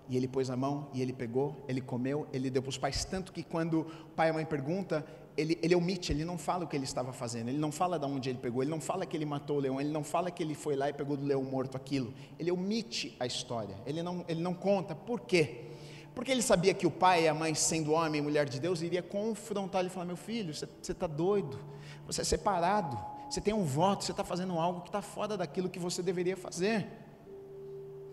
e 0.08 0.16
ele 0.16 0.26
pôs 0.26 0.50
a 0.50 0.56
mão, 0.56 0.88
e 0.92 1.00
ele 1.00 1.12
pegou, 1.12 1.64
ele 1.68 1.80
comeu, 1.80 2.26
ele 2.32 2.50
deu 2.50 2.62
para 2.62 2.70
os 2.70 2.78
pais, 2.78 3.04
tanto 3.04 3.32
que 3.32 3.42
quando 3.42 3.80
o 3.80 4.14
pai 4.16 4.28
e 4.28 4.30
a 4.30 4.32
mãe 4.32 4.44
perguntam, 4.44 5.02
ele, 5.36 5.58
ele 5.62 5.74
omite, 5.74 6.12
ele 6.12 6.24
não 6.24 6.36
fala 6.36 6.64
o 6.64 6.66
que 6.66 6.76
ele 6.76 6.84
estava 6.84 7.12
fazendo, 7.12 7.48
ele 7.48 7.58
não 7.58 7.70
fala 7.70 7.98
de 7.98 8.04
onde 8.04 8.28
ele 8.28 8.38
pegou, 8.38 8.62
ele 8.62 8.70
não 8.70 8.80
fala 8.80 9.06
que 9.06 9.16
ele 9.16 9.24
matou 9.24 9.58
o 9.58 9.60
leão, 9.60 9.80
ele 9.80 9.90
não 9.90 10.02
fala 10.02 10.30
que 10.30 10.42
ele 10.42 10.54
foi 10.54 10.74
lá 10.74 10.88
e 10.88 10.92
pegou 10.92 11.16
do 11.16 11.24
leão 11.24 11.42
morto 11.42 11.76
aquilo, 11.76 12.12
ele 12.38 12.50
omite 12.50 13.16
a 13.20 13.26
história, 13.26 13.76
ele 13.86 14.02
não, 14.02 14.24
ele 14.28 14.42
não 14.42 14.52
conta, 14.52 14.94
por 14.94 15.20
quê? 15.20 15.66
Porque 16.14 16.30
ele 16.30 16.42
sabia 16.42 16.74
que 16.74 16.86
o 16.86 16.90
pai 16.90 17.24
e 17.24 17.28
a 17.28 17.34
mãe, 17.34 17.54
sendo 17.54 17.92
homem 17.92 18.20
e 18.20 18.22
mulher 18.22 18.48
de 18.48 18.58
Deus, 18.58 18.82
iria 18.82 19.02
confrontar 19.02 19.80
ele 19.80 19.88
e 19.88 19.92
falar: 19.92 20.06
Meu 20.06 20.16
filho, 20.16 20.52
você 20.52 20.92
está 20.92 21.06
doido, 21.06 21.58
você 22.06 22.22
é 22.22 22.24
separado, 22.24 22.98
você 23.30 23.40
tem 23.40 23.54
um 23.54 23.64
voto, 23.64 24.04
você 24.04 24.10
está 24.10 24.24
fazendo 24.24 24.58
algo 24.58 24.80
que 24.80 24.88
está 24.88 25.00
fora 25.00 25.36
daquilo 25.36 25.70
que 25.70 25.78
você 25.78 26.02
deveria 26.02 26.36
fazer. 26.36 26.88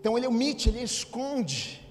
Então 0.00 0.16
ele 0.16 0.26
omite, 0.26 0.68
ele 0.68 0.82
esconde. 0.82 1.86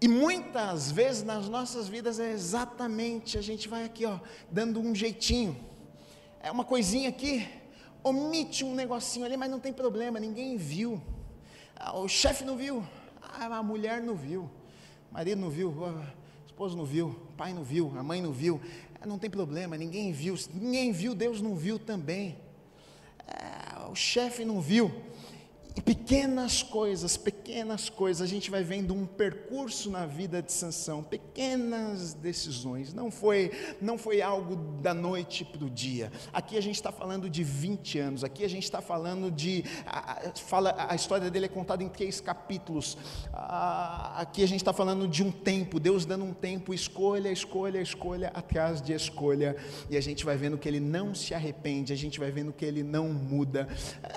E 0.00 0.08
muitas 0.08 0.90
vezes 0.90 1.22
nas 1.22 1.48
nossas 1.48 1.86
vidas 1.86 2.18
é 2.18 2.32
exatamente, 2.32 3.36
a 3.36 3.42
gente 3.42 3.68
vai 3.68 3.84
aqui, 3.84 4.06
ó, 4.06 4.18
dando 4.50 4.80
um 4.80 4.94
jeitinho. 4.94 5.54
É 6.42 6.50
uma 6.50 6.64
coisinha 6.64 7.10
aqui, 7.10 7.46
omite 8.02 8.64
um 8.64 8.74
negocinho 8.74 9.26
ali, 9.26 9.36
mas 9.36 9.50
não 9.50 9.60
tem 9.60 9.74
problema, 9.74 10.18
ninguém 10.18 10.56
viu. 10.56 11.02
Ah, 11.76 11.98
o 11.98 12.08
chefe 12.08 12.44
não 12.44 12.56
viu, 12.56 12.82
ah, 13.20 13.58
a 13.58 13.62
mulher 13.62 14.02
não 14.02 14.14
viu, 14.14 14.50
o 15.10 15.14
marido 15.14 15.38
não 15.38 15.50
viu, 15.50 15.68
o 15.68 16.02
esposo 16.46 16.74
não 16.78 16.86
viu, 16.86 17.08
o 17.08 17.32
pai 17.36 17.52
não 17.52 17.62
viu, 17.62 17.92
a 17.98 18.02
mãe 18.02 18.22
não 18.22 18.32
viu. 18.32 18.58
Ah, 19.02 19.06
não 19.06 19.18
tem 19.18 19.28
problema, 19.28 19.76
ninguém 19.76 20.12
viu. 20.12 20.34
Ninguém 20.54 20.92
viu, 20.92 21.14
Deus 21.14 21.42
não 21.42 21.54
viu 21.56 21.78
também. 21.78 22.38
É, 23.26 23.86
o 23.90 23.94
chefe 23.94 24.46
não 24.46 24.62
viu. 24.62 24.90
Pequenas 25.84 26.64
coisas, 26.64 27.16
pequenas 27.16 27.88
coisas, 27.88 28.22
a 28.22 28.26
gente 28.26 28.50
vai 28.50 28.62
vendo 28.62 28.92
um 28.92 29.06
percurso 29.06 29.88
na 29.88 30.04
vida 30.04 30.42
de 30.42 30.52
Sansão, 30.52 31.02
pequenas 31.02 32.12
decisões, 32.12 32.92
não 32.92 33.08
foi, 33.08 33.52
não 33.80 33.96
foi 33.96 34.20
algo 34.20 34.56
da 34.80 34.92
noite 34.92 35.44
para 35.44 35.64
o 35.64 35.70
dia. 35.70 36.10
Aqui 36.32 36.58
a 36.58 36.60
gente 36.60 36.74
está 36.74 36.90
falando 36.90 37.30
de 37.30 37.44
20 37.44 37.98
anos, 38.00 38.24
aqui 38.24 38.44
a 38.44 38.48
gente 38.48 38.64
está 38.64 38.80
falando 38.80 39.30
de. 39.30 39.64
A, 39.86 40.32
fala, 40.34 40.74
a 40.88 40.94
história 40.96 41.30
dele 41.30 41.46
é 41.46 41.48
contada 41.48 41.84
em 41.84 41.88
três 41.88 42.20
capítulos. 42.20 42.98
aqui 43.32 44.42
a 44.42 44.48
gente 44.48 44.60
está 44.60 44.72
falando 44.72 45.06
de 45.06 45.22
um 45.22 45.30
tempo, 45.30 45.78
Deus 45.78 46.04
dando 46.04 46.24
um 46.24 46.34
tempo, 46.34 46.74
escolha, 46.74 47.30
escolha, 47.30 47.80
escolha, 47.80 48.32
atrás 48.34 48.82
de 48.82 48.92
escolha, 48.92 49.56
e 49.88 49.96
a 49.96 50.00
gente 50.00 50.24
vai 50.24 50.36
vendo 50.36 50.58
que 50.58 50.68
ele 50.68 50.80
não 50.80 51.14
se 51.14 51.32
arrepende, 51.32 51.92
a 51.92 51.96
gente 51.96 52.18
vai 52.18 52.32
vendo 52.32 52.52
que 52.52 52.64
ele 52.64 52.82
não 52.82 53.08
muda. 53.08 53.68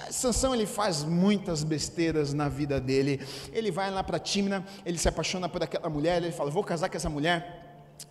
Sansão 0.09 0.55
ele 0.55 0.65
faz 0.65 1.03
muito 1.03 1.42
muitas 1.43 1.61
besteiras 1.61 2.33
na 2.33 2.47
vida 2.47 2.79
dele. 2.79 3.19
Ele 3.51 3.69
vai 3.69 3.91
lá 3.91 4.01
para 4.01 4.17
Timna, 4.17 4.65
ele 4.85 4.97
se 4.97 5.09
apaixona 5.09 5.49
por 5.49 5.61
aquela 5.61 5.89
mulher, 5.89 6.23
ele 6.23 6.31
fala: 6.31 6.49
Vou 6.49 6.63
casar 6.63 6.89
com 6.89 6.95
essa 6.95 7.09
mulher. 7.09 7.59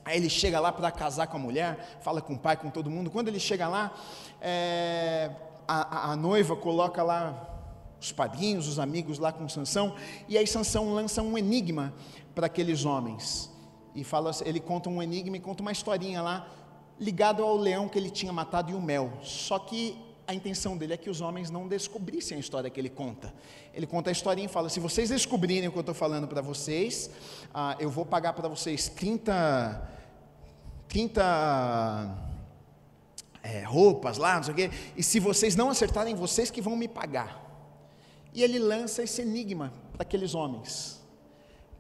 Aí 0.05 0.19
ele 0.19 0.29
chega 0.29 0.61
lá 0.61 0.71
para 0.71 0.91
casar 0.91 1.27
com 1.27 1.39
a 1.39 1.41
mulher, 1.41 1.99
fala 2.03 2.21
com 2.21 2.35
o 2.35 2.39
pai, 2.39 2.57
com 2.57 2.69
todo 2.69 2.91
mundo. 2.91 3.11
Quando 3.11 3.29
ele 3.29 3.41
chega 3.41 3.67
lá, 3.69 3.93
é, 4.41 5.31
a, 5.67 6.11
a, 6.11 6.13
a 6.13 6.17
noiva 6.17 6.55
coloca 6.55 7.03
lá 7.03 7.49
os 8.01 8.13
padrinhos, 8.13 8.69
os 8.69 8.79
amigos 8.79 9.19
lá 9.19 9.33
com 9.33 9.49
Sansão, 9.49 9.95
e 10.29 10.37
aí 10.37 10.47
Sansão 10.47 10.93
lança 10.93 11.23
um 11.23 11.39
enigma 11.39 11.93
para 12.35 12.47
aqueles 12.47 12.85
homens. 12.85 13.51
E 13.95 14.05
fala, 14.05 14.31
ele 14.45 14.61
conta 14.61 14.91
um 14.91 15.03
enigma 15.03 15.37
e 15.37 15.41
conta 15.41 15.63
uma 15.63 15.73
historinha 15.73 16.21
lá 16.21 16.49
ligado 17.01 17.43
ao 17.43 17.57
leão 17.57 17.89
que 17.89 17.99
ele 17.99 18.11
tinha 18.11 18.33
matado 18.33 18.71
e 18.71 18.75
o 18.75 18.81
mel. 18.81 19.13
Só 19.23 19.59
que 19.59 20.12
a 20.27 20.35
intenção 20.35 20.77
dele 20.77 20.95
é 20.95 20.97
que 20.97 21.11
os 21.11 21.21
homens 21.21 21.51
não 21.51 21.67
descobrissem 21.67 22.37
a 22.37 22.41
história 22.41 22.71
que 22.71 22.81
ele 22.81 22.89
conta. 22.89 23.35
Ele 23.75 23.87
conta 23.87 24.11
a 24.11 24.13
historinha 24.13 24.47
e 24.47 24.49
fala: 24.49 24.69
se 24.69 24.81
vocês 24.81 25.09
descobrirem 25.09 25.69
o 25.69 25.73
que 25.73 25.79
eu 25.79 25.81
estou 25.81 25.95
falando 25.95 26.29
para 26.29 26.41
vocês, 26.41 27.11
ah, 27.53 27.77
eu 27.81 27.91
vou 27.91 28.07
pagar 28.07 28.33
para 28.33 28.49
vocês 28.49 28.89
30, 28.89 29.91
30 30.89 32.33
é, 33.43 33.63
roupas 33.65 34.17
lá, 34.17 34.37
não 34.37 34.45
sei 34.45 34.53
o 34.53 34.57
quê, 34.57 34.71
e 34.97 35.03
se 35.03 35.19
vocês 35.19 35.57
não 35.57 35.69
acertarem, 35.69 36.15
vocês 36.15 36.51
que 36.51 36.63
vão 36.63 36.77
me 36.77 36.87
pagar. 36.87 37.41
E 38.33 38.43
ele 38.43 38.59
lança 38.59 39.03
esse 39.03 39.23
enigma 39.23 39.73
para 39.93 40.03
aqueles 40.03 40.35
homens. 40.35 41.02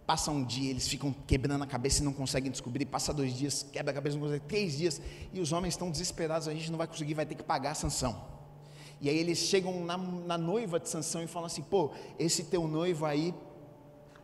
Passa 0.06 0.30
um 0.30 0.44
dia, 0.44 0.70
eles 0.70 0.88
ficam 0.88 1.14
quebrando 1.26 1.62
a 1.62 1.66
cabeça 1.66 2.02
e 2.02 2.04
não 2.04 2.12
conseguem 2.12 2.50
descobrir. 2.50 2.84
Passa 2.86 3.12
dois 3.12 3.34
dias, 3.34 3.66
quebra 3.72 3.92
a 3.92 3.94
cabeça, 3.94 4.16
não 4.16 4.22
conseguem. 4.22 4.48
Três 4.48 4.76
dias, 4.76 5.00
e 5.32 5.40
os 5.40 5.52
homens 5.52 5.74
estão 5.74 5.90
desesperados. 5.90 6.48
A 6.48 6.54
gente 6.54 6.70
não 6.70 6.78
vai 6.78 6.86
conseguir, 6.86 7.14
vai 7.14 7.26
ter 7.26 7.34
que 7.34 7.42
pagar 7.42 7.70
a 7.70 7.74
sanção. 7.74 8.32
E 9.00 9.08
aí 9.08 9.16
eles 9.16 9.38
chegam 9.38 9.84
na, 9.84 9.96
na 9.98 10.38
noiva 10.38 10.78
de 10.78 10.88
Sansão 10.88 11.22
e 11.22 11.26
falam 11.26 11.46
assim: 11.46 11.62
pô, 11.62 11.90
esse 12.18 12.44
teu 12.44 12.68
noivo 12.68 13.04
aí 13.04 13.34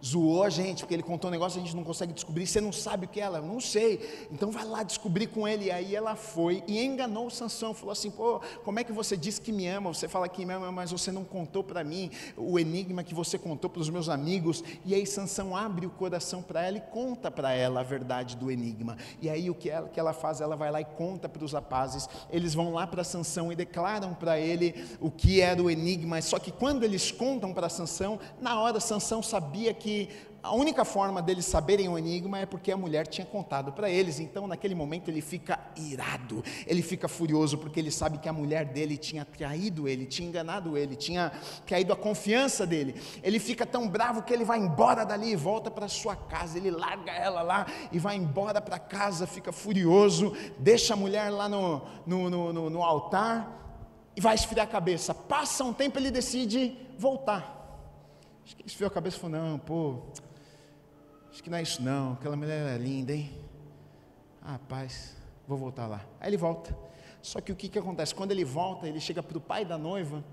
zoou 0.04 0.44
a 0.44 0.50
gente, 0.50 0.80
porque 0.80 0.94
ele 0.94 1.02
contou 1.02 1.28
um 1.28 1.32
negócio, 1.32 1.60
a 1.60 1.64
gente 1.64 1.74
não 1.74 1.84
consegue 1.84 2.12
descobrir, 2.12 2.46
você 2.46 2.60
não 2.60 2.72
sabe 2.72 3.06
o 3.06 3.08
que 3.08 3.20
é 3.20 3.24
ela, 3.24 3.40
não 3.40 3.60
sei, 3.60 4.26
então 4.30 4.50
vai 4.50 4.64
lá 4.64 4.82
descobrir 4.82 5.26
com 5.26 5.46
ele, 5.46 5.66
e 5.66 5.70
aí 5.70 5.94
ela 5.94 6.14
foi 6.14 6.62
e 6.66 6.82
enganou 6.84 7.26
o 7.26 7.30
Sansão, 7.30 7.74
falou 7.74 7.92
assim, 7.92 8.10
pô, 8.10 8.40
como 8.64 8.78
é 8.78 8.84
que 8.84 8.92
você 8.92 9.16
diz 9.16 9.38
que 9.38 9.52
me 9.52 9.66
ama, 9.66 9.92
você 9.92 10.06
fala 10.06 10.28
que 10.28 10.44
me 10.44 10.54
ama, 10.54 10.70
mas 10.70 10.90
você 10.92 11.10
não 11.10 11.24
contou 11.24 11.64
para 11.64 11.82
mim 11.82 12.10
o 12.36 12.58
enigma 12.58 13.02
que 13.02 13.14
você 13.14 13.36
contou 13.38 13.68
para 13.68 13.80
os 13.80 13.90
meus 13.90 14.08
amigos, 14.08 14.62
e 14.84 14.94
aí 14.94 15.04
Sansão 15.06 15.56
abre 15.56 15.86
o 15.86 15.90
coração 15.90 16.42
para 16.42 16.62
ela 16.62 16.78
e 16.78 16.80
conta 16.80 17.30
para 17.30 17.52
ela 17.52 17.80
a 17.80 17.84
verdade 17.84 18.36
do 18.36 18.50
enigma, 18.50 18.96
e 19.20 19.28
aí 19.28 19.50
o 19.50 19.54
que 19.54 19.70
ela, 19.70 19.88
que 19.88 19.98
ela 19.98 20.12
faz, 20.12 20.40
ela 20.40 20.56
vai 20.56 20.70
lá 20.70 20.80
e 20.80 20.84
conta 20.84 21.28
para 21.28 21.44
os 21.44 21.52
rapazes, 21.52 22.08
eles 22.30 22.54
vão 22.54 22.72
lá 22.72 22.86
para 22.86 23.02
Sansão 23.02 23.52
e 23.52 23.56
declaram 23.56 24.14
para 24.14 24.38
ele 24.38 24.74
o 25.00 25.10
que 25.10 25.40
era 25.40 25.62
o 25.62 25.70
enigma, 25.70 26.20
só 26.22 26.38
que 26.38 26.52
quando 26.52 26.84
eles 26.84 27.10
contam 27.10 27.52
para 27.52 27.68
Sansão, 27.68 28.18
na 28.40 28.60
hora 28.60 28.78
Sansão 28.78 29.22
sabia 29.22 29.74
que 29.74 29.87
que 29.88 30.08
a 30.42 30.54
única 30.54 30.84
forma 30.84 31.22
deles 31.22 31.46
saberem 31.46 31.88
o 31.88 31.98
enigma 31.98 32.38
é 32.38 32.46
porque 32.46 32.70
a 32.70 32.76
mulher 32.76 33.06
tinha 33.06 33.26
contado 33.26 33.72
para 33.72 33.88
eles. 33.88 34.20
Então, 34.20 34.46
naquele 34.46 34.74
momento, 34.74 35.10
ele 35.10 35.22
fica 35.22 35.58
irado, 35.76 36.44
ele 36.66 36.82
fica 36.82 37.08
furioso, 37.08 37.56
porque 37.56 37.80
ele 37.80 37.90
sabe 37.90 38.18
que 38.18 38.28
a 38.28 38.32
mulher 38.32 38.66
dele 38.66 38.98
tinha 38.98 39.24
traído 39.24 39.88
ele, 39.88 40.04
tinha 40.04 40.28
enganado 40.28 40.76
ele, 40.76 40.94
tinha 40.94 41.32
traído 41.66 41.92
a 41.92 41.96
confiança 41.96 42.66
dele. 42.66 42.94
Ele 43.22 43.38
fica 43.38 43.64
tão 43.64 43.88
bravo 43.88 44.22
que 44.22 44.32
ele 44.32 44.44
vai 44.44 44.58
embora 44.58 45.04
dali 45.04 45.32
e 45.32 45.36
volta 45.36 45.70
para 45.70 45.88
sua 45.88 46.14
casa. 46.14 46.58
Ele 46.58 46.70
larga 46.70 47.12
ela 47.12 47.40
lá 47.40 47.66
e 47.90 47.98
vai 47.98 48.14
embora 48.14 48.60
para 48.60 48.78
casa, 48.78 49.26
fica 49.26 49.52
furioso, 49.52 50.36
deixa 50.58 50.92
a 50.92 50.96
mulher 50.96 51.30
lá 51.30 51.48
no, 51.48 51.82
no, 52.06 52.52
no, 52.52 52.70
no 52.70 52.82
altar 52.82 53.56
e 54.14 54.20
vai 54.20 54.34
esfriar 54.34 54.66
a 54.66 54.70
cabeça. 54.70 55.14
Passa 55.14 55.64
um 55.64 55.72
tempo, 55.72 55.98
ele 55.98 56.10
decide 56.10 56.76
voltar. 56.98 57.57
Acho 58.48 58.56
que 58.56 58.62
ele 58.62 58.68
esfriou 58.68 58.88
a 58.88 58.90
cabeça 58.90 59.18
e 59.18 59.20
falou: 59.20 59.38
Não, 59.38 59.58
pô, 59.58 59.98
acho 61.30 61.42
que 61.42 61.50
não 61.50 61.58
é 61.58 61.62
isso 61.62 61.82
não. 61.82 62.14
Aquela 62.14 62.34
mulher 62.34 62.66
é 62.66 62.78
linda, 62.78 63.12
hein? 63.12 63.30
Ah, 64.40 64.52
rapaz, 64.52 65.14
vou 65.46 65.58
voltar 65.58 65.86
lá. 65.86 66.02
Aí 66.18 66.30
ele 66.30 66.38
volta. 66.38 66.74
Só 67.20 67.42
que 67.42 67.52
o 67.52 67.54
que, 67.54 67.68
que 67.68 67.78
acontece? 67.78 68.14
Quando 68.14 68.30
ele 68.30 68.46
volta, 68.46 68.88
ele 68.88 69.00
chega 69.00 69.22
para 69.22 69.36
o 69.36 69.40
pai 69.40 69.66
da 69.66 69.76
noiva, 69.76 70.24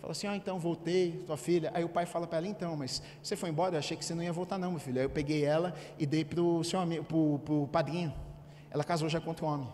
fala 0.00 0.12
assim: 0.12 0.28
Ah, 0.28 0.36
então 0.36 0.56
voltei, 0.56 1.24
tua 1.26 1.36
filha. 1.36 1.72
Aí 1.74 1.82
o 1.82 1.88
pai 1.88 2.06
fala 2.06 2.28
para 2.28 2.38
ela: 2.38 2.46
Então, 2.46 2.76
mas 2.76 3.02
você 3.20 3.34
foi 3.34 3.48
embora? 3.48 3.74
Eu 3.74 3.80
achei 3.80 3.96
que 3.96 4.04
você 4.04 4.14
não 4.14 4.22
ia 4.22 4.32
voltar, 4.32 4.56
não, 4.56 4.70
meu 4.70 4.80
filho. 4.80 5.00
Aí 5.00 5.06
eu 5.06 5.10
peguei 5.10 5.44
ela 5.44 5.74
e 5.98 6.06
dei 6.06 6.24
para 6.24 6.40
o 6.40 6.62
seu 6.62 6.78
amigo, 6.78 7.02
para 7.02 7.52
o 7.52 7.66
padrinho. 7.66 8.14
Ela 8.70 8.84
casou 8.84 9.08
já 9.08 9.20
com 9.20 9.30
outro 9.30 9.46
homem. 9.46 9.68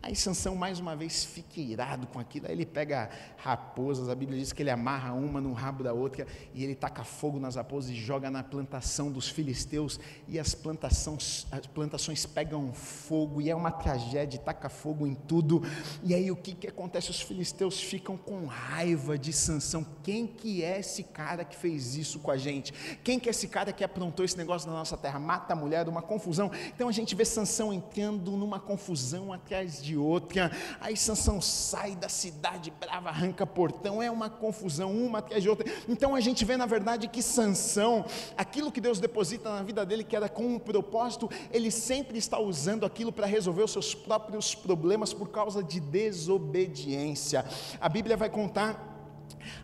Aí 0.00 0.14
Sansão 0.14 0.54
mais 0.54 0.78
uma 0.78 0.94
vez 0.94 1.24
fica 1.24 1.60
irado 1.60 2.06
com 2.06 2.20
aquilo, 2.20 2.46
aí 2.46 2.52
ele 2.52 2.64
pega 2.64 3.10
raposas, 3.36 4.08
a 4.08 4.14
Bíblia 4.14 4.38
diz 4.38 4.52
que 4.52 4.62
ele 4.62 4.70
amarra 4.70 5.12
uma 5.12 5.40
no 5.40 5.52
rabo 5.52 5.82
da 5.82 5.92
outra, 5.92 6.26
e 6.54 6.62
ele 6.62 6.74
taca 6.74 7.02
fogo 7.02 7.40
nas 7.40 7.56
raposas 7.56 7.90
e 7.90 7.94
joga 7.94 8.30
na 8.30 8.42
plantação 8.42 9.10
dos 9.10 9.28
filisteus, 9.28 9.98
e 10.28 10.38
as 10.38 10.54
plantações, 10.54 11.46
as 11.50 11.66
plantações 11.66 12.24
pegam 12.26 12.72
fogo, 12.72 13.40
e 13.40 13.50
é 13.50 13.56
uma 13.56 13.72
tragédia, 13.72 14.38
taca 14.38 14.68
fogo 14.68 15.06
em 15.06 15.14
tudo, 15.14 15.62
e 16.04 16.14
aí 16.14 16.30
o 16.30 16.36
que, 16.36 16.54
que 16.54 16.68
acontece? 16.68 17.10
Os 17.10 17.20
filisteus 17.20 17.80
ficam 17.80 18.16
com 18.16 18.46
raiva 18.46 19.18
de 19.18 19.32
Sansão, 19.32 19.84
quem 20.04 20.26
que 20.26 20.62
é 20.62 20.78
esse 20.78 21.02
cara 21.02 21.44
que 21.44 21.56
fez 21.56 21.96
isso 21.96 22.20
com 22.20 22.30
a 22.30 22.36
gente? 22.36 22.72
Quem 23.02 23.18
que 23.18 23.28
é 23.28 23.30
esse 23.30 23.48
cara 23.48 23.72
que 23.72 23.82
aprontou 23.82 24.24
esse 24.24 24.36
negócio 24.36 24.70
na 24.70 24.76
nossa 24.76 24.96
terra? 24.96 25.18
Mata 25.18 25.54
a 25.54 25.56
mulher, 25.56 25.88
uma 25.88 26.02
confusão, 26.02 26.50
então 26.68 26.88
a 26.88 26.92
gente 26.92 27.16
vê 27.16 27.24
Sansão 27.24 27.72
entrando 27.72 28.30
numa 28.32 28.60
confusão 28.60 29.32
atrás 29.32 29.82
de 29.82 29.87
de 29.88 29.96
outra. 29.96 30.52
Aí 30.80 30.96
Sansão 30.96 31.40
sai 31.40 31.96
da 31.96 32.08
cidade 32.08 32.70
brava, 32.78 33.08
arranca 33.08 33.46
portão, 33.46 34.02
é 34.02 34.10
uma 34.10 34.28
confusão, 34.28 34.92
uma 34.92 35.18
atrás 35.20 35.42
de 35.42 35.48
outra. 35.48 35.66
Então 35.88 36.14
a 36.14 36.20
gente 36.20 36.44
vê 36.44 36.56
na 36.56 36.66
verdade 36.66 37.08
que 37.08 37.22
Sansão, 37.22 38.04
aquilo 38.36 38.70
que 38.70 38.80
Deus 38.80 39.00
deposita 39.00 39.50
na 39.50 39.62
vida 39.62 39.86
dele, 39.86 40.04
que 40.04 40.14
era 40.14 40.28
com 40.28 40.46
um 40.46 40.58
propósito, 40.58 41.30
ele 41.50 41.70
sempre 41.70 42.18
está 42.18 42.38
usando 42.38 42.84
aquilo 42.84 43.10
para 43.10 43.26
resolver 43.26 43.62
os 43.62 43.72
seus 43.72 43.94
próprios 43.94 44.54
problemas 44.54 45.14
por 45.14 45.30
causa 45.30 45.62
de 45.62 45.80
desobediência. 45.80 47.44
A 47.80 47.88
Bíblia 47.88 48.16
vai 48.16 48.28
contar 48.28 48.97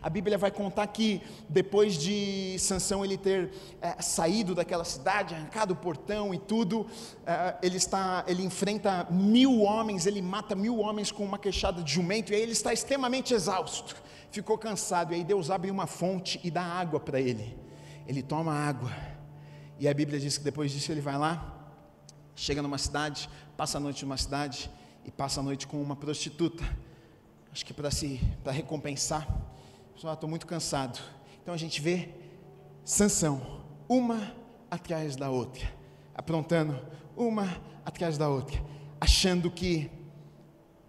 a 0.01 0.09
Bíblia 0.09 0.37
vai 0.37 0.51
contar 0.51 0.87
que 0.87 1.21
depois 1.49 1.95
de 1.95 2.57
Sansão 2.59 3.03
ele 3.03 3.17
ter 3.17 3.51
é, 3.81 4.01
saído 4.01 4.53
daquela 4.55 4.83
cidade, 4.83 5.33
arrancado 5.33 5.73
o 5.73 5.75
portão 5.75 6.33
e 6.33 6.37
tudo, 6.37 6.85
é, 7.25 7.55
ele 7.61 7.77
está, 7.77 8.23
ele 8.27 8.43
enfrenta 8.43 9.07
mil 9.09 9.61
homens, 9.61 10.05
ele 10.05 10.21
mata 10.21 10.55
mil 10.55 10.79
homens 10.79 11.11
com 11.11 11.23
uma 11.23 11.37
queixada 11.37 11.81
de 11.81 11.93
jumento 11.93 12.31
e 12.31 12.35
aí 12.35 12.41
ele 12.41 12.51
está 12.51 12.73
extremamente 12.73 13.33
exausto, 13.33 13.95
ficou 14.31 14.57
cansado 14.57 15.13
e 15.13 15.15
aí 15.15 15.23
Deus 15.23 15.49
abre 15.49 15.71
uma 15.71 15.87
fonte 15.87 16.39
e 16.43 16.51
dá 16.51 16.63
água 16.63 16.99
para 16.99 17.19
ele. 17.19 17.57
Ele 18.07 18.21
toma 18.21 18.53
água 18.53 18.91
e 19.79 19.87
a 19.87 19.93
Bíblia 19.93 20.19
diz 20.19 20.37
que 20.37 20.43
depois 20.43 20.71
disso 20.71 20.91
ele 20.91 21.01
vai 21.01 21.17
lá, 21.17 21.53
chega 22.35 22.61
numa 22.61 22.77
cidade, 22.77 23.29
passa 23.57 23.77
a 23.77 23.81
noite 23.81 24.03
numa 24.05 24.17
cidade 24.17 24.69
e 25.05 25.11
passa 25.11 25.39
a 25.39 25.43
noite 25.43 25.67
com 25.67 25.81
uma 25.81 25.95
prostituta. 25.95 26.63
Acho 27.51 27.65
que 27.65 27.73
para 27.73 27.89
se 27.89 28.19
para 28.43 28.51
recompensar 28.51 29.27
Pessoal, 29.95 30.13
estou 30.13 30.29
muito 30.29 30.45
cansado. 30.45 30.99
Então 31.41 31.53
a 31.53 31.57
gente 31.57 31.79
vê 31.79 32.09
Sansão, 32.83 33.63
uma 33.87 34.35
atrás 34.69 35.15
da 35.15 35.29
outra, 35.29 35.73
aprontando 36.13 36.77
uma 37.15 37.61
atrás 37.85 38.17
da 38.17 38.27
outra, 38.27 38.61
achando 38.99 39.49
que 39.49 39.89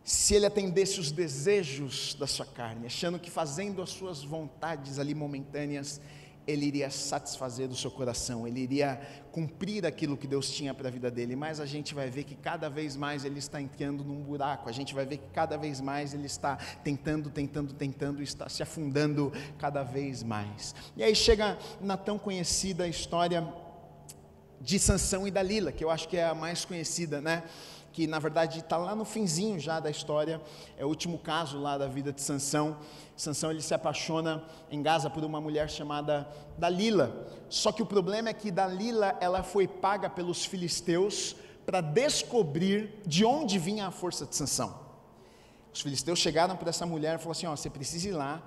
se 0.03 0.35
ele 0.35 0.45
atendesse 0.45 0.99
os 0.99 1.13
desejos 1.13 2.15
da 2.15 2.27
sua 2.27 2.45
carne, 2.45 2.87
achando 2.87 3.17
que 3.17 3.31
fazendo 3.31 3.81
as 3.81 3.91
suas 3.91 4.25
vontades 4.25 4.99
ali 4.99 5.15
momentâneas, 5.15 6.01
ele 6.47 6.67
iria 6.67 6.89
satisfazer 6.91 7.69
o 7.69 7.75
seu 7.75 7.91
coração, 7.91 8.47
ele 8.47 8.61
iria 8.61 9.01
cumprir 9.33 9.85
aquilo 9.85 10.17
que 10.17 10.27
Deus 10.27 10.49
tinha 10.51 10.73
para 10.73 10.89
a 10.89 10.91
vida 10.91 11.11
dele, 11.11 11.35
mas 11.35 11.61
a 11.61 11.67
gente 11.67 11.95
vai 11.95 12.09
ver 12.09 12.25
que 12.25 12.35
cada 12.35 12.69
vez 12.69 12.97
mais 12.97 13.25
ele 13.25 13.39
está 13.39 13.61
entrando 13.61 14.05
num 14.05 14.23
buraco, 14.23 14.69
a 14.69 14.73
gente 14.73 14.95
vai 14.95 15.05
ver 15.05 15.19
que 15.19 15.29
cada 15.33 15.57
vez 15.57 15.81
mais 15.81 16.15
ele 16.15 16.27
está 16.27 16.57
tentando, 16.85 17.31
tentando, 17.31 17.75
tentando, 17.75 18.23
está 18.23 18.49
se 18.49 18.63
afundando 18.63 19.33
cada 19.59 19.83
vez 19.83 20.23
mais. 20.23 20.75
E 20.97 21.03
aí 21.03 21.15
chega 21.15 21.59
na 21.81 21.97
tão 21.97 22.19
conhecida 22.19 22.87
história 22.87 23.47
de 24.61 24.79
Sansão 24.79 25.27
e 25.27 25.31
Dalila, 25.31 25.73
que 25.73 25.85
eu 25.85 25.91
acho 25.91 26.09
que 26.09 26.17
é 26.17 26.25
a 26.25 26.35
mais 26.35 26.65
conhecida, 26.65 27.21
né? 27.21 27.43
Que 27.97 28.07
na 28.07 28.19
verdade 28.19 28.59
está 28.59 28.77
lá 28.77 28.95
no 28.95 29.07
finzinho 29.07 29.59
já 29.59 29.81
da 29.81 29.89
história, 29.89 30.39
é 30.77 30.85
o 30.85 30.89
último 30.89 31.17
caso 31.19 31.59
lá 31.59 31.79
da 31.79 31.89
vida 31.89 32.13
de 32.13 32.21
Sansão. 32.21 32.77
Sansão 33.17 33.51
ele 33.51 33.63
se 33.63 33.73
apaixona 33.73 34.45
em 34.71 34.83
Gaza 34.83 35.09
por 35.09 35.25
uma 35.25 35.41
mulher 35.41 35.71
chamada 35.71 36.29
Dalila. 36.59 37.27
Só 37.49 37.73
que 37.73 37.83
o 37.83 37.87
problema 37.87 38.29
é 38.29 38.35
que 38.35 38.51
Dalila 38.51 39.17
ela 39.19 39.43
foi 39.43 39.67
paga 39.67 40.11
pelos 40.11 40.45
filisteus 40.45 41.37
para 41.65 41.81
descobrir 41.81 43.01
de 43.07 43.25
onde 43.25 43.59
vinha 43.59 43.87
a 43.87 43.91
força 43.91 44.27
de 44.27 44.37
Sansão. 44.37 44.79
Os 45.73 45.81
filisteus 45.81 46.19
chegaram 46.19 46.55
para 46.55 46.69
essa 46.69 46.85
mulher 46.85 47.15
e 47.15 47.19
falaram 47.19 47.31
assim: 47.31 47.47
ó, 47.47 47.57
você 47.57 47.71
precisa 47.71 48.11
ir 48.11 48.13
lá 48.13 48.43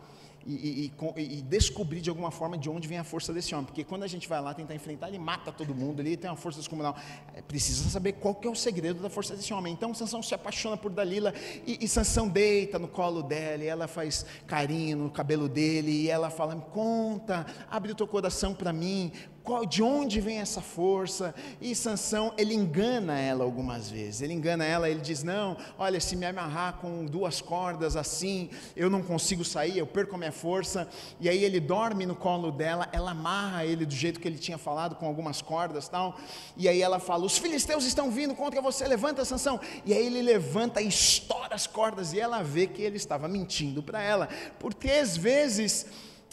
e, 0.45 0.91
e, 1.17 1.37
e, 1.37 1.41
descobrir 1.41 2.01
de 2.01 2.09
alguma 2.09 2.31
forma 2.31 2.57
de 2.57 2.69
onde 2.69 2.87
vem 2.87 2.97
a 2.97 3.03
força 3.03 3.33
desse 3.33 3.53
homem. 3.53 3.65
Porque 3.65 3.83
quando 3.83 4.03
a 4.03 4.07
gente 4.07 4.27
vai 4.27 4.41
lá 4.41 4.53
tentar 4.53 4.75
enfrentar, 4.75 5.07
ele 5.07 5.19
mata 5.19 5.51
todo 5.51 5.75
mundo, 5.75 6.01
ele 6.01 6.15
tem 6.17 6.29
uma 6.29 6.37
força 6.37 6.59
descomunal. 6.59 6.95
É, 7.33 7.41
precisa 7.41 7.89
saber 7.89 8.13
qual 8.13 8.33
que 8.35 8.47
é 8.47 8.51
o 8.51 8.55
segredo 8.55 9.01
da 9.01 9.09
força 9.09 9.35
desse 9.35 9.53
homem. 9.53 9.73
Então 9.73 9.93
Sansão 9.93 10.23
se 10.23 10.33
apaixona 10.33 10.77
por 10.77 10.91
Dalila 10.91 11.33
e, 11.65 11.83
e 11.83 11.87
Sansão 11.87 12.27
deita 12.27 12.79
no 12.79 12.87
colo 12.87 13.21
dela, 13.21 13.63
e 13.63 13.67
ela 13.67 13.87
faz 13.87 14.25
carinho 14.47 14.97
no 14.97 15.09
cabelo 15.09 15.47
dele, 15.47 15.91
e 15.91 16.09
ela 16.09 16.29
fala: 16.29 16.55
conta, 16.55 17.45
abre 17.69 17.91
o 17.91 17.95
teu 17.95 18.07
coração 18.07 18.53
para 18.53 18.73
mim, 18.73 19.11
qual, 19.43 19.65
de 19.65 19.81
onde 19.81 20.19
vem 20.19 20.39
essa 20.39 20.61
força? 20.61 21.33
E 21.61 21.73
Sansão, 21.73 22.33
ele 22.37 22.53
engana 22.53 23.19
ela 23.19 23.43
algumas 23.43 23.89
vezes. 23.89 24.21
Ele 24.21 24.33
engana 24.33 24.65
ela, 24.65 24.89
ele 24.89 24.99
diz: 24.99 25.23
"Não, 25.23 25.57
olha, 25.77 25.99
se 25.99 26.15
me 26.15 26.25
amarrar 26.25 26.73
com 26.77 27.05
duas 27.05 27.41
cordas 27.41 27.95
assim, 27.95 28.49
eu 28.75 28.89
não 28.89 29.01
consigo 29.01 29.43
sair, 29.43 29.77
eu 29.77 29.87
perco 29.87 30.15
a 30.15 30.17
minha 30.17 30.31
força". 30.31 30.87
E 31.19 31.27
aí 31.29 31.43
ele 31.43 31.59
dorme 31.59 32.05
no 32.05 32.15
colo 32.15 32.51
dela, 32.51 32.87
ela 32.91 33.11
amarra 33.11 33.65
ele 33.65 33.85
do 33.85 33.93
jeito 33.93 34.19
que 34.19 34.27
ele 34.27 34.37
tinha 34.37 34.57
falado 34.57 34.95
com 34.95 35.05
algumas 35.05 35.41
cordas, 35.41 35.87
tal. 35.87 36.17
E 36.57 36.67
aí 36.67 36.81
ela 36.81 36.99
fala: 36.99 37.25
"Os 37.25 37.37
filisteus 37.37 37.85
estão 37.85 38.11
vindo 38.11 38.35
contra 38.35 38.61
você, 38.61 38.87
levanta, 38.87 39.25
Sansão". 39.25 39.59
E 39.85 39.93
aí 39.93 40.05
ele 40.05 40.21
levanta 40.21 40.81
e 40.81 40.87
estoura 40.87 41.55
as 41.55 41.65
cordas 41.65 42.13
e 42.13 42.19
ela 42.19 42.43
vê 42.43 42.67
que 42.67 42.81
ele 42.81 42.97
estava 42.97 43.27
mentindo 43.27 43.81
para 43.81 44.01
ela, 44.01 44.27
porque 44.59 44.89
às 44.89 45.17
vezes 45.17 45.85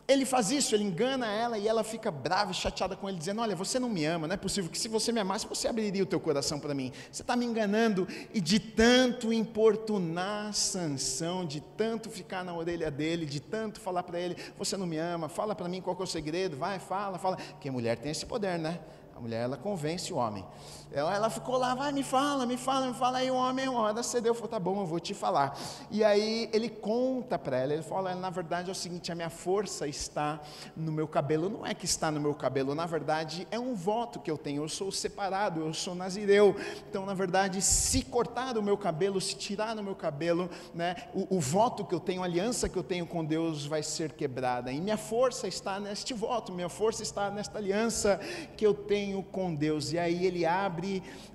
ele 0.09 0.25
faz 0.25 0.53
isso, 0.53 0.75
ele 0.75 0.85
engana 0.85 1.27
ela 1.27 1.59
e 1.59 1.67
ela 1.67 1.83
fica 1.83 2.11
brava 2.11 2.53
e 2.53 2.55
chateada 2.55 2.95
com 2.95 3.09
ele, 3.09 3.19
dizendo: 3.19 3.41
Olha, 3.41 3.57
você 3.57 3.79
não 3.79 3.89
me 3.89 4.05
ama, 4.05 4.29
não 4.29 4.35
é 4.35 4.37
possível 4.37 4.71
que 4.71 4.79
se 4.79 4.87
você 4.89 5.11
me 5.11 5.19
amasse, 5.19 5.47
você 5.47 5.67
abriria 5.67 6.03
o 6.03 6.07
teu 6.07 6.21
coração 6.21 6.61
para 6.61 6.73
mim. 6.75 6.93
Você 7.11 7.23
está 7.23 7.35
me 7.35 7.45
enganando. 7.45 8.07
E 8.33 8.41
de 8.41 8.61
tanto 8.61 9.33
importunar 9.33 10.53
Sansão, 10.53 11.45
de 11.45 11.61
tanto 11.61 12.09
ficar 12.09 12.45
na 12.45 12.55
orelha 12.55 12.91
dele, 12.91 13.27
de 13.27 13.41
tanto 13.41 13.81
falar 13.81 14.05
para 14.05 14.21
ele: 14.21 14.37
Você 14.57 14.77
não 14.77 14.87
me 14.87 14.97
ama, 14.97 15.29
fala 15.29 15.55
para 15.55 15.69
mim 15.69 15.81
qual 15.81 15.97
é 15.99 16.03
o 16.03 16.07
segredo, 16.07 16.57
vai, 16.57 16.79
fala, 16.79 17.19
fala. 17.19 17.37
A 17.67 17.73
mulher 17.73 17.99
tem 17.99 18.13
esse 18.13 18.25
poder, 18.25 18.59
né? 18.59 18.79
A 19.17 19.21
mulher 19.21 19.43
ela 19.45 19.57
convence 19.57 20.13
o 20.13 20.17
homem. 20.17 20.45
Ela, 20.93 21.29
ficou 21.29 21.59
lá, 21.59 21.75
vai, 21.75 21.93
me 21.93 22.03
fala, 22.03 22.47
me 22.47 22.57
fala, 22.57 22.87
me 22.87 22.95
fala. 22.95 23.19
Aí 23.19 23.31
o 23.31 23.35
homem, 23.35 23.69
uma 23.69 23.81
hora 23.81 24.03
cedeu, 24.03 24.33
falou, 24.35 24.49
tá 24.49 24.59
bom, 24.59 24.81
eu 24.81 24.87
vou 24.87 25.01
te 25.01 25.13
falar. 25.13 25.59
E 25.91 26.03
aí 26.03 26.49
ele 26.53 26.69
conta 26.69 27.39
para 27.39 27.59
ela, 27.59 27.75
ele 27.75 27.83
fala, 27.83 28.15
na 28.15 28.31
verdade 28.31 28.69
é 28.69 28.73
o 28.73 28.75
seguinte, 28.75 29.11
a 29.11 29.15
minha 29.15 29.29
força 29.29 29.87
está 29.87 30.41
no 30.77 30.93
meu 30.93 31.07
cabelo. 31.07 31.51
Não 31.51 31.67
é 31.67 31.75
que 31.75 31.85
está 31.85 32.11
no 32.11 32.21
meu 32.21 32.35
cabelo, 32.35 32.75
na 32.75 32.87
verdade 32.87 33.47
é 33.51 33.59
um 33.59 33.75
voto 33.75 34.21
que 34.21 34.31
eu 34.31 34.39
tenho. 34.39 34.63
Eu 34.63 34.69
sou 34.69 34.91
separado, 34.93 35.61
eu 35.61 35.75
sou 35.75 35.95
nazireu. 35.95 36.57
Então, 36.89 37.05
na 37.05 37.15
verdade, 37.15 37.61
se 37.61 38.03
cortar 38.03 38.57
o 38.57 38.63
meu 38.63 38.79
cabelo, 38.79 39.21
se 39.21 39.37
tirar 39.37 39.75
no 39.75 39.83
meu 39.83 39.95
cabelo, 39.95 40.49
né, 40.75 40.97
o, 41.13 41.37
o 41.37 41.41
voto 41.41 41.85
que 41.85 41.95
eu 41.95 42.01
tenho, 42.01 42.23
a 42.23 42.25
aliança 42.25 42.69
que 42.69 42.77
eu 42.77 42.85
tenho 42.85 43.07
com 43.07 43.25
Deus 43.25 43.67
vai 43.67 43.83
ser 43.83 44.13
quebrada. 44.13 44.73
E 44.73 44.81
minha 44.81 44.97
força 44.97 45.49
está 45.49 45.81
neste 45.81 46.15
voto, 46.15 46.53
minha 46.53 46.69
força 46.69 47.03
está 47.03 47.31
nesta 47.31 47.59
aliança 47.59 48.19
que 48.57 48.65
eu 48.65 48.73
tenho 48.73 49.23
com 49.23 49.55
Deus. 49.55 49.93
E 49.93 49.99
aí 49.99 50.25
ele 50.25 50.47
abre 50.47 50.86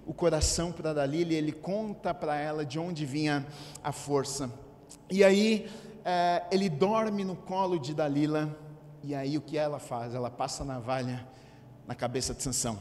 o 0.06 0.14
coração 0.14 0.72
para 0.72 0.94
Dalila 0.94 1.34
e 1.34 1.36
ele 1.36 1.52
conta 1.52 2.14
para 2.14 2.36
ela 2.36 2.66
de 2.66 2.80
onde 2.80 3.06
vinha 3.06 3.46
a 3.84 3.92
força. 3.92 4.52
E 5.10 5.24
aí 5.24 5.70
é, 6.04 6.44
ele 6.52 6.70
dorme 6.70 7.24
no 7.24 7.36
colo 7.36 7.80
de 7.80 7.94
Dalila. 7.94 8.58
E 9.04 9.16
aí 9.16 9.38
o 9.38 9.42
que 9.42 9.58
ela 9.58 9.80
faz? 9.80 10.14
Ela 10.14 10.30
passa 10.30 10.64
a 10.64 10.66
navalha 10.66 11.28
na 11.88 11.96
cabeça 11.96 12.34
de 12.34 12.44
Sansão. 12.44 12.80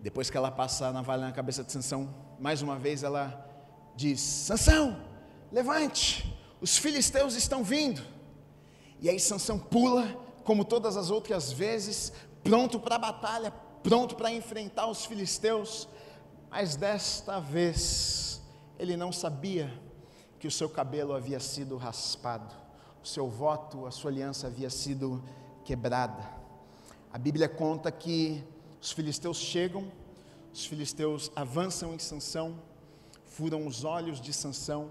Depois 0.00 0.30
que 0.30 0.36
ela 0.36 0.50
passa 0.50 0.86
a 0.86 0.92
navalha 0.92 1.22
na 1.22 1.32
cabeça 1.32 1.64
de 1.64 1.72
Sansão, 1.72 2.14
mais 2.38 2.62
uma 2.62 2.78
vez 2.78 3.02
ela 3.02 3.44
diz: 3.94 4.20
Sansão, 4.20 5.02
levante, 5.50 6.32
os 6.60 6.76
filisteus 6.76 7.34
estão 7.34 7.64
vindo. 7.64 8.02
E 9.00 9.10
aí 9.10 9.18
Sansão 9.18 9.58
pula, 9.58 10.06
como 10.44 10.64
todas 10.64 10.96
as 10.96 11.10
outras 11.10 11.52
vezes, 11.52 12.12
pronto 12.42 12.78
para 12.78 12.96
a 12.96 12.98
batalha, 12.98 13.52
pronto 13.86 14.16
para 14.16 14.32
enfrentar 14.32 14.88
os 14.88 15.04
filisteus, 15.04 15.88
mas 16.50 16.74
desta 16.74 17.38
vez 17.38 18.42
ele 18.80 18.96
não 18.96 19.12
sabia 19.12 19.72
que 20.40 20.48
o 20.48 20.50
seu 20.50 20.68
cabelo 20.68 21.14
havia 21.14 21.38
sido 21.38 21.76
raspado, 21.76 22.52
o 23.00 23.06
seu 23.06 23.28
voto, 23.28 23.86
a 23.86 23.92
sua 23.92 24.10
aliança 24.10 24.48
havia 24.48 24.70
sido 24.70 25.22
quebrada. 25.64 26.28
A 27.12 27.16
Bíblia 27.16 27.48
conta 27.48 27.92
que 27.92 28.42
os 28.82 28.90
filisteus 28.90 29.36
chegam, 29.36 29.86
os 30.52 30.66
filisteus 30.66 31.30
avançam 31.36 31.94
em 31.94 31.98
Sansão, 32.00 32.58
furam 33.24 33.68
os 33.68 33.84
olhos 33.84 34.20
de 34.20 34.32
Sansão, 34.32 34.90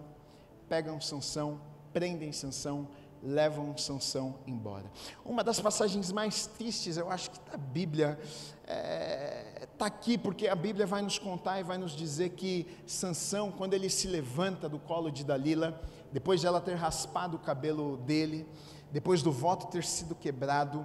pegam 0.69 1.01
Sansão, 1.01 1.59
prendem 1.91 2.31
Sansão, 2.31 2.87
levam 3.21 3.77
Sansão 3.77 4.35
embora. 4.47 4.89
Uma 5.25 5.43
das 5.43 5.59
passagens 5.59 6.13
mais 6.13 6.47
tristes, 6.47 6.95
eu 6.95 7.11
acho 7.11 7.31
que 7.31 7.39
da 7.49 7.57
Bíblia, 7.57 8.17
está 8.65 8.73
é, 8.73 9.67
tá 9.77 9.85
aqui 9.85 10.17
porque 10.17 10.47
a 10.47 10.55
Bíblia 10.55 10.87
vai 10.87 11.01
nos 11.01 11.19
contar 11.19 11.59
e 11.59 11.63
vai 11.63 11.77
nos 11.77 11.91
dizer 11.91 12.29
que 12.29 12.67
Sansão, 12.87 13.51
quando 13.51 13.75
ele 13.75 13.89
se 13.89 14.07
levanta 14.07 14.67
do 14.67 14.79
colo 14.79 15.11
de 15.11 15.23
Dalila, 15.23 15.79
depois 16.11 16.41
de 16.41 16.47
ela 16.47 16.59
ter 16.59 16.73
raspado 16.73 17.37
o 17.37 17.39
cabelo 17.39 17.97
dele, 17.97 18.47
depois 18.91 19.21
do 19.21 19.31
voto 19.31 19.67
ter 19.67 19.83
sido 19.83 20.15
quebrado, 20.15 20.83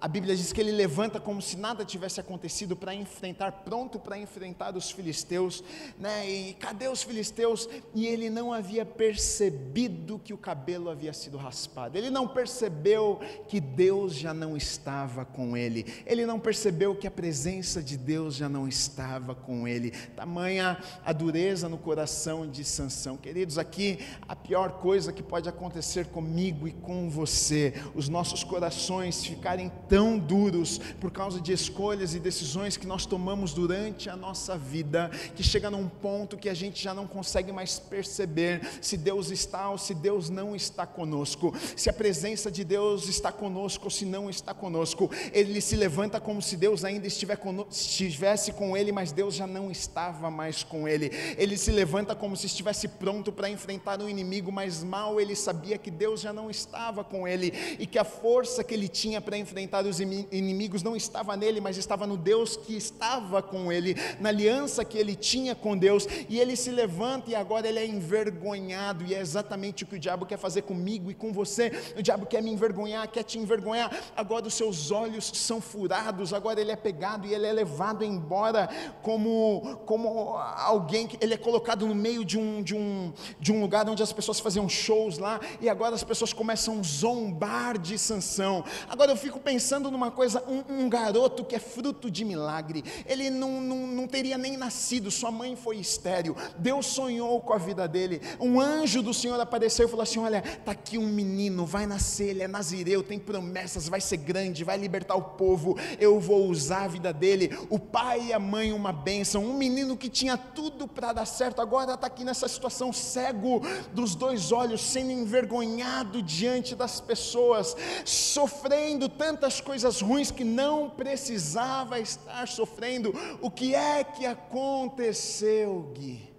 a 0.00 0.08
Bíblia 0.08 0.34
diz 0.34 0.52
que 0.52 0.60
ele 0.60 0.72
levanta 0.72 1.20
como 1.20 1.42
se 1.42 1.58
nada 1.58 1.84
tivesse 1.84 2.20
acontecido 2.20 2.74
para 2.74 2.94
enfrentar, 2.94 3.52
pronto 3.52 3.98
para 3.98 4.16
enfrentar 4.16 4.74
os 4.74 4.90
filisteus, 4.90 5.62
né? 5.98 6.28
E 6.28 6.54
cadê 6.54 6.88
os 6.88 7.02
filisteus? 7.02 7.68
E 7.94 8.06
ele 8.06 8.30
não 8.30 8.52
havia 8.52 8.86
percebido 8.86 10.18
que 10.18 10.32
o 10.32 10.38
cabelo 10.38 10.88
havia 10.88 11.12
sido 11.12 11.36
raspado. 11.36 11.98
Ele 11.98 12.08
não 12.08 12.26
percebeu 12.26 13.20
que 13.46 13.60
Deus 13.60 14.14
já 14.14 14.32
não 14.32 14.56
estava 14.56 15.24
com 15.24 15.54
ele. 15.54 15.84
Ele 16.06 16.24
não 16.24 16.40
percebeu 16.40 16.96
que 16.96 17.06
a 17.06 17.10
presença 17.10 17.82
de 17.82 17.98
Deus 17.98 18.36
já 18.36 18.48
não 18.48 18.66
estava 18.66 19.34
com 19.34 19.68
ele. 19.68 19.90
Tamanha 20.16 20.78
a 21.04 21.12
dureza 21.12 21.68
no 21.68 21.76
coração 21.76 22.48
de 22.48 22.64
Sansão. 22.64 23.18
Queridos, 23.18 23.58
aqui 23.58 23.98
a 24.26 24.34
pior 24.34 24.80
coisa 24.80 25.12
que 25.12 25.22
pode 25.22 25.48
acontecer 25.48 26.06
comigo 26.06 26.66
e 26.66 26.72
com 26.72 27.10
você, 27.10 27.74
os 27.94 28.08
nossos 28.08 28.42
corações 28.42 29.24
ficarem 29.24 29.70
tão 29.90 30.16
duros 30.16 30.78
por 31.00 31.10
causa 31.10 31.40
de 31.40 31.52
escolhas 31.52 32.14
e 32.14 32.20
decisões 32.20 32.76
que 32.76 32.86
nós 32.86 33.04
tomamos 33.04 33.52
durante 33.52 34.08
a 34.08 34.14
nossa 34.14 34.56
vida, 34.56 35.10
que 35.34 35.42
chega 35.42 35.68
num 35.68 35.88
ponto 35.88 36.36
que 36.36 36.48
a 36.48 36.54
gente 36.54 36.80
já 36.80 36.94
não 36.94 37.08
consegue 37.08 37.50
mais 37.50 37.80
perceber 37.80 38.60
se 38.80 38.96
Deus 38.96 39.30
está 39.32 39.68
ou 39.68 39.76
se 39.76 39.92
Deus 39.92 40.30
não 40.30 40.54
está 40.54 40.86
conosco, 40.86 41.52
se 41.76 41.90
a 41.90 41.92
presença 41.92 42.52
de 42.52 42.62
Deus 42.62 43.08
está 43.08 43.32
conosco 43.32 43.86
ou 43.86 43.90
se 43.90 44.04
não 44.06 44.30
está 44.30 44.54
conosco. 44.54 45.10
Ele 45.32 45.60
se 45.60 45.74
levanta 45.74 46.20
como 46.20 46.40
se 46.40 46.56
Deus 46.56 46.84
ainda 46.84 47.08
estivesse 47.08 48.52
com 48.52 48.76
ele, 48.76 48.92
mas 48.92 49.10
Deus 49.10 49.34
já 49.34 49.46
não 49.46 49.72
estava 49.72 50.30
mais 50.30 50.62
com 50.62 50.86
ele. 50.86 51.10
Ele 51.36 51.56
se 51.56 51.72
levanta 51.72 52.14
como 52.14 52.36
se 52.36 52.46
estivesse 52.46 52.86
pronto 52.86 53.32
para 53.32 53.50
enfrentar 53.50 54.00
o 54.00 54.08
inimigo, 54.08 54.52
mas 54.52 54.84
mal 54.84 55.20
ele 55.20 55.34
sabia 55.34 55.76
que 55.76 55.90
Deus 55.90 56.20
já 56.20 56.32
não 56.32 56.48
estava 56.48 57.02
com 57.02 57.26
ele 57.26 57.52
e 57.76 57.86
que 57.88 57.98
a 57.98 58.04
força 58.04 58.62
que 58.62 58.72
ele 58.72 58.86
tinha 58.86 59.20
para 59.20 59.36
enfrentar 59.36 59.79
os 59.88 60.00
inimigos 60.00 60.82
não 60.82 60.94
estava 60.94 61.36
nele, 61.36 61.60
mas 61.60 61.76
estava 61.76 62.06
no 62.06 62.16
Deus 62.16 62.56
que 62.56 62.76
estava 62.76 63.42
com 63.42 63.72
ele, 63.72 63.96
na 64.18 64.28
aliança 64.28 64.84
que 64.84 64.98
ele 64.98 65.14
tinha 65.14 65.54
com 65.54 65.76
Deus, 65.76 66.06
e 66.28 66.38
ele 66.38 66.56
se 66.56 66.70
levanta 66.70 67.30
e 67.30 67.34
agora 67.34 67.68
ele 67.68 67.78
é 67.78 67.86
envergonhado, 67.86 69.04
e 69.04 69.14
é 69.14 69.20
exatamente 69.20 69.84
o 69.84 69.86
que 69.86 69.96
o 69.96 69.98
diabo 69.98 70.26
quer 70.26 70.38
fazer 70.38 70.62
comigo 70.62 71.10
e 71.10 71.14
com 71.14 71.32
você. 71.32 71.72
O 71.96 72.02
diabo 72.02 72.26
quer 72.26 72.42
me 72.42 72.50
envergonhar, 72.50 73.08
quer 73.08 73.22
te 73.22 73.38
envergonhar. 73.38 73.90
Agora 74.16 74.46
os 74.46 74.54
seus 74.54 74.90
olhos 74.90 75.30
são 75.34 75.60
furados, 75.60 76.32
agora 76.32 76.60
ele 76.60 76.70
é 76.70 76.76
pegado 76.76 77.26
e 77.26 77.34
ele 77.34 77.46
é 77.46 77.52
levado 77.52 78.04
embora 78.04 78.68
como, 79.02 79.80
como 79.86 80.36
alguém 80.56 81.06
que 81.06 81.16
ele 81.20 81.34
é 81.34 81.38
colocado 81.38 81.86
no 81.86 81.94
meio 81.94 82.24
de 82.24 82.38
um, 82.38 82.62
de, 82.62 82.74
um, 82.74 83.12
de 83.38 83.52
um 83.52 83.60
lugar 83.60 83.88
onde 83.88 84.02
as 84.02 84.12
pessoas 84.12 84.40
faziam 84.40 84.68
shows 84.68 85.18
lá, 85.18 85.40
e 85.60 85.68
agora 85.68 85.94
as 85.94 86.04
pessoas 86.04 86.32
começam 86.32 86.80
a 86.80 86.82
zombar 86.82 87.78
de 87.78 87.98
Sansão. 87.98 88.64
Agora 88.88 89.12
eu 89.12 89.16
fico 89.16 89.38
pensando 89.38 89.69
pensando 89.70 89.88
numa 89.88 90.10
coisa, 90.10 90.42
um, 90.48 90.82
um, 90.82 90.88
garoto 90.88 91.44
que 91.44 91.54
é 91.54 91.58
fruto 91.60 92.10
de 92.10 92.24
milagre, 92.24 92.82
ele 93.06 93.30
não, 93.30 93.60
não, 93.60 93.86
não 93.86 94.08
teria 94.08 94.36
nem 94.36 94.56
nascido, 94.56 95.12
sua 95.12 95.30
mãe 95.30 95.54
foi 95.54 95.76
estéril, 95.76 96.36
Deus 96.58 96.86
sonhou 96.86 97.40
com 97.40 97.52
a 97.52 97.56
vida 97.56 97.86
dele, 97.86 98.20
um 98.40 98.60
anjo 98.60 99.00
do 99.00 99.14
Senhor 99.14 99.38
apareceu 99.38 99.86
e 99.86 99.88
falou 99.88 100.02
assim: 100.02 100.18
Olha, 100.18 100.42
está 100.44 100.72
aqui 100.72 100.98
um 100.98 101.06
menino, 101.06 101.64
vai 101.64 101.86
nascer, 101.86 102.30
ele 102.30 102.42
é 102.42 102.48
nazireu, 102.48 103.00
tem 103.00 103.16
promessas, 103.16 103.88
vai 103.88 104.00
ser 104.00 104.16
grande, 104.16 104.64
vai 104.64 104.76
libertar 104.76 105.14
o 105.14 105.22
povo, 105.22 105.78
eu 106.00 106.18
vou 106.18 106.48
usar 106.48 106.86
a 106.86 106.88
vida 106.88 107.12
dele. 107.12 107.56
O 107.70 107.78
pai 107.78 108.26
e 108.26 108.32
a 108.32 108.40
mãe, 108.40 108.72
uma 108.72 108.92
bênção, 108.92 109.44
um 109.44 109.54
menino 109.54 109.96
que 109.96 110.08
tinha 110.08 110.36
tudo 110.36 110.88
para 110.88 111.12
dar 111.12 111.26
certo, 111.26 111.62
agora 111.62 111.94
está 111.94 112.08
aqui 112.08 112.24
nessa 112.24 112.48
situação, 112.48 112.92
cego 112.92 113.62
dos 113.92 114.16
dois 114.16 114.50
olhos, 114.50 114.80
sendo 114.80 115.12
envergonhado 115.12 116.20
diante 116.20 116.74
das 116.74 117.00
pessoas, 117.00 117.76
sofrendo 118.04 119.08
tantas 119.08 119.59
coisas 119.60 120.00
ruins 120.00 120.30
que 120.30 120.44
não 120.44 120.90
precisava 120.90 121.98
estar 122.00 122.46
sofrendo. 122.48 123.12
O 123.40 123.50
que 123.50 123.74
é 123.74 124.02
que 124.02 124.26
aconteceu, 124.26 125.92
Gui? 125.94 126.30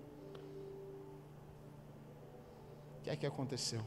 O 3.00 3.04
que 3.04 3.10
é 3.10 3.16
que 3.16 3.26
aconteceu? 3.26 3.82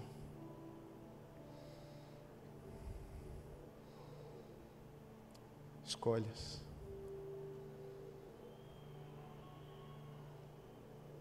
Escolhas. 5.85 6.63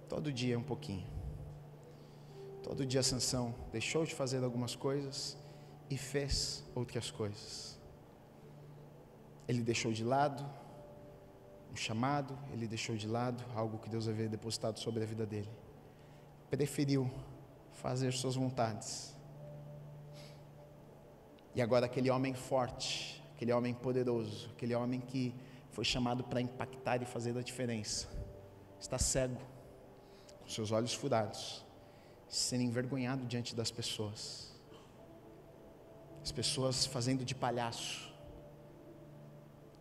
Todo 0.08 0.32
dia 0.32 0.58
um 0.58 0.64
pouquinho. 0.64 1.08
Todo 2.62 2.86
dia 2.86 3.04
Sansão 3.04 3.54
deixou 3.72 4.06
de 4.06 4.16
fazer 4.16 4.44
algumas 4.44 4.76
coisas 4.76 5.38
e 5.90 5.98
fez 5.98 6.64
outras 6.74 7.12
coisas. 7.12 7.73
Ele 9.48 9.62
deixou 9.62 9.92
de 9.92 10.04
lado 10.04 10.44
um 11.74 11.76
chamado, 11.76 12.38
ele 12.52 12.68
deixou 12.68 12.96
de 12.96 13.08
lado 13.08 13.44
algo 13.56 13.80
que 13.80 13.90
Deus 13.90 14.08
havia 14.08 14.30
depositado 14.30 14.78
sobre 14.80 15.04
a 15.04 15.08
vida 15.08 15.26
dele. 15.26 15.50
Preferiu 16.50 17.12
fazer 17.72 18.14
suas 18.14 18.36
vontades. 18.36 19.16
E 21.56 21.62
agora 21.62 21.88
aquele 21.88 22.12
homem 22.12 22.36
forte, 22.36 23.24
aquele 23.36 23.52
homem 23.52 23.74
poderoso, 23.74 24.52
aquele 24.52 24.76
homem 24.76 25.00
que 25.00 25.34
foi 25.72 25.84
chamado 25.84 26.24
para 26.24 26.40
impactar 26.40 27.02
e 27.02 27.06
fazer 27.06 27.36
a 27.36 27.42
diferença, 27.42 28.08
está 28.80 29.00
cego, 29.00 29.42
com 30.42 30.48
seus 30.48 30.72
olhos 30.72 30.94
furados, 30.94 31.66
sendo 32.28 32.62
envergonhado 32.62 33.26
diante 33.26 33.56
das 33.56 33.72
pessoas. 33.72 34.54
As 36.22 36.32
pessoas 36.32 36.86
fazendo 36.86 37.26
de 37.26 37.34
palhaço 37.34 38.13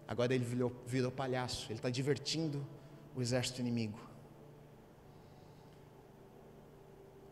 Agora 0.07 0.35
ele 0.35 0.45
virou, 0.45 0.73
virou 0.87 1.11
palhaço, 1.11 1.67
ele 1.67 1.79
está 1.79 1.91
divertindo 1.91 2.67
o 3.15 3.23
exército 3.23 3.61
inimigo. 3.61 3.99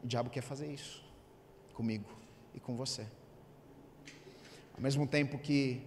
O 0.03 0.07
diabo 0.07 0.31
quer 0.31 0.43
fazer 0.43 0.73
isso 0.73 1.05
comigo 1.75 2.09
e 2.55 2.61
com 2.61 2.77
você. 2.77 3.07
Ao 4.75 4.81
mesmo 4.81 5.07
tempo 5.07 5.39
que 5.39 5.83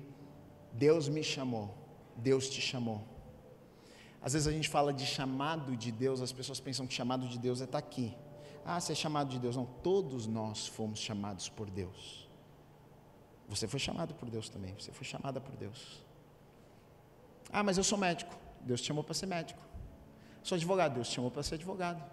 Deus 0.71 1.09
me 1.09 1.23
chamou, 1.23 1.75
Deus 2.15 2.49
te 2.49 2.61
chamou. 2.61 3.03
Às 4.21 4.33
vezes 4.33 4.47
a 4.47 4.51
gente 4.51 4.69
fala 4.69 4.93
de 4.93 5.05
chamado 5.05 5.75
de 5.75 5.91
Deus, 5.91 6.21
as 6.21 6.31
pessoas 6.31 6.59
pensam 6.59 6.87
que 6.87 6.93
chamado 6.93 7.27
de 7.27 7.37
Deus 7.37 7.59
é 7.59 7.65
estar 7.65 7.81
tá 7.81 7.85
aqui. 7.85 8.15
Ah, 8.65 8.79
você 8.79 8.93
é 8.93 8.95
chamado 8.95 9.29
de 9.29 9.39
Deus. 9.39 9.55
Não, 9.55 9.65
todos 9.65 10.27
nós 10.27 10.67
fomos 10.67 10.99
chamados 10.99 11.49
por 11.49 11.69
Deus. 11.69 12.29
Você 13.49 13.67
foi 13.67 13.79
chamado 13.79 14.13
por 14.15 14.29
Deus 14.29 14.47
também, 14.47 14.73
você 14.73 14.91
foi 14.91 15.05
chamada 15.05 15.41
por 15.41 15.55
Deus. 15.55 16.03
Ah, 17.53 17.61
mas 17.61 17.77
eu 17.77 17.83
sou 17.83 17.97
médico. 17.97 18.35
Deus 18.61 18.81
te 18.81 18.87
chamou 18.87 19.03
para 19.03 19.13
ser 19.13 19.27
médico. 19.27 19.61
Sou 20.41 20.55
advogado. 20.55 20.95
Deus 20.95 21.07
te 21.07 21.15
chamou 21.15 21.29
para 21.29 21.43
ser 21.43 21.55
advogado. 21.55 22.03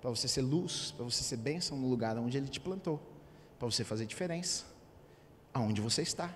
Para 0.00 0.10
você 0.10 0.26
ser 0.26 0.42
luz, 0.42 0.90
para 0.90 1.04
você 1.04 1.22
ser 1.22 1.36
bênção 1.36 1.78
no 1.78 1.88
lugar 1.88 2.18
onde 2.18 2.36
Ele 2.36 2.48
te 2.48 2.58
plantou. 2.58 3.00
Para 3.56 3.66
você 3.70 3.84
fazer 3.84 4.04
diferença. 4.04 4.64
Aonde 5.54 5.80
você 5.80 6.02
está. 6.02 6.34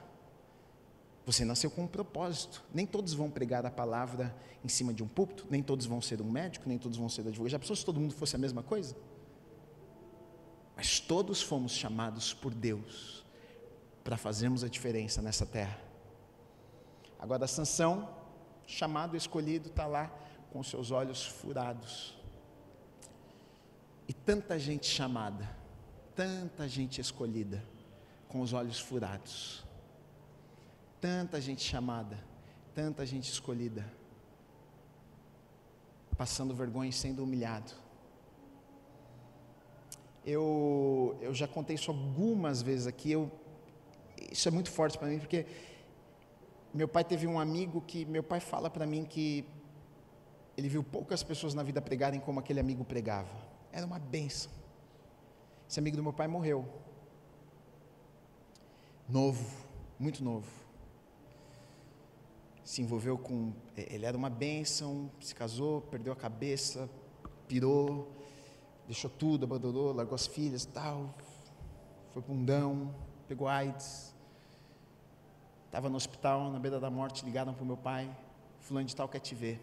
Você 1.26 1.44
nasceu 1.44 1.68
com 1.68 1.82
um 1.82 1.88
propósito. 1.88 2.62
Nem 2.72 2.86
todos 2.86 3.12
vão 3.12 3.28
pregar 3.28 3.66
a 3.66 3.70
palavra 3.70 4.32
em 4.64 4.68
cima 4.68 4.94
de 4.94 5.02
um 5.02 5.08
púlpito, 5.08 5.46
nem 5.50 5.62
todos 5.62 5.84
vão 5.86 6.00
ser 6.00 6.20
um 6.22 6.30
médico, 6.30 6.68
nem 6.68 6.78
todos 6.78 6.96
vão 6.96 7.08
ser 7.08 7.22
advogado. 7.22 7.50
Já 7.50 7.58
pensou 7.58 7.74
se 7.74 7.84
todo 7.84 8.00
mundo 8.00 8.14
fosse 8.14 8.36
a 8.36 8.38
mesma 8.38 8.62
coisa? 8.62 8.96
Mas 10.76 11.00
todos 11.00 11.42
fomos 11.42 11.72
chamados 11.72 12.32
por 12.32 12.54
Deus 12.54 13.24
para 14.04 14.16
fazermos 14.16 14.62
a 14.62 14.68
diferença 14.68 15.20
nessa 15.20 15.44
terra. 15.44 15.85
Agora, 17.18 17.46
Sansão, 17.46 18.08
chamado, 18.66 19.16
escolhido, 19.16 19.68
está 19.68 19.86
lá 19.86 20.10
com 20.52 20.62
seus 20.62 20.90
olhos 20.90 21.24
furados. 21.26 22.16
E 24.08 24.12
tanta 24.12 24.58
gente 24.58 24.86
chamada, 24.86 25.48
tanta 26.14 26.68
gente 26.68 27.00
escolhida, 27.00 27.62
com 28.28 28.40
os 28.40 28.52
olhos 28.52 28.78
furados. 28.78 29.64
Tanta 31.00 31.40
gente 31.40 31.62
chamada, 31.62 32.18
tanta 32.74 33.04
gente 33.04 33.30
escolhida, 33.30 33.84
passando 36.16 36.54
vergonha 36.54 36.90
e 36.90 36.92
sendo 36.92 37.22
humilhado. 37.22 37.72
Eu, 40.24 41.16
eu 41.20 41.32
já 41.34 41.46
contei 41.46 41.76
isso 41.76 41.90
algumas 41.90 42.62
vezes 42.62 42.86
aqui, 42.86 43.12
eu, 43.12 43.30
isso 44.32 44.48
é 44.48 44.50
muito 44.50 44.70
forte 44.70 44.98
para 44.98 45.08
mim, 45.08 45.18
porque 45.18 45.46
meu 46.72 46.88
pai 46.88 47.04
teve 47.04 47.26
um 47.26 47.38
amigo 47.38 47.80
que 47.80 48.04
meu 48.04 48.22
pai 48.22 48.40
fala 48.40 48.68
para 48.68 48.86
mim 48.86 49.04
que 49.04 49.44
ele 50.56 50.68
viu 50.68 50.82
poucas 50.82 51.22
pessoas 51.22 51.54
na 51.54 51.62
vida 51.62 51.80
pregarem 51.80 52.20
como 52.20 52.40
aquele 52.40 52.60
amigo 52.60 52.84
pregava. 52.84 53.36
Era 53.72 53.84
uma 53.84 53.98
benção. 53.98 54.50
Esse 55.68 55.78
amigo 55.78 55.96
do 55.96 56.02
meu 56.02 56.12
pai 56.12 56.26
morreu. 56.26 56.66
Novo, 59.08 59.44
muito 59.98 60.24
novo. 60.24 60.50
Se 62.64 62.82
envolveu 62.82 63.16
com. 63.16 63.52
Ele 63.76 64.04
era 64.04 64.16
uma 64.16 64.30
benção, 64.30 65.10
se 65.20 65.34
casou, 65.34 65.82
perdeu 65.82 66.12
a 66.12 66.16
cabeça, 66.16 66.90
pirou, 67.46 68.10
deixou 68.86 69.10
tudo, 69.10 69.44
abandonou, 69.44 69.92
largou 69.92 70.14
as 70.14 70.26
filhas 70.26 70.64
tal. 70.64 71.14
Foi 72.12 72.22
bundão, 72.22 72.94
pegou 73.28 73.46
AIDS 73.46 74.15
Estava 75.66 75.88
no 75.88 75.96
hospital, 75.96 76.50
na 76.50 76.58
beira 76.58 76.80
da 76.80 76.90
morte, 76.90 77.24
ligaram 77.24 77.52
para 77.52 77.62
o 77.62 77.66
meu 77.66 77.76
pai, 77.76 78.10
fulano 78.60 78.86
de 78.86 78.96
tal 78.96 79.08
quer 79.08 79.20
te 79.20 79.34
ver. 79.34 79.60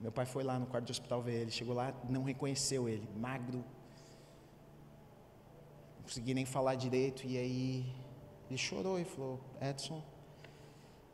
Meu 0.00 0.10
pai 0.10 0.26
foi 0.26 0.42
lá 0.42 0.58
no 0.58 0.66
quarto 0.66 0.86
de 0.86 0.92
hospital 0.92 1.22
ver 1.22 1.42
ele, 1.42 1.50
chegou 1.50 1.74
lá, 1.74 1.94
não 2.08 2.24
reconheceu 2.24 2.88
ele, 2.88 3.08
magro, 3.16 3.64
não 5.96 6.02
consegui 6.02 6.34
nem 6.34 6.44
falar 6.44 6.74
direito, 6.74 7.26
e 7.26 7.38
aí 7.38 7.94
ele 8.50 8.58
chorou 8.58 8.98
e 8.98 9.04
falou, 9.04 9.40
Edson, 9.60 10.02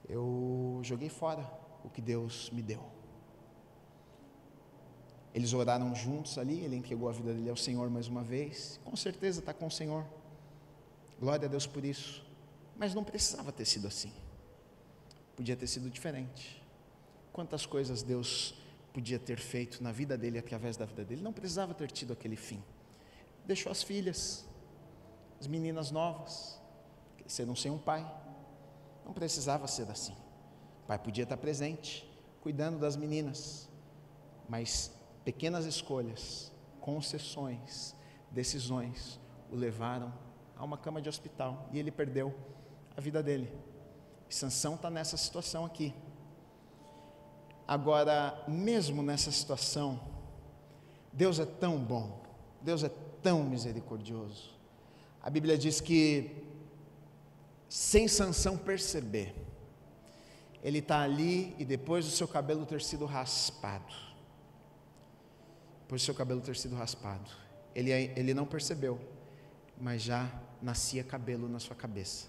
eu 0.08 0.80
joguei 0.82 1.08
fora 1.08 1.48
o 1.84 1.88
que 1.88 2.00
Deus 2.00 2.50
me 2.50 2.62
deu. 2.62 2.82
Eles 5.32 5.52
oraram 5.52 5.94
juntos 5.94 6.36
ali, 6.38 6.64
ele 6.64 6.74
entregou 6.74 7.08
a 7.08 7.12
vida 7.12 7.32
dele 7.32 7.48
ao 7.48 7.56
Senhor 7.56 7.88
mais 7.88 8.08
uma 8.08 8.22
vez. 8.22 8.80
Com 8.84 8.96
certeza 8.96 9.38
está 9.38 9.54
com 9.54 9.66
o 9.66 9.70
Senhor. 9.70 10.04
Glória 11.20 11.46
a 11.46 11.48
Deus 11.48 11.66
por 11.66 11.84
isso. 11.84 12.28
Mas 12.80 12.94
não 12.94 13.04
precisava 13.04 13.52
ter 13.52 13.66
sido 13.66 13.86
assim. 13.86 14.10
Podia 15.36 15.54
ter 15.54 15.66
sido 15.66 15.90
diferente. 15.90 16.64
Quantas 17.30 17.66
coisas 17.66 18.02
Deus 18.02 18.54
podia 18.94 19.18
ter 19.18 19.38
feito 19.38 19.82
na 19.82 19.92
vida 19.92 20.16
dele 20.16 20.38
através 20.38 20.78
da 20.78 20.86
vida 20.86 21.04
dele. 21.04 21.20
Não 21.20 21.30
precisava 21.30 21.74
ter 21.74 21.90
tido 21.90 22.14
aquele 22.14 22.36
fim. 22.36 22.64
Deixou 23.44 23.70
as 23.70 23.82
filhas, 23.82 24.46
as 25.38 25.46
meninas 25.46 25.90
novas, 25.90 26.58
cresceram 27.18 27.54
sem 27.54 27.70
um 27.70 27.76
pai. 27.76 28.00
Não 29.04 29.12
precisava 29.12 29.68
ser 29.68 29.90
assim. 29.90 30.16
O 30.82 30.86
pai 30.86 30.98
podia 30.98 31.24
estar 31.24 31.36
presente, 31.36 32.10
cuidando 32.40 32.78
das 32.78 32.96
meninas, 32.96 33.68
mas 34.48 34.90
pequenas 35.22 35.66
escolhas, 35.66 36.50
concessões, 36.80 37.94
decisões 38.30 39.20
o 39.50 39.54
levaram 39.54 40.10
a 40.56 40.64
uma 40.64 40.78
cama 40.78 41.02
de 41.02 41.10
hospital 41.10 41.68
e 41.72 41.78
ele 41.78 41.90
perdeu 41.90 42.34
a 42.96 43.00
vida 43.00 43.22
dele. 43.22 43.52
E 44.28 44.34
Sansão 44.34 44.74
está 44.74 44.90
nessa 44.90 45.16
situação 45.16 45.64
aqui. 45.64 45.94
Agora, 47.66 48.44
mesmo 48.48 49.02
nessa 49.02 49.30
situação, 49.30 50.00
Deus 51.12 51.38
é 51.38 51.44
tão 51.44 51.78
bom, 51.78 52.20
Deus 52.60 52.82
é 52.82 52.90
tão 53.22 53.44
misericordioso. 53.44 54.50
A 55.22 55.28
Bíblia 55.30 55.56
diz 55.56 55.80
que, 55.80 56.44
sem 57.68 58.08
Sansão 58.08 58.56
perceber, 58.56 59.34
ele 60.62 60.78
está 60.78 61.00
ali 61.00 61.54
e 61.58 61.64
depois 61.64 62.04
do 62.04 62.10
seu 62.10 62.28
cabelo 62.28 62.66
ter 62.66 62.80
sido 62.82 63.06
raspado, 63.06 63.94
por 65.88 65.98
seu 65.98 66.14
cabelo 66.14 66.40
ter 66.40 66.56
sido 66.56 66.74
raspado. 66.74 67.30
Ele, 67.74 67.92
ele 67.92 68.34
não 68.34 68.46
percebeu, 68.46 69.00
mas 69.80 70.02
já 70.02 70.30
nascia 70.60 71.02
cabelo 71.02 71.48
na 71.48 71.58
sua 71.58 71.74
cabeça. 71.74 72.28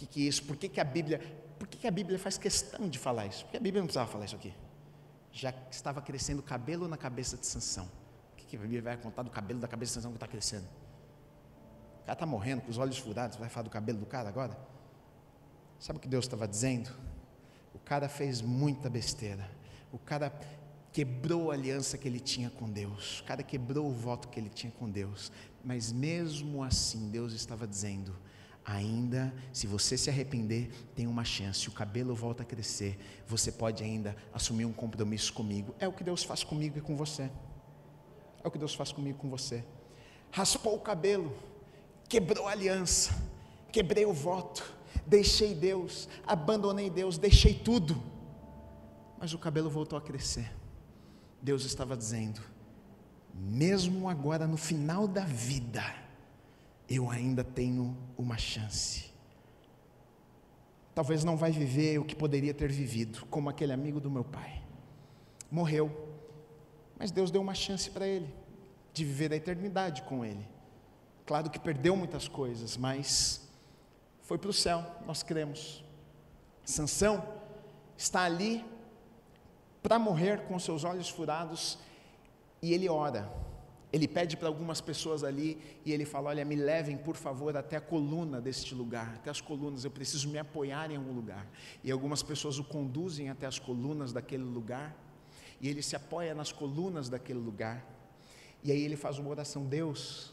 O 0.00 0.02
que, 0.02 0.06
que 0.06 0.24
é 0.24 0.28
isso? 0.28 0.42
Por 0.44 0.56
que, 0.56 0.68
que 0.68 0.80
a 0.80 0.84
Bíblia. 0.84 1.20
Por 1.58 1.68
que, 1.68 1.76
que 1.76 1.86
a 1.86 1.90
Bíblia 1.90 2.18
faz 2.18 2.38
questão 2.38 2.88
de 2.88 2.98
falar 2.98 3.26
isso? 3.26 3.44
Porque 3.44 3.58
a 3.58 3.60
Bíblia 3.60 3.82
não 3.82 3.86
precisava 3.86 4.10
falar 4.10 4.24
isso 4.24 4.36
aqui. 4.36 4.54
Já 5.30 5.52
estava 5.70 6.00
crescendo 6.00 6.42
cabelo 6.42 6.88
na 6.88 6.96
cabeça 6.96 7.36
de 7.36 7.46
Sansão. 7.46 7.84
O 8.32 8.36
que, 8.36 8.46
que 8.46 8.56
a 8.56 8.60
Bíblia 8.60 8.80
vai 8.80 8.96
contar 8.96 9.22
do 9.22 9.30
cabelo 9.30 9.60
da 9.60 9.68
cabeça 9.68 9.90
de 9.90 9.94
Sansão 9.96 10.10
que 10.12 10.16
está 10.16 10.26
crescendo? 10.26 10.64
O 12.00 12.06
cara 12.06 12.14
está 12.14 12.24
morrendo 12.24 12.62
com 12.62 12.70
os 12.70 12.78
olhos 12.78 12.96
furados, 12.96 13.36
vai 13.36 13.50
falar 13.50 13.64
do 13.64 13.70
cabelo 13.70 13.98
do 13.98 14.06
cara 14.06 14.28
agora? 14.28 14.56
Sabe 15.78 15.98
o 15.98 16.00
que 16.00 16.08
Deus 16.08 16.24
estava 16.24 16.48
dizendo? 16.48 16.90
O 17.74 17.78
cara 17.78 18.08
fez 18.08 18.40
muita 18.40 18.88
besteira. 18.88 19.50
O 19.92 19.98
cara 19.98 20.32
quebrou 20.92 21.50
a 21.50 21.54
aliança 21.54 21.98
que 21.98 22.08
ele 22.08 22.20
tinha 22.20 22.48
com 22.48 22.68
Deus, 22.68 23.22
cada 23.26 23.42
quebrou 23.42 23.86
o 23.86 23.92
voto 23.92 24.28
que 24.28 24.40
ele 24.40 24.48
tinha 24.48 24.72
com 24.72 24.90
Deus, 24.90 25.30
mas 25.62 25.92
mesmo 25.92 26.64
assim 26.64 27.10
Deus 27.10 27.32
estava 27.32 27.66
dizendo: 27.66 28.16
ainda, 28.64 29.34
se 29.52 29.66
você 29.66 29.96
se 29.96 30.10
arrepender, 30.10 30.70
tem 30.94 31.06
uma 31.06 31.24
chance, 31.24 31.68
o 31.68 31.72
cabelo 31.72 32.14
volta 32.14 32.42
a 32.42 32.46
crescer, 32.46 32.98
você 33.26 33.50
pode 33.50 33.82
ainda 33.82 34.16
assumir 34.32 34.64
um 34.64 34.72
compromisso 34.72 35.32
comigo. 35.32 35.74
É 35.78 35.88
o 35.88 35.92
que 35.92 36.04
Deus 36.04 36.22
faz 36.22 36.44
comigo 36.44 36.78
e 36.78 36.80
com 36.80 36.96
você. 36.96 37.30
É 38.42 38.48
o 38.48 38.50
que 38.50 38.58
Deus 38.58 38.74
faz 38.74 38.92
comigo 38.92 39.18
e 39.18 39.20
com 39.20 39.28
você. 39.28 39.64
Raspou 40.30 40.76
o 40.76 40.80
cabelo, 40.80 41.36
quebrou 42.08 42.46
a 42.46 42.52
aliança, 42.52 43.12
quebrei 43.72 44.06
o 44.06 44.12
voto, 44.12 44.74
deixei 45.06 45.54
Deus, 45.54 46.08
abandonei 46.26 46.88
Deus, 46.88 47.18
deixei 47.18 47.54
tudo, 47.54 48.00
mas 49.18 49.34
o 49.34 49.38
cabelo 49.38 49.68
voltou 49.68 49.98
a 49.98 50.02
crescer. 50.02 50.50
Deus 51.42 51.64
estava 51.64 51.96
dizendo: 51.96 52.40
mesmo 53.34 54.08
agora 54.08 54.46
no 54.46 54.56
final 54.56 55.08
da 55.08 55.24
vida, 55.24 55.82
eu 56.90 57.08
ainda 57.08 57.44
tenho 57.44 57.96
uma 58.18 58.36
chance. 58.36 59.12
Talvez 60.92 61.22
não 61.22 61.36
vai 61.36 61.52
viver 61.52 61.98
o 61.98 62.04
que 62.04 62.16
poderia 62.16 62.52
ter 62.52 62.72
vivido, 62.72 63.24
como 63.26 63.48
aquele 63.48 63.72
amigo 63.72 64.00
do 64.00 64.10
meu 64.10 64.24
pai. 64.24 64.60
Morreu, 65.48 65.90
mas 66.98 67.12
Deus 67.12 67.30
deu 67.30 67.40
uma 67.40 67.54
chance 67.54 67.88
para 67.88 68.06
ele 68.06 68.34
de 68.92 69.04
viver 69.04 69.32
a 69.32 69.36
eternidade 69.36 70.02
com 70.02 70.24
ele. 70.24 70.46
Claro 71.24 71.48
que 71.48 71.60
perdeu 71.60 71.96
muitas 71.96 72.26
coisas, 72.26 72.76
mas 72.76 73.48
foi 74.22 74.36
para 74.36 74.50
o 74.50 74.52
céu, 74.52 74.84
nós 75.06 75.22
cremos. 75.22 75.84
Sansão 76.64 77.24
está 77.96 78.22
ali 78.22 78.64
para 79.80 79.96
morrer 79.96 80.42
com 80.48 80.58
seus 80.58 80.82
olhos 80.82 81.08
furados 81.08 81.78
e 82.60 82.74
ele 82.74 82.88
ora. 82.88 83.30
Ele 83.92 84.06
pede 84.06 84.36
para 84.36 84.46
algumas 84.46 84.80
pessoas 84.80 85.24
ali 85.24 85.58
e 85.84 85.92
ele 85.92 86.04
fala: 86.04 86.30
Olha, 86.30 86.44
me 86.44 86.54
levem 86.54 86.96
por 86.96 87.16
favor 87.16 87.56
até 87.56 87.76
a 87.76 87.80
coluna 87.80 88.40
deste 88.40 88.74
lugar, 88.74 89.14
até 89.16 89.30
as 89.30 89.40
colunas, 89.40 89.84
eu 89.84 89.90
preciso 89.90 90.28
me 90.28 90.38
apoiar 90.38 90.90
em 90.90 90.96
algum 90.96 91.12
lugar. 91.12 91.46
E 91.82 91.90
algumas 91.90 92.22
pessoas 92.22 92.58
o 92.58 92.64
conduzem 92.64 93.30
até 93.30 93.46
as 93.46 93.58
colunas 93.58 94.12
daquele 94.12 94.44
lugar 94.44 94.96
e 95.60 95.68
ele 95.68 95.82
se 95.82 95.94
apoia 95.94 96.34
nas 96.34 96.50
colunas 96.50 97.08
daquele 97.08 97.38
lugar. 97.38 97.84
E 98.62 98.72
aí 98.72 98.82
ele 98.82 98.96
faz 98.96 99.18
uma 99.18 99.28
oração: 99.28 99.64
Deus, 99.64 100.32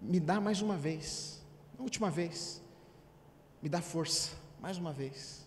me 0.00 0.20
dá 0.20 0.40
mais 0.40 0.60
uma 0.60 0.76
vez, 0.76 1.42
última 1.78 2.10
vez, 2.10 2.60
me 3.62 3.68
dá 3.68 3.80
força, 3.80 4.36
mais 4.60 4.76
uma 4.78 4.92
vez. 4.92 5.46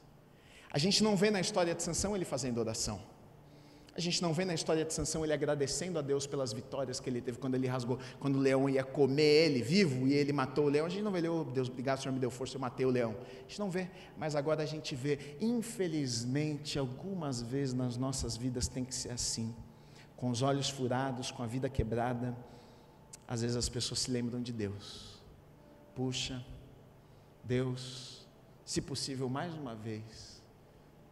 A 0.72 0.78
gente 0.78 1.04
não 1.04 1.16
vê 1.16 1.30
na 1.30 1.40
história 1.40 1.74
de 1.76 1.84
Sansão 1.84 2.16
ele 2.16 2.26
fazendo 2.26 2.58
oração. 2.58 3.02
A 3.98 4.02
gente 4.02 4.22
não 4.22 4.34
vê 4.34 4.44
na 4.44 4.54
história 4.54 4.84
de 4.84 4.94
Sansão 4.94 5.24
ele 5.24 5.32
agradecendo 5.32 5.98
a 5.98 6.02
Deus 6.02 6.28
pelas 6.28 6.52
vitórias 6.52 7.00
que 7.00 7.10
ele 7.10 7.22
teve 7.22 7.38
quando 7.38 7.56
ele 7.56 7.66
rasgou, 7.66 7.98
quando 8.20 8.36
o 8.36 8.40
leão 8.40 8.70
ia 8.70 8.84
comer 8.84 9.46
ele 9.46 9.62
vivo 9.62 10.06
e 10.06 10.14
ele 10.14 10.34
matou 10.34 10.66
o 10.66 10.70
leão. 10.70 10.86
A 10.86 10.90
gente 10.90 11.02
não 11.02 11.14
vê, 11.14 11.26
oh, 11.30 11.46
Deus, 11.46 11.70
obrigado, 11.70 12.02
Senhor 12.02 12.12
me 12.12 12.20
deu 12.20 12.30
força, 12.30 12.58
eu 12.58 12.60
matei 12.60 12.86
o 12.86 12.90
leão. 12.90 13.16
A 13.38 13.42
gente 13.48 13.58
não 13.58 13.72
vê, 13.72 13.90
mas 14.18 14.36
agora 14.36 14.64
a 14.64 14.66
gente 14.66 14.94
vê, 14.94 15.38
infelizmente, 15.40 16.78
algumas 16.78 17.42
vezes 17.42 17.74
nas 17.74 17.96
nossas 17.96 18.36
vidas 18.36 18.68
tem 18.68 18.84
que 18.84 18.94
ser 18.94 19.12
assim. 19.12 19.56
Com 20.18 20.30
os 20.30 20.42
olhos 20.42 20.70
furados, 20.70 21.32
com 21.32 21.42
a 21.42 21.48
vida 21.48 21.70
quebrada, 21.70 22.36
às 23.26 23.44
vezes 23.44 23.56
as 23.56 23.70
pessoas 23.70 24.02
se 24.02 24.12
lembram 24.12 24.42
de 24.42 24.52
Deus. 24.52 25.24
Puxa, 25.96 26.46
Deus, 27.46 28.28
se 28.66 28.82
possível, 28.82 29.30
mais 29.30 29.54
uma 29.54 29.74
vez, 29.74 30.44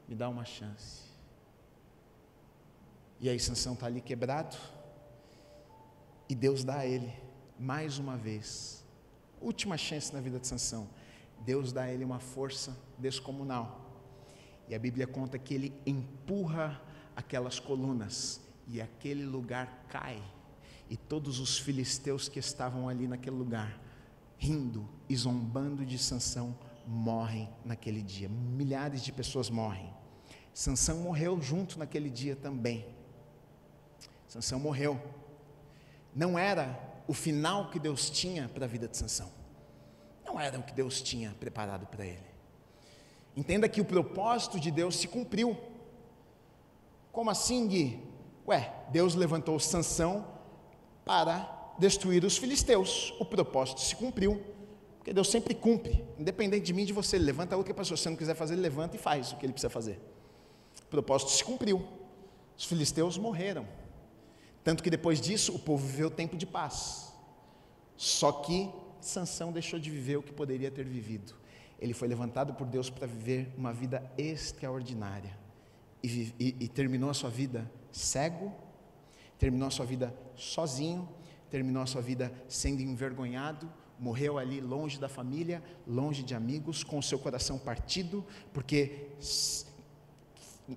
me 0.06 0.16
dá 0.16 0.28
uma 0.28 0.44
chance. 0.44 1.13
E 3.24 3.30
aí 3.30 3.40
Sansão 3.40 3.72
está 3.72 3.86
ali 3.86 4.02
quebrado, 4.02 4.58
e 6.28 6.36
Deus 6.36 6.62
dá 6.62 6.80
a 6.80 6.86
ele, 6.86 7.10
mais 7.58 7.98
uma 7.98 8.18
vez, 8.18 8.84
última 9.40 9.78
chance 9.78 10.14
na 10.14 10.20
vida 10.20 10.42
de 10.42 10.46
Sansão, 10.46 10.90
Deus 11.40 11.72
dá 11.72 11.84
a 11.84 11.90
ele 11.90 12.04
uma 12.04 12.20
força 12.20 12.78
descomunal. 12.98 13.80
E 14.68 14.76
a 14.76 14.80
Bíblia 14.80 15.08
conta 15.08 15.40
que 15.40 15.54
ele 15.54 15.74
empurra 15.86 16.82
aquelas 17.16 17.62
colunas, 17.62 18.42
e 18.68 18.82
aquele 18.82 19.26
lugar 19.26 19.86
cai, 19.90 20.22
e 20.90 20.98
todos 20.98 21.40
os 21.40 21.58
filisteus 21.58 22.28
que 22.28 22.40
estavam 22.40 22.90
ali 22.90 23.08
naquele 23.08 23.38
lugar, 23.38 23.80
rindo 24.38 24.86
e 25.08 25.16
zombando 25.16 25.86
de 25.86 25.98
Sansão, 25.98 26.54
morrem 26.86 27.50
naquele 27.64 28.02
dia. 28.02 28.28
Milhares 28.28 29.02
de 29.02 29.14
pessoas 29.14 29.50
morrem. 29.50 29.90
Sansão 30.54 30.98
morreu 30.98 31.42
junto 31.42 31.80
naquele 31.80 32.10
dia 32.10 32.36
também. 32.36 33.02
Sansão 34.34 34.60
morreu. 34.60 35.00
Não 36.16 36.40
era 36.40 36.80
o 37.08 37.14
final 37.14 37.70
que 37.70 37.78
Deus 37.78 38.10
tinha 38.10 38.50
para 38.50 38.66
a 38.66 38.68
vida 38.68 38.88
de 38.88 38.98
Sansão. 38.98 39.32
Não 40.26 40.40
era 40.40 40.58
o 40.58 40.64
que 40.64 40.74
Deus 40.74 41.04
tinha 41.04 41.36
preparado 41.40 41.86
para 41.86 42.04
ele. 42.04 42.26
Entenda 43.38 43.70
que 43.70 43.80
o 43.80 43.86
propósito 43.86 44.60
de 44.60 44.72
Deus 44.72 44.96
se 44.96 45.08
cumpriu. 45.08 45.56
Como 47.12 47.30
assim, 47.30 47.68
Gui? 47.68 48.00
Ué, 48.48 48.74
Deus 48.90 49.14
levantou 49.14 49.60
Sansão 49.60 50.26
para 51.06 51.76
destruir 51.78 52.26
os 52.26 52.36
filisteus. 52.36 53.14
O 53.20 53.26
propósito 53.26 53.82
se 53.82 53.96
cumpriu. 53.96 54.42
Porque 54.98 55.14
Deus 55.14 55.30
sempre 55.30 55.54
cumpre, 55.54 56.04
independente 56.18 56.66
de 56.66 56.74
mim 56.74 56.86
de 56.86 56.94
você. 56.94 57.18
Ele 57.18 57.26
levanta 57.26 57.56
outra 57.56 57.72
pessoa. 57.72 57.96
Se 57.96 58.02
você 58.02 58.10
não 58.10 58.18
quiser 58.18 58.34
fazer, 58.34 58.56
ele 58.56 58.64
levanta 58.64 58.96
e 58.96 59.00
faz 59.00 59.32
o 59.32 59.36
que 59.36 59.46
ele 59.46 59.54
precisa 59.54 59.70
fazer. 59.70 60.00
O 60.88 60.88
propósito 60.88 61.30
se 61.30 61.44
cumpriu. 61.44 61.88
Os 62.58 62.66
filisteus 62.66 63.16
morreram. 63.16 63.83
Tanto 64.64 64.82
que 64.82 64.90
depois 64.90 65.20
disso 65.20 65.54
o 65.56 65.60
povo 65.60 65.86
viveu 65.86 66.10
tempo 66.10 66.38
de 66.38 66.46
paz. 66.46 67.14
Só 67.98 68.32
que 68.32 68.70
Sansão 69.02 69.52
deixou 69.52 69.80
de 69.80 69.90
viver 69.90 70.18
o 70.18 70.24
que 70.24 70.32
poderia 70.32 70.72
ter 70.72 70.86
vivido. 70.86 71.34
Ele 71.80 71.94
foi 71.94 72.08
levantado 72.08 72.54
por 72.54 72.66
Deus 72.66 72.90
para 72.90 73.06
viver 73.06 73.54
uma 73.58 73.74
vida 73.74 74.10
extraordinária. 74.18 75.38
E, 76.02 76.34
e, 76.40 76.56
e, 76.60 76.68
terminou 76.68 77.10
a 77.10 77.14
sua 77.14 77.30
vida 77.30 77.70
cego, 77.92 78.54
terminou 79.38 79.68
a 79.68 79.72
sua 79.72 79.86
vida 79.86 80.14
sozinho, 80.36 81.08
terminou 81.50 81.84
a 81.84 81.86
sua 81.86 82.02
vida 82.02 82.34
sendo 82.48 82.82
envergonhado, 82.82 83.72
morreu 84.00 84.38
ali 84.38 84.60
longe 84.60 85.00
da 85.00 85.08
família, 85.08 85.64
longe 85.88 86.24
de 86.24 86.34
amigos, 86.34 86.84
com 86.84 86.98
o 86.98 87.04
seu 87.04 87.20
coração 87.20 87.58
partido, 87.58 88.26
porque 88.54 89.08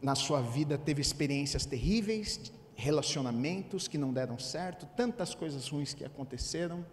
na 0.03 0.15
sua 0.15 0.41
vida 0.41 0.77
teve 0.77 1.01
experiências 1.01 1.65
terríveis, 1.65 2.53
relacionamentos 2.77 3.89
que 3.89 3.99
não 3.99 4.13
deram 4.13 4.39
certo, 4.39 4.87
tantas 4.97 5.35
coisas 5.35 5.69
ruins 5.69 5.95
que 5.95 6.05
aconteceram. 6.05 6.85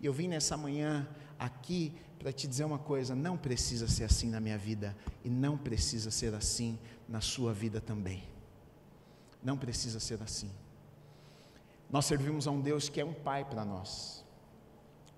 E 0.00 0.06
eu 0.06 0.12
vim 0.12 0.28
nessa 0.28 0.56
manhã 0.56 1.08
aqui 1.38 1.94
para 2.18 2.32
te 2.32 2.46
dizer 2.46 2.64
uma 2.64 2.78
coisa: 2.78 3.14
não 3.14 3.36
precisa 3.36 3.88
ser 3.88 4.04
assim 4.04 4.28
na 4.28 4.40
minha 4.40 4.58
vida, 4.58 4.96
e 5.24 5.30
não 5.30 5.56
precisa 5.56 6.10
ser 6.10 6.34
assim 6.34 6.78
na 7.08 7.20
sua 7.20 7.54
vida 7.54 7.80
também. 7.80 8.22
Não 9.42 9.56
precisa 9.56 10.00
ser 10.00 10.20
assim. 10.22 10.50
Nós 11.88 12.04
servimos 12.04 12.46
a 12.46 12.50
um 12.50 12.60
Deus 12.60 12.88
que 12.88 13.00
é 13.00 13.04
um 13.04 13.14
Pai 13.14 13.44
para 13.44 13.64
nós. 13.64 14.24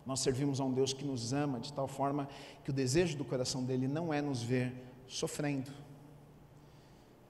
Nós 0.06 0.20
servimos 0.20 0.60
a 0.60 0.64
um 0.64 0.72
Deus 0.72 0.92
que 0.92 1.04
nos 1.04 1.32
ama 1.32 1.58
de 1.58 1.72
tal 1.72 1.88
forma 1.88 2.28
que 2.62 2.70
o 2.70 2.72
desejo 2.72 3.16
do 3.16 3.24
coração 3.24 3.64
dele 3.64 3.88
não 3.88 4.12
é 4.12 4.20
nos 4.20 4.42
ver 4.42 4.72
sofrendo. 5.08 5.70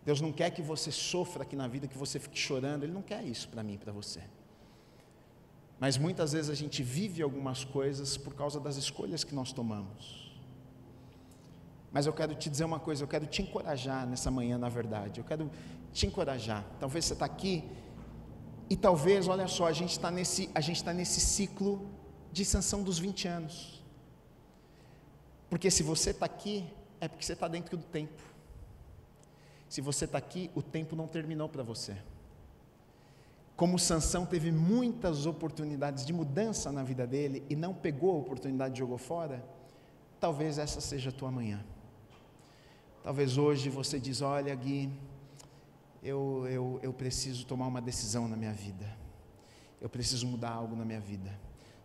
Deus 0.04 0.20
não 0.20 0.32
quer 0.32 0.50
que 0.50 0.62
você 0.62 0.90
sofra 0.90 1.42
aqui 1.42 1.54
na 1.54 1.68
vida, 1.68 1.86
que 1.86 1.98
você 1.98 2.18
fique 2.18 2.38
chorando, 2.38 2.84
Ele 2.84 2.92
não 2.92 3.02
quer 3.02 3.22
isso 3.24 3.48
para 3.48 3.62
mim 3.62 3.74
e 3.74 3.78
para 3.78 3.92
você. 3.92 4.22
Mas 5.78 5.96
muitas 5.96 6.32
vezes 6.32 6.50
a 6.50 6.54
gente 6.54 6.82
vive 6.82 7.22
algumas 7.22 7.64
coisas 7.64 8.16
por 8.16 8.34
causa 8.34 8.60
das 8.60 8.76
escolhas 8.76 9.24
que 9.24 9.34
nós 9.34 9.52
tomamos. 9.52 10.30
Mas 11.92 12.06
eu 12.06 12.12
quero 12.12 12.34
te 12.34 12.48
dizer 12.48 12.64
uma 12.64 12.78
coisa, 12.78 13.02
eu 13.02 13.08
quero 13.08 13.26
te 13.26 13.42
encorajar 13.42 14.06
nessa 14.06 14.30
manhã, 14.30 14.56
na 14.58 14.68
verdade. 14.68 15.20
Eu 15.20 15.24
quero 15.24 15.50
te 15.92 16.06
encorajar. 16.06 16.64
Talvez 16.78 17.04
você 17.04 17.14
está 17.14 17.24
aqui 17.24 17.64
e 18.68 18.76
talvez, 18.76 19.26
olha 19.26 19.48
só, 19.48 19.66
a 19.66 19.72
gente 19.72 19.90
está 19.90 20.10
nesse, 20.10 20.48
a 20.54 20.60
gente 20.60 20.76
está 20.76 20.92
nesse 20.92 21.20
ciclo 21.20 21.90
de 22.30 22.44
sanção 22.44 22.82
dos 22.82 22.98
20 22.98 23.26
anos. 23.26 23.82
Porque 25.48 25.70
se 25.70 25.82
você 25.82 26.10
está 26.10 26.26
aqui, 26.26 26.64
é 27.00 27.08
porque 27.08 27.24
você 27.24 27.32
está 27.32 27.48
dentro 27.48 27.76
do 27.76 27.82
tempo. 27.82 28.22
Se 29.70 29.80
você 29.80 30.04
está 30.04 30.18
aqui, 30.18 30.50
o 30.52 30.60
tempo 30.60 30.96
não 30.96 31.06
terminou 31.06 31.48
para 31.48 31.62
você. 31.62 31.96
Como 33.54 33.78
Sansão 33.78 34.26
teve 34.26 34.50
muitas 34.50 35.26
oportunidades 35.26 36.04
de 36.04 36.12
mudança 36.12 36.72
na 36.72 36.82
vida 36.82 37.06
dele 37.06 37.44
e 37.48 37.54
não 37.54 37.72
pegou 37.72 38.16
a 38.16 38.18
oportunidade 38.18 38.74
e 38.74 38.78
jogou 38.78 38.98
fora, 38.98 39.44
talvez 40.18 40.58
essa 40.58 40.80
seja 40.80 41.10
a 41.10 41.12
tua 41.12 41.30
manhã. 41.30 41.64
Talvez 43.04 43.38
hoje 43.38 43.70
você 43.70 44.00
diz, 44.00 44.20
olha 44.22 44.52
Gui, 44.56 44.90
eu, 46.02 46.48
eu, 46.48 46.80
eu 46.82 46.92
preciso 46.92 47.46
tomar 47.46 47.68
uma 47.68 47.80
decisão 47.80 48.26
na 48.26 48.36
minha 48.36 48.52
vida. 48.52 48.98
Eu 49.80 49.88
preciso 49.88 50.26
mudar 50.26 50.50
algo 50.50 50.74
na 50.74 50.84
minha 50.84 51.00
vida. 51.00 51.30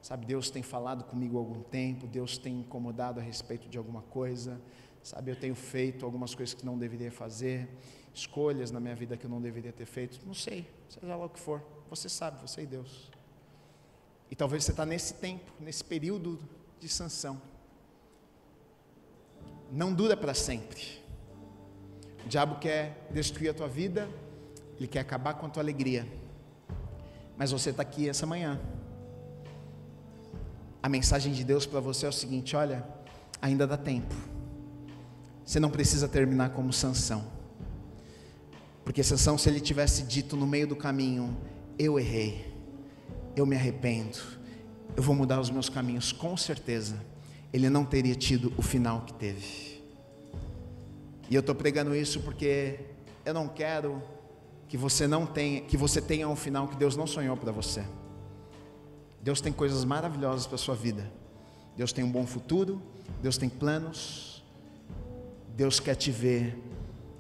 Sabe, 0.02 0.26
Deus 0.26 0.50
tem 0.50 0.64
falado 0.64 1.04
comigo 1.04 1.38
há 1.38 1.40
algum 1.40 1.62
tempo, 1.62 2.08
Deus 2.08 2.36
tem 2.36 2.62
incomodado 2.62 3.20
a 3.20 3.24
respeito 3.24 3.70
de 3.70 3.78
alguma 3.78 4.02
coisa. 4.02 4.60
Sabe, 5.06 5.32
eu 5.32 5.36
tenho 5.36 5.54
feito 5.54 6.04
algumas 6.04 6.34
coisas 6.34 6.56
que 6.56 6.66
não 6.66 6.78
deveria 6.78 7.12
fazer, 7.12 7.70
escolhas 8.12 8.72
na 8.72 8.80
minha 8.80 8.96
vida 8.96 9.16
que 9.16 9.26
eu 9.26 9.30
não 9.30 9.40
deveria 9.40 9.72
ter 9.72 9.86
feito. 9.86 10.20
Não 10.26 10.34
sei, 10.34 10.68
seja 10.90 11.16
lá 11.16 11.26
o 11.26 11.30
que 11.30 11.40
for. 11.40 11.62
Você 11.90 12.10
sabe, 12.10 12.42
você 12.42 12.64
e 12.64 12.66
Deus. 12.66 13.12
E 14.32 14.36
talvez 14.36 14.64
você 14.64 14.72
está 14.72 14.84
nesse 14.84 15.14
tempo, 15.14 15.52
nesse 15.60 15.84
período 15.84 16.40
de 16.80 16.90
sanção. 16.90 17.40
Não 19.72 19.94
dura 19.94 20.18
para 20.18 20.34
sempre. 20.34 20.82
O 22.26 22.28
diabo 22.28 22.60
quer 22.60 23.08
destruir 23.12 23.50
a 23.50 23.54
tua 23.54 23.68
vida, 23.68 24.10
ele 24.76 24.88
quer 24.88 25.02
acabar 25.02 25.36
com 25.36 25.46
a 25.46 25.50
tua 25.50 25.62
alegria. 25.62 26.08
Mas 27.38 27.52
você 27.52 27.70
está 27.70 27.84
aqui 27.84 28.10
essa 28.10 28.26
manhã 28.26 28.60
a 30.86 30.90
mensagem 30.90 31.34
de 31.34 31.44
Deus 31.44 31.66
para 31.66 31.80
você 31.80 32.06
é 32.06 32.10
o 32.10 32.12
seguinte: 32.12 32.56
olha, 32.56 32.88
ainda 33.42 33.66
dá 33.66 33.76
tempo. 33.76 34.14
Você 35.46 35.60
não 35.60 35.70
precisa 35.70 36.08
terminar 36.08 36.50
como 36.50 36.74
Sansão. 36.74 37.24
Porque 38.84 39.04
Sansão, 39.04 39.38
se 39.38 39.48
ele 39.48 39.60
tivesse 39.60 40.04
dito 40.04 40.36
no 40.36 40.48
meio 40.48 40.68
do 40.68 40.76
caminho, 40.76 41.38
eu 41.78 42.00
errei, 42.00 42.52
eu 43.36 43.46
me 43.46 43.56
arrependo, 43.56 44.18
eu 44.96 45.04
vou 45.04 45.16
mudar 45.16 45.40
os 45.40 45.50
meus 45.50 45.70
caminhos, 45.70 46.12
com 46.12 46.36
certeza, 46.36 46.96
ele 47.54 47.70
não 47.70 47.86
teria 47.86 48.16
tido 48.16 48.54
o 48.58 48.62
final 48.62 49.02
que 49.02 49.14
teve. 49.14 49.82
E 51.30 51.36
eu 51.36 51.40
estou 51.40 51.56
pregando 51.56 51.96
isso 51.96 52.20
porque 52.22 52.80
eu 53.26 53.34
não 53.34 53.48
quero 53.48 54.02
que 54.68 54.78
você 54.78 55.08
não 55.08 55.26
tenha, 55.26 55.62
que 55.62 55.78
você 55.78 56.02
tenha 56.02 56.28
um 56.28 56.36
final 56.36 56.68
que 56.68 56.76
Deus 56.76 56.96
não 56.96 57.08
sonhou 57.08 57.36
para 57.38 57.52
você. 57.52 57.84
Deus 59.22 59.42
tem 59.42 59.52
coisas 59.52 59.84
maravilhosas 59.84 60.46
para 60.46 60.58
sua 60.58 60.76
vida. 60.76 61.12
Deus 61.76 61.92
tem 61.92 62.04
um 62.04 62.12
bom 62.12 62.26
futuro, 62.28 62.82
Deus 63.22 63.38
tem 63.38 63.50
planos. 63.50 64.35
Deus 65.56 65.80
quer 65.80 65.96
te 65.96 66.12
ver 66.12 66.62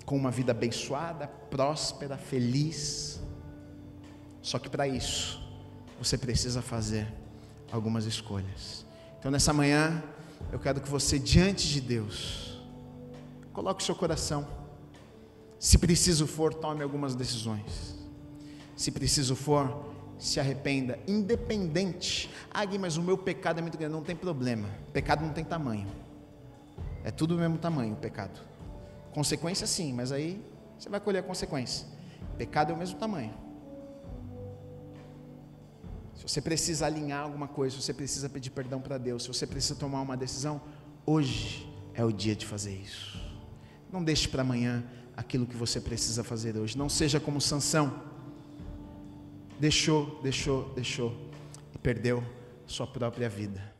com 0.05 0.17
uma 0.17 0.29
vida 0.29 0.51
abençoada, 0.51 1.27
próspera, 1.27 2.17
feliz. 2.17 3.21
Só 4.41 4.59
que 4.59 4.69
para 4.69 4.87
isso, 4.87 5.41
você 5.97 6.17
precisa 6.17 6.61
fazer 6.61 7.07
algumas 7.71 8.05
escolhas. 8.05 8.85
Então 9.17 9.31
nessa 9.31 9.53
manhã, 9.53 10.03
eu 10.51 10.59
quero 10.59 10.81
que 10.81 10.89
você 10.89 11.17
diante 11.17 11.67
de 11.69 11.79
Deus 11.79 12.61
coloque 13.53 13.81
o 13.81 13.85
seu 13.85 13.95
coração. 13.95 14.45
Se 15.57 15.77
preciso 15.77 16.27
for, 16.27 16.53
tome 16.53 16.83
algumas 16.83 17.15
decisões. 17.15 17.95
Se 18.75 18.91
preciso 18.91 19.33
for, 19.33 19.93
se 20.19 20.41
arrependa, 20.41 20.99
independente. 21.07 22.29
Ah, 22.51 22.65
Gui, 22.65 22.77
mas 22.77 22.97
o 22.97 23.01
meu 23.01 23.17
pecado 23.17 23.59
é 23.59 23.61
muito 23.61 23.77
grande. 23.77 23.93
Não 23.93 24.03
tem 24.03 24.15
problema. 24.15 24.67
Pecado 24.91 25.25
não 25.25 25.31
tem 25.31 25.45
tamanho. 25.45 25.87
É 27.05 27.11
tudo 27.11 27.35
do 27.35 27.39
mesmo 27.39 27.59
tamanho 27.59 27.93
o 27.93 27.97
pecado. 27.97 28.39
Consequência 29.13 29.67
sim, 29.67 29.93
mas 29.93 30.11
aí 30.11 30.43
você 30.75 30.89
vai 30.89 30.99
colher 30.99 31.19
a 31.19 31.23
consequência. 31.23 31.85
Pecado 32.35 32.71
é 32.71 32.75
o 32.75 32.77
mesmo 32.77 32.97
tamanho. 32.97 33.31
Se 36.15 36.23
você 36.23 36.41
precisa 36.41 36.87
alinhar 36.87 37.21
alguma 37.21 37.47
coisa, 37.47 37.75
se 37.75 37.83
você 37.83 37.93
precisa 37.93 38.27
pedir 38.27 38.49
perdão 38.49 38.81
para 38.81 38.97
Deus, 38.97 39.21
se 39.21 39.27
você 39.27 39.45
precisa 39.45 39.75
tomar 39.75 40.01
uma 40.01 40.17
decisão, 40.17 40.59
hoje 41.05 41.71
é 41.93 42.03
o 42.03 42.11
dia 42.11 42.35
de 42.35 42.43
fazer 42.43 42.75
isso. 42.75 43.23
Não 43.93 44.03
deixe 44.03 44.27
para 44.27 44.41
amanhã 44.41 44.83
aquilo 45.15 45.45
que 45.45 45.55
você 45.55 45.79
precisa 45.79 46.23
fazer 46.23 46.57
hoje. 46.57 46.75
Não 46.75 46.89
seja 46.89 47.19
como 47.19 47.39
Sansão 47.39 48.01
deixou, 49.59 50.19
deixou, 50.23 50.73
deixou 50.73 51.15
e 51.71 51.77
perdeu 51.77 52.23
sua 52.65 52.87
própria 52.87 53.29
vida. 53.29 53.74